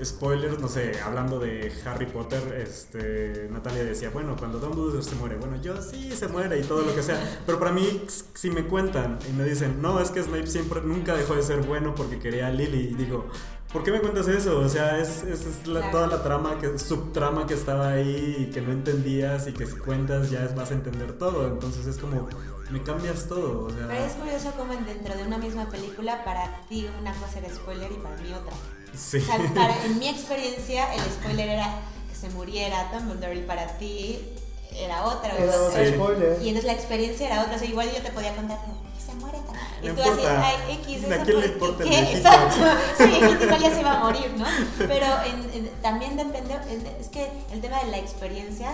spoilers, 0.02 0.58
no 0.60 0.68
sé, 0.68 1.00
hablando 1.00 1.38
de 1.38 1.72
Harry 1.84 2.06
Potter, 2.06 2.42
este, 2.60 3.48
Natalia 3.50 3.84
decía, 3.84 4.10
bueno, 4.10 4.34
cuando 4.38 4.58
Dumbledore 4.58 5.02
se 5.02 5.14
muere, 5.14 5.36
bueno, 5.36 5.60
yo 5.62 5.80
sí 5.80 6.10
se 6.12 6.28
muere 6.28 6.58
y 6.58 6.62
todo 6.62 6.82
lo 6.82 6.94
que 6.94 7.02
sea, 7.02 7.20
pero 7.46 7.58
para 7.58 7.72
mí, 7.72 8.04
si 8.34 8.50
me 8.50 8.66
cuentan 8.66 9.18
y 9.28 9.32
me 9.32 9.44
dicen, 9.44 9.80
no, 9.80 10.00
es 10.00 10.10
que 10.10 10.22
Snape 10.22 10.46
siempre, 10.46 10.80
nunca 10.82 11.14
dejó 11.14 11.34
de 11.34 11.42
ser 11.42 11.60
bueno 11.62 11.94
porque 11.94 12.18
quería 12.18 12.48
a 12.48 12.50
Lily, 12.50 12.88
y 12.90 12.94
digo, 12.94 13.26
¿por 13.72 13.82
qué 13.84 13.92
me 13.92 14.00
cuentas 14.00 14.26
eso? 14.28 14.58
O 14.58 14.68
sea, 14.68 14.98
es, 14.98 15.22
es, 15.22 15.46
es 15.46 15.66
la- 15.66 15.90
toda 15.90 16.06
la 16.06 16.22
trama, 16.22 16.58
que, 16.58 16.78
subtrama 16.78 17.46
que 17.46 17.54
estaba 17.54 17.90
ahí 17.90 18.46
y 18.48 18.52
que 18.52 18.60
no 18.60 18.72
entendías 18.72 19.46
y 19.48 19.52
que 19.52 19.66
si 19.66 19.76
cuentas 19.76 20.30
ya 20.30 20.46
vas 20.56 20.70
a 20.70 20.74
entender 20.74 21.12
todo, 21.18 21.46
entonces 21.46 21.86
es 21.86 21.98
como, 21.98 22.28
me 22.70 22.82
cambias 22.82 23.28
todo, 23.28 23.66
o 23.66 23.70
sea... 23.70 23.86
Pero 23.86 24.04
es 24.04 24.12
curioso 24.14 24.52
cómo 24.56 24.72
en- 24.72 24.84
dentro 24.86 25.14
de 25.14 25.22
una 25.22 25.38
misma 25.38 25.68
película 25.68 26.24
para 26.24 26.60
ti 26.68 26.88
una 27.00 27.12
cosa 27.14 27.38
era 27.38 27.48
spoiler 27.54 27.92
y 27.92 27.96
para 27.96 28.16
mí 28.16 28.32
otra. 28.32 28.54
Sí. 28.96 29.18
O 29.18 29.20
sea, 29.20 29.38
para- 29.54 29.84
en 29.84 29.98
mi 29.98 30.08
experiencia 30.08 30.92
el 30.94 31.00
spoiler 31.12 31.48
era 31.48 31.80
que 32.10 32.14
se 32.16 32.28
muriera 32.30 32.90
Dumbledore 32.92 33.36
y 33.36 33.42
para 33.42 33.66
ti 33.78 34.20
era 34.76 35.04
otra. 35.04 35.36
Era 35.36 35.52
otro 35.60 35.84
Sí. 35.84 35.92
spoiler. 35.92 36.38
Y 36.42 36.48
entonces 36.48 36.64
la 36.64 36.72
experiencia 36.72 37.26
era 37.26 37.42
otra. 37.42 37.56
O 37.56 37.58
sea, 37.58 37.68
igual 37.68 37.90
yo 37.94 38.02
te 38.02 38.10
podía 38.10 38.34
contar 38.34 38.58
como, 38.62 38.82
se 39.04 39.14
muere 39.14 39.38
tal. 39.46 39.56
Y 39.84 39.88
No 39.88 39.94
tú 39.94 40.00
así, 40.02 40.10
importa. 40.10 40.46
ay, 40.46 40.78
X, 40.82 41.04
¿A 41.04 41.22
quién 41.24 41.40
le 41.40 41.48
por- 41.48 41.72
importa 41.72 41.82
el 41.84 41.88
¿qué? 41.90 42.16
Exacto. 42.16 42.56
Sí, 42.98 43.04
igual 43.44 43.60
ya 43.60 43.70
se 43.74 43.80
iba 43.80 43.92
a 43.92 43.98
morir, 44.00 44.34
¿no? 44.36 44.46
Pero 44.78 45.06
en- 45.26 45.50
en- 45.54 45.68
también 45.82 46.16
depende, 46.16 46.54
en- 46.68 46.86
es 47.00 47.08
que 47.08 47.28
el 47.52 47.60
tema 47.60 47.82
de 47.84 47.90
la 47.90 47.98
experiencia 47.98 48.72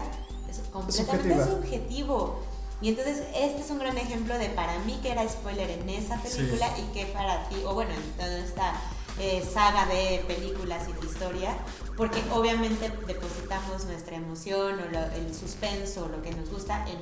es 0.49 0.59
completamente 0.73 1.35
subjetiva. 1.35 1.47
subjetivo. 1.47 2.41
Y 2.83 2.89
entonces 2.89 3.23
este 3.35 3.61
es 3.61 3.71
un 3.71 3.79
gran 3.79 3.99
ejemplo 3.99 4.39
de 4.39 4.47
para 4.49 4.79
mí 4.81 4.99
que 5.03 5.11
era 5.12 5.29
spoiler 5.29 5.68
en 5.68 5.87
esa 5.91 6.16
película 6.23 6.66
y 6.79 6.83
que 6.95 7.05
para 7.07 7.47
ti, 7.51 7.57
o 7.66 7.75
bueno, 7.75 7.91
en 7.93 8.03
toda 8.12 8.39
esta 8.39 8.73
eh, 9.21 9.43
saga 9.53 9.87
de 9.87 10.25
películas 10.27 10.89
y 10.89 10.93
de 11.01 11.07
historia, 11.07 11.57
porque 11.97 12.23
obviamente 12.33 12.91
depositamos 13.07 13.85
nuestra 13.85 14.16
emoción 14.16 14.81
o 14.81 14.91
lo- 14.91 15.12
el 15.14 15.35
suspenso 15.35 16.05
o 16.05 16.09
lo 16.09 16.23
que 16.23 16.31
nos 16.33 16.49
gusta 16.51 16.85
en 16.89 16.99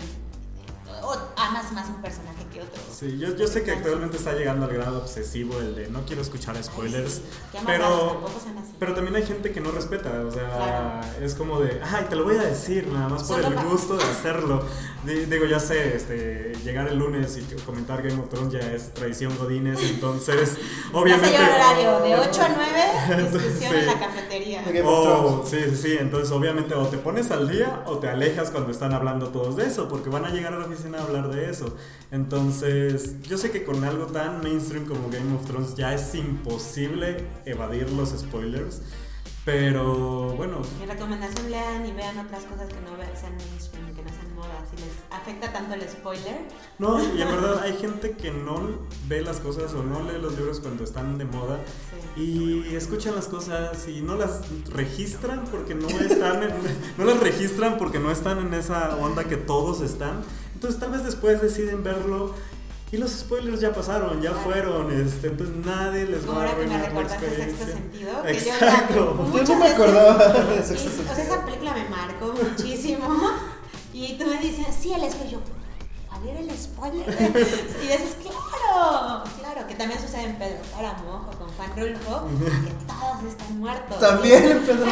o 1.03 1.17
amas 1.37 1.73
más 1.73 1.89
un 1.89 2.03
personaje 2.03 2.45
que 2.53 2.61
otro. 2.63 2.81
Sí, 2.93 3.19
yo, 3.19 3.35
yo 3.37 3.47
sé 3.47 3.63
que 3.63 3.71
actualmente 3.73 4.17
está 4.17 4.33
llegando 4.35 4.67
al 4.67 4.73
grado 4.73 4.99
obsesivo 4.99 5.59
el 5.61 5.75
de 5.75 5.89
no 5.89 6.03
quiero 6.07 6.23
escuchar 6.23 6.63
spoilers, 6.63 7.23
Qué 7.53 7.59
amargados, 7.59 8.13
pero, 8.13 8.31
pero 8.79 8.95
también 8.95 9.17
hay 9.17 9.23
gente 9.25 9.53
que 9.53 9.61
no 9.61 9.71
respeta, 9.71 10.11
o 10.27 10.31
sea, 10.31 10.49
Claro. 10.49 11.25
es 11.25 11.35
como 11.35 11.61
de, 11.61 11.81
ay, 11.83 12.07
te 12.09 12.17
lo 12.17 12.25
voy 12.25 12.37
a 12.37 12.43
decir 12.43 12.87
nada 12.89 13.09
más 13.09 13.23
por 13.25 13.37
Solo 13.37 13.49
el 13.49 13.55
para- 13.55 13.69
gusto 13.69 13.97
de 13.97 14.05
hacerlo. 14.11 14.63
Di- 15.05 15.27
Digo, 15.27 15.45
ya 15.47 15.61
sé, 15.61 15.95
este, 15.97 16.53
llegar 16.65 16.89
el 16.89 16.99
lunes 16.99 17.37
y 17.39 17.43
comentar 17.63 18.03
Game 18.03 18.21
of 18.21 18.29
Thrones 18.29 18.53
ya 18.53 18.61
es 18.61 18.93
tradición 18.95 19.37
godines, 19.39 19.79
entonces, 19.83 20.57
obviamente... 20.93 21.33
Ya 21.33 21.55
horario, 21.55 22.01
de 22.01 22.17
8 22.29 22.43
a 22.43 22.49
9, 23.15 23.23
discusión 23.23 23.73
Sí. 23.73 23.79
en 23.79 23.87
la 23.87 23.99
cafetería. 23.99 24.65
Oh, 24.85 25.45
sí, 25.49 25.57
sí, 25.71 25.77
sí. 25.77 25.97
Entonces, 25.99 26.31
obviamente, 26.33 26.75
o 26.75 26.87
te 26.89 26.99
pones 26.99 27.31
al 27.31 27.49
día 27.49 27.83
o 27.87 27.99
te 27.99 28.09
alejas 28.09 28.51
cuando 28.51 28.71
están 28.71 28.93
hablando 28.93 29.29
todos 29.29 29.57
de 29.57 29.67
eso, 29.67 29.89
porque 29.89 30.09
van 30.11 30.25
a 30.25 30.31
llegar 30.31 30.53
a 30.53 30.59
la 30.59 30.65
oficina 30.67 30.78
a 30.87 31.03
hablar 31.03 31.29
de 31.31 31.51
eso. 31.51 31.77
Entonces, 32.11 33.21
yo 33.23 33.37
sé 33.39 33.51
que 33.51 33.65
con 33.65 33.85
algo 33.85 34.07
tan 34.07 34.43
mainstream 34.43 34.85
como 34.87 35.09
Game 35.11 35.35
of 35.37 35.45
Thrones 35.47 35.75
ya 35.77 35.95
es 35.95 36.15
imposible 36.15 37.27
evadir 37.45 37.91
los 37.93 38.11
spoilers, 38.11 38.81
pero 39.45 40.35
bueno. 40.37 40.61
Mi 40.79 40.87
recomendación 40.87 41.51
lean 41.51 41.87
y 41.87 41.93
vean 41.93 42.19
otras 42.19 42.45
cosas 42.45 42.69
que 42.69 42.81
no 42.83 42.91
sean 43.19 43.35
mainstream, 43.37 43.95
que 43.95 44.03
no 44.03 44.09
sean 44.11 44.35
moda. 44.35 44.65
Si 44.71 44.77
les 44.77 44.93
afecta 45.11 45.53
tanto 45.53 45.75
el 45.75 45.89
spoiler, 45.89 46.43
No, 46.79 46.99
y 47.03 47.23
en 47.23 47.29
verdad 47.35 47.61
hay 47.63 47.73
gente 47.75 48.13
que 48.13 48.31
no 48.31 48.87
ve 49.07 49.23
las 49.23 49.41
cosas 49.41 49.73
o 49.75 49.83
no 49.83 50.03
lee 50.03 50.19
los 50.21 50.37
libros 50.37 50.61
cuando 50.61 50.85
están 50.85 51.17
de 51.19 51.25
moda 51.25 51.61
sí. 52.15 52.65
y 52.71 52.75
escuchan 52.77 53.15
las 53.15 53.27
cosas 53.27 53.89
y 53.89 54.03
no 54.03 54.17
las 54.17 54.43
registran 54.71 55.45
porque 55.51 55.75
no 55.75 55.89
están 55.89 56.43
en- 56.43 56.53
no 56.99 57.05
las 57.05 57.19
registran 57.21 57.79
porque 57.79 57.99
no 57.99 58.11
están 58.11 58.39
en 58.41 58.53
esa 58.55 58.97
onda 58.97 59.25
que 59.25 59.37
todos 59.39 59.81
están 59.81 60.23
entonces 60.59 60.81
tal 60.81 60.91
vez 60.91 61.05
después 61.05 61.41
deciden 61.41 61.85
verlo 61.85 62.35
y 62.91 62.97
los 62.97 63.13
spoilers 63.13 63.61
ya 63.61 63.73
pasaron 63.73 64.21
ya 64.21 64.33
fueron 64.33 64.91
este, 64.91 65.29
entonces 65.29 65.55
nadie 65.65 66.05
les 66.05 66.29
va 66.29 66.33
a 66.33 66.37
ahora 66.37 66.51
que 66.51 66.57
me 66.57 66.75
arruinar 66.75 66.81
la 66.81 66.89
recordaste 66.89 67.27
sexto 67.29 67.43
experiencia 67.45 67.67
sentido, 67.77 68.23
que 68.23 68.31
Exacto. 68.33 69.31
yo 69.35 69.43
no 69.45 69.57
me 69.61 69.69
acordaba 69.69 70.29
de 70.29 70.63
Sexto 70.65 70.89
o 70.89 71.05
sea, 71.05 71.15
Sentido. 71.15 71.35
esa 71.37 71.45
película 71.45 71.75
me 71.75 71.89
marcó 71.89 72.35
muchísimo. 72.43 73.09
Y 73.93 74.19
tú 74.19 74.27
me 74.27 74.39
dices, 74.41 74.67
sí, 74.81 74.93
el 74.93 75.01
spoiler. 75.11 75.31
Yo, 75.31 75.41
¿cuál 76.09 76.29
era 76.29 76.41
el 76.41 76.59
spoiler? 76.59 77.07
Y 77.83 77.87
dices, 77.87 78.17
claro, 78.23 79.25
también 79.79 80.01
sucede 80.01 80.25
en 80.25 80.37
Pedro 80.37 80.59
Páramo, 80.75 81.11
ojo, 81.15 81.31
con 81.39 81.49
Juan 81.55 81.71
Rulfo, 81.77 82.27
que 82.29 82.73
todos 82.87 83.23
están 83.33 83.59
muertos. 83.59 83.99
También 84.01 84.45
en 84.45 84.59
Pedro. 84.61 84.87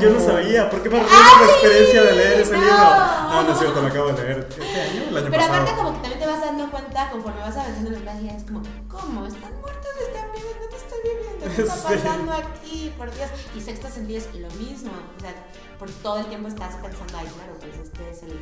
Yo 0.00 0.10
no 0.10 0.20
sabía. 0.20 0.68
¿Por 0.70 0.82
qué 0.82 0.90
me 0.90 0.98
arruinas 1.00 1.40
la 1.40 1.46
experiencia 1.52 2.02
de 2.02 2.12
leer 2.12 2.40
ese 2.40 2.52
no! 2.52 2.60
libro? 2.60 2.74
Ah, 2.76 3.44
no 3.46 3.52
es 3.52 3.58
cierto, 3.58 3.80
lo 3.80 3.86
acabo 3.88 4.06
de 4.12 4.22
leer 4.22 4.46
este 4.50 4.62
año, 4.62 5.02
el 5.08 5.16
año 5.16 5.26
Pero 5.30 5.36
pasado. 5.42 5.54
aparte 5.54 5.76
como 5.76 5.92
que 5.92 5.98
también 6.00 6.18
te 6.20 6.26
vas 6.26 6.40
dando 6.40 6.70
cuenta 6.70 7.10
conforme 7.10 7.40
vas 7.40 7.56
avanzando 7.56 7.88
en 7.88 7.94
los 7.94 8.02
planes, 8.02 8.34
es 8.34 8.44
como, 8.44 8.62
¿cómo? 8.88 9.26
¿Están 9.26 9.52
muertos? 9.60 9.90
¿Están 10.06 10.32
vivos? 10.34 10.52
¿No 10.60 10.68
te 10.68 10.76
estoy 10.76 10.98
viviendo? 11.04 11.56
¿Qué 11.56 11.62
está 11.62 11.74
Sí. 11.88 11.94
pasando 12.02 12.32
aquí? 12.32 12.94
Por 12.98 13.14
Dios. 13.14 13.28
Y 13.56 13.60
sexto 13.60 13.88
sentido 13.88 14.18
es 14.18 14.34
lo 14.34 14.50
mismo. 14.56 14.90
O 15.16 15.20
sea, 15.20 15.32
por 15.78 15.90
todo 15.90 16.18
el 16.20 16.26
tiempo 16.26 16.48
estás 16.48 16.74
pensando, 16.76 17.16
ay, 17.18 17.26
claro, 17.34 17.54
pues 17.60 17.72
este 17.82 18.10
es 18.10 18.22
el 18.24 18.38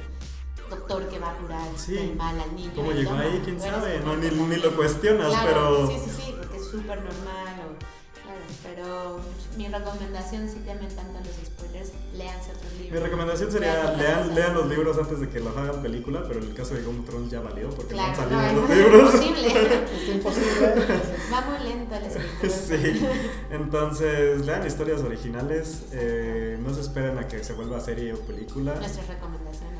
doctor 0.70 1.08
que 1.08 1.18
va 1.18 1.30
a 1.32 1.36
curar 1.36 1.68
Sí. 1.76 1.96
el 1.98 2.16
mal 2.16 2.38
al 2.40 2.54
niño. 2.56 2.72
¿Cómo 2.74 2.92
llegó 2.92 3.14
ahí? 3.14 3.40
¿Quién 3.44 3.60
sabe? 3.60 4.00
No, 4.04 4.16
ni, 4.16 4.30
ni 4.30 4.56
lo 4.56 4.74
cuestionas, 4.76 5.28
Claro, 5.28 5.46
pero... 5.48 5.86
Sí, 5.88 5.96
sí, 6.04 6.10
sí, 6.24 6.34
porque 6.38 6.56
es 6.56 6.64
súper 6.66 6.98
normal. 7.02 7.54
o- 7.66 8.22
claro, 8.22 8.40
pero 8.62 9.20
mi 9.56 9.68
recomendación, 9.68 10.48
si 10.48 10.56
temen 10.60 10.88
tanto 10.94 11.18
los 11.18 11.46
spoilers, 11.46 11.90
léanse 12.16 12.50
otros 12.52 12.72
libros. 12.74 12.92
Mi 12.92 12.98
recomendación 13.00 13.52
sería 13.52 13.92
Lean 13.94 14.34
lean, 14.34 14.54
los 14.54 14.66
libros 14.68 14.96
antes 14.98 15.20
de 15.20 15.28
que 15.28 15.40
los 15.40 15.54
hagan 15.56 15.82
película, 15.82 16.22
pero 16.26 16.40
en 16.40 16.46
el 16.48 16.54
caso 16.54 16.74
de 16.74 16.82
Game 16.82 16.98
of 17.00 17.04
Thrones 17.06 17.30
ya 17.30 17.40
valió 17.40 17.68
porque 17.70 17.94
no 17.94 18.02
han 18.02 18.14
Claro, 18.14 18.30
salido 18.30 18.52
no, 18.52 18.60
los 18.60 18.70
es 18.70 18.76
libros. 18.76 19.14
imposible. 19.14 19.48
Es 20.02 20.08
imposible. 20.08 20.86
Va 21.32 21.40
muy 21.42 21.68
lento 21.68 21.94
el 21.96 22.04
escritor. 22.04 22.50
Sí, 22.50 23.06
entonces 23.50 24.46
lean 24.46 24.66
historias 24.66 25.00
originales, 25.02 25.84
eh, 25.92 26.58
no 26.60 26.72
se 26.74 26.80
esperen 26.80 27.18
a 27.18 27.26
que 27.28 27.42
se 27.44 27.52
vuelva 27.54 27.80
serie 27.80 28.12
o 28.14 28.18
película. 28.20 28.74
Nuestras 28.76 29.06
recomendaciones. 29.08 29.71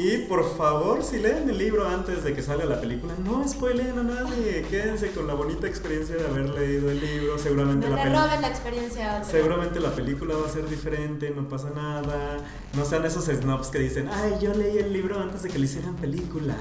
Y 0.00 0.18
por 0.28 0.56
favor, 0.56 1.02
si 1.02 1.18
leen 1.18 1.50
el 1.50 1.58
libro 1.58 1.88
antes 1.88 2.22
de 2.22 2.32
que 2.32 2.40
salga 2.40 2.64
la 2.66 2.80
película, 2.80 3.14
no 3.24 3.46
spoileen 3.48 3.98
a 3.98 4.04
nadie. 4.04 4.62
Quédense 4.70 5.10
con 5.10 5.26
la 5.26 5.34
bonita 5.34 5.66
experiencia 5.66 6.14
de 6.14 6.24
haber 6.24 6.50
leído 6.50 6.88
el 6.92 7.00
libro. 7.00 7.36
Seguramente 7.36 7.88
No 7.88 7.96
la 7.96 8.04
roben 8.04 8.40
la 8.40 8.46
experiencia. 8.48 9.24
Seguramente 9.24 9.80
la 9.80 9.90
película 9.90 10.36
va 10.36 10.46
a 10.46 10.50
ser 10.50 10.68
diferente, 10.68 11.32
no 11.34 11.48
pasa 11.48 11.70
nada. 11.74 12.36
No 12.74 12.84
sean 12.84 13.04
esos 13.06 13.24
snobs 13.24 13.68
que 13.70 13.80
dicen, 13.80 14.08
ay, 14.12 14.34
yo 14.40 14.54
leí 14.54 14.78
el 14.78 14.92
libro 14.92 15.18
antes 15.18 15.42
de 15.42 15.48
que 15.48 15.58
le 15.58 15.64
hicieran 15.64 15.96
película. 15.96 16.54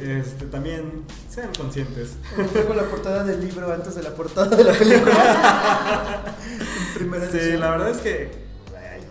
Este, 0.00 0.46
también 0.46 1.04
sean 1.30 1.50
conscientes. 1.56 2.14
Tengo 2.52 2.74
la 2.74 2.82
portada 2.90 3.22
del 3.22 3.46
libro 3.46 3.72
antes 3.72 3.94
de 3.94 4.02
la 4.02 4.10
portada 4.12 4.56
de 4.56 4.64
la 4.64 4.72
película. 4.72 6.24
En 6.52 6.94
primera 6.98 7.30
Sí, 7.30 7.36
edición. 7.38 7.60
la 7.60 7.70
verdad 7.70 7.90
es 7.90 7.98
que 7.98 8.30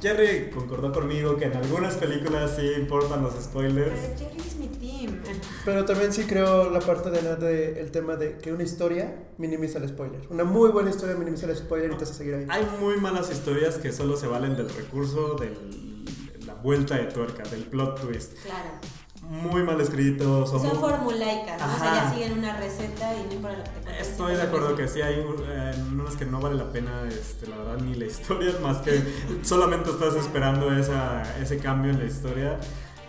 Jerry 0.02 0.50
concordó 0.50 0.92
conmigo 0.92 1.38
que 1.38 1.46
en 1.46 1.56
algunas 1.56 1.96
películas 1.96 2.54
sí 2.56 2.66
importan 2.80 3.22
los 3.24 3.34
spoilers. 3.36 3.92
Pero 4.00 4.18
Jerry 4.18 4.40
es 4.48 4.56
mi 4.56 4.68
team. 4.68 5.22
Pero 5.64 5.86
también 5.86 6.12
sí 6.12 6.24
creo 6.24 6.70
la 6.70 6.80
parte 6.80 7.12
de, 7.12 7.22
la- 7.22 7.36
de 7.36 7.80
el 7.80 7.92
tema 7.92 8.16
de 8.16 8.38
que 8.40 8.52
una 8.52 8.64
historia 8.64 9.16
minimiza 9.38 9.78
el 9.80 9.88
spoiler. 9.90 10.22
Una 10.30 10.44
muy 10.44 10.70
buena 10.70 10.90
historia 10.90 11.16
minimiza 11.16 11.46
el 11.46 11.56
spoiler 11.56 11.92
y 11.92 11.98
te 11.98 12.04
hace 12.06 12.14
seguir 12.16 12.34
ahí. 12.36 12.46
Hay 12.50 12.66
muy 12.80 12.98
malas 12.98 13.32
historias 13.32 13.78
que 13.78 13.92
solo 13.92 14.18
se 14.18 14.28
valen 14.28 14.56
del 14.56 14.70
recurso, 14.70 15.36
de 15.36 15.54
la 16.46 16.56
vuelta 16.56 16.96
de 16.98 17.06
tuerca, 17.06 17.44
del 17.44 17.64
plot 17.66 18.02
twist. 18.02 18.34
Claro. 18.44 18.70
Muy 19.32 19.64
mal 19.64 19.80
escritos. 19.80 20.50
o 20.52 20.60
Son 20.60 20.68
muy- 20.68 20.78
formulaicas, 20.78 21.58
¿no? 21.60 21.74
O 21.74 21.80
sea, 21.80 21.96
ya 21.96 22.12
siguen 22.14 22.38
una 22.38 22.58
receta 22.58 23.16
y 23.16 23.28
no 23.28 23.34
importa 23.36 23.58
lo 23.60 23.64
que 23.64 23.70
te 23.70 23.82
cuenten, 23.82 23.96
Estoy 24.02 24.36
de 24.36 24.42
acuerdo 24.42 24.76
que 24.76 24.88
sí 24.90 25.02
hay 25.02 25.16
eh, 25.16 25.72
unas 25.94 26.16
que 26.18 26.26
no 26.26 26.42
vale 26.42 26.56
la 26.56 26.70
pena, 26.72 27.08
este, 27.08 27.48
la 27.48 27.56
verdad, 27.58 27.78
ni 27.80 27.96
la 27.96 28.06
historia, 28.08 28.54
más 28.62 28.78
que 28.80 29.02
solamente 29.44 29.90
estás 29.90 30.16
esperando 30.16 30.72
esa, 30.74 31.24
ese 31.42 31.58
cambio 31.60 31.92
en 31.92 32.00
la 32.00 32.06
historia. 32.06 32.60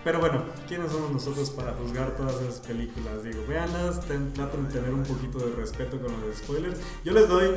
Pero 0.05 0.20
bueno, 0.20 0.45
¿quiénes 0.68 0.91
somos 0.93 1.11
nosotros 1.12 1.51
para 1.51 1.73
juzgar 1.75 2.16
todas 2.16 2.41
esas 2.41 2.61
películas? 2.61 3.23
Digo, 3.25 3.45
véanlas, 3.49 4.01
ten- 4.07 4.33
traten 4.33 4.66
de 4.68 4.75
tener 4.75 4.91
un 4.95 5.03
poquito 5.05 5.39
de 5.39 5.55
respeto 5.57 5.97
con 6.01 6.12
los 6.20 6.37
spoilers. 6.39 6.79
Yo 7.05 7.12
les 7.12 7.29
doy, 7.29 7.51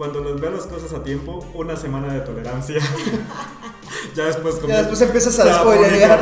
cuando 0.00 0.24
les 0.24 0.40
veo 0.40 0.50
las 0.50 0.64
cosas 0.64 0.94
a 0.94 1.02
tiempo, 1.04 1.46
una 1.52 1.76
semana 1.76 2.14
de 2.14 2.20
tolerancia. 2.20 2.78
ya 4.16 4.24
después 4.24 4.58
Ya 4.66 4.78
después 4.78 4.98
empiezas 5.02 5.38
a 5.40 5.60
spoilerear. 5.60 6.20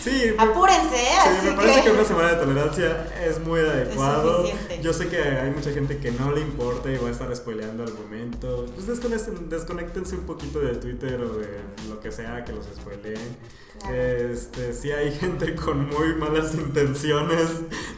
Sí, 0.00 0.32
Apúrense. 0.38 0.96
Sí, 0.96 1.28
Así 1.28 1.46
me 1.48 1.52
parece 1.56 1.80
que... 1.80 1.86
que 1.86 1.90
una 1.90 2.04
semana 2.04 2.28
de 2.28 2.36
tolerancia 2.36 3.08
es 3.26 3.40
muy 3.40 3.58
adecuado. 3.60 4.36
suficiente. 4.46 4.80
Yo 4.80 4.92
sé 4.92 5.08
que 5.08 5.18
hay 5.20 5.50
mucha 5.50 5.72
gente 5.72 5.98
que 5.98 6.12
no 6.12 6.30
le 6.30 6.40
importa 6.40 6.88
y 6.92 6.96
va 6.98 7.08
a 7.08 7.10
estar 7.10 7.34
spoileando 7.34 7.82
al 7.82 7.94
momento. 7.94 8.66
Pues 8.76 8.86
desconecten- 8.86 9.48
desconéctense 9.48 10.14
un 10.14 10.22
poquito 10.26 10.60
de 10.60 10.76
Twitter 10.76 11.20
o 11.20 11.30
de 11.36 11.48
lo 11.88 11.98
que 11.98 12.12
sea 12.12 12.44
que 12.44 12.52
los 12.52 12.64
spoileen. 12.66 13.36
Claro. 13.80 13.94
Este, 13.94 14.72
sí 14.72 14.90
hay 14.90 15.12
gente 15.12 15.54
con 15.54 15.86
muy 15.88 16.14
malas 16.14 16.52
intenciones. 16.54 17.48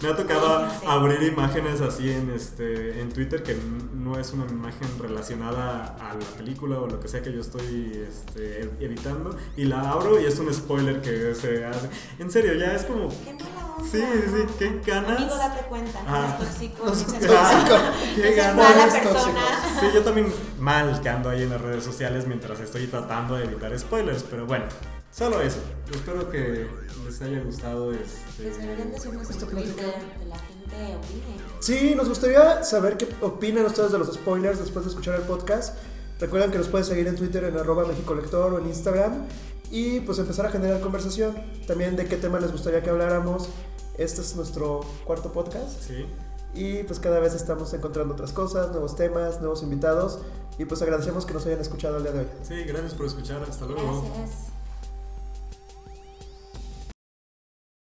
Me 0.03 0.09
ha 0.11 0.17
tocado 0.17 0.69
Sí, 0.71 0.77
sí. 0.81 0.87
abrir 0.87 1.23
imágenes 1.23 1.81
así 1.81 2.11
en 2.11 2.31
este 2.31 3.01
en 3.01 3.11
Twitter 3.11 3.43
que 3.43 3.57
no 3.95 4.19
es 4.19 4.31
una 4.33 4.45
imagen 4.47 4.70
relacionada 4.99 5.97
a 6.01 6.15
la 6.15 6.27
película 6.37 6.79
o 6.81 6.87
lo 6.87 7.01
que 7.01 7.09
sea 7.09 7.23
que 7.23 7.33
yo 7.33 7.41
estoy 7.41 8.05
este, 8.09 8.63
evitando 8.81 9.37
y 9.57 9.65
la 9.65 9.91
abro 9.91 10.21
y 10.21 10.25
es 10.27 10.39
un 10.39 10.53
spoiler 10.53 11.01
que 11.01 11.35
se 11.35 11.65
hace. 11.65 11.89
En 12.19 12.31
serio, 12.31 12.55
ya 12.55 12.75
es 12.75 12.85
como 12.85 13.09
Qué 13.09 13.33
mala 13.35 13.75
onda. 13.77 13.91
Sí, 13.91 14.03
sí, 14.03 14.31
sí, 14.59 14.81
qué 14.85 14.91
ganas. 14.91 15.17
Amigo, 15.19 15.37
date 15.37 15.65
cuenta. 15.69 16.01
Ah. 16.07 16.39
tóxico. 16.39 16.85
No 16.87 16.93
mala- 17.35 17.85
Qué 18.15 18.35
ganas. 18.35 18.93
Sí, 19.81 19.87
yo 19.95 20.03
también 20.03 20.33
mal 20.59 21.01
que 21.01 21.09
ando 21.09 21.31
ahí 21.31 21.43
en 21.43 21.51
las 21.51 21.61
redes 21.61 21.85
sociales 21.85 22.27
mientras 22.27 22.61
estoy 22.61 22.87
tratando 22.87 23.37
de 23.37 23.45
evitar 23.45 23.77
spoilers, 23.79 24.23
pero 24.25 24.47
bueno, 24.47 24.65
solo 25.11 25.41
eso. 25.41 25.61
Espero 25.91 26.31
que 26.31 26.69
les 27.07 27.23
haya 27.23 27.41
gustado 27.41 27.93
este. 27.93 28.43
Pues 28.43 28.59
deberían 28.59 28.91
decirnos 28.93 29.27
en 29.31 29.37
Esta 29.37 29.47
Twitter 29.47 29.75
plática. 29.75 29.99
que 30.19 30.25
la 30.27 30.37
gente 30.71 30.97
opine. 30.97 31.41
Sí, 31.61 31.95
nos 31.95 32.09
gustaría 32.09 32.65
saber 32.65 32.97
qué 32.97 33.09
opinan 33.21 33.67
ustedes 33.67 33.93
de 33.93 33.99
los 33.99 34.13
spoilers 34.15 34.59
después 34.59 34.85
de 34.85 34.91
escuchar 34.91 35.17
el 35.17 35.23
podcast. 35.23 35.77
Recuerden 36.19 36.51
que 36.51 36.59
nos 36.59 36.69
pueden 36.69 36.87
seguir 36.87 37.07
en 37.09 37.17
Twitter 37.17 37.45
en 37.45 37.57
arroba 37.59 37.85
mexicolector 37.87 38.53
o 38.55 38.59
en 38.59 38.67
Instagram 38.67 39.27
y 39.71 40.01
pues 40.01 40.19
empezar 40.19 40.47
a 40.47 40.51
generar 40.51 40.81
conversación. 40.81 41.35
También 41.67 41.97
de 41.97 42.07
qué 42.07 42.17
tema 42.17 42.41
les 42.41 42.53
gustaría 42.53 42.83
que 42.83 42.91
habláramos. 42.91 43.49
Este 43.99 44.21
es 44.21 44.35
nuestro 44.37 44.81
cuarto 45.05 45.33
podcast 45.33 45.83
Sí. 45.87 46.07
y 46.55 46.83
pues 46.85 46.99
cada 47.01 47.21
vez 47.21 47.35
estamos 47.35 47.73
encontrando 47.75 48.15
otras 48.15 48.33
cosas, 48.33 48.71
nuevos 48.71 48.97
temas, 48.97 49.41
nuevos 49.41 49.63
invitados 49.63 50.19
y 50.59 50.65
pues 50.65 50.81
agradecemos 50.83 51.27
que 51.27 51.35
nos 51.35 51.45
hayan 51.47 51.61
escuchado 51.61 51.99
el 51.99 52.03
día 52.05 52.13
de 52.13 52.19
hoy. 52.21 52.27
Sí, 52.43 52.65
gracias 52.65 52.95
por 52.95 53.07
escuchar. 53.07 53.43
Hasta 53.49 53.67
luego. 53.67 54.03
Gracias. 54.15 54.50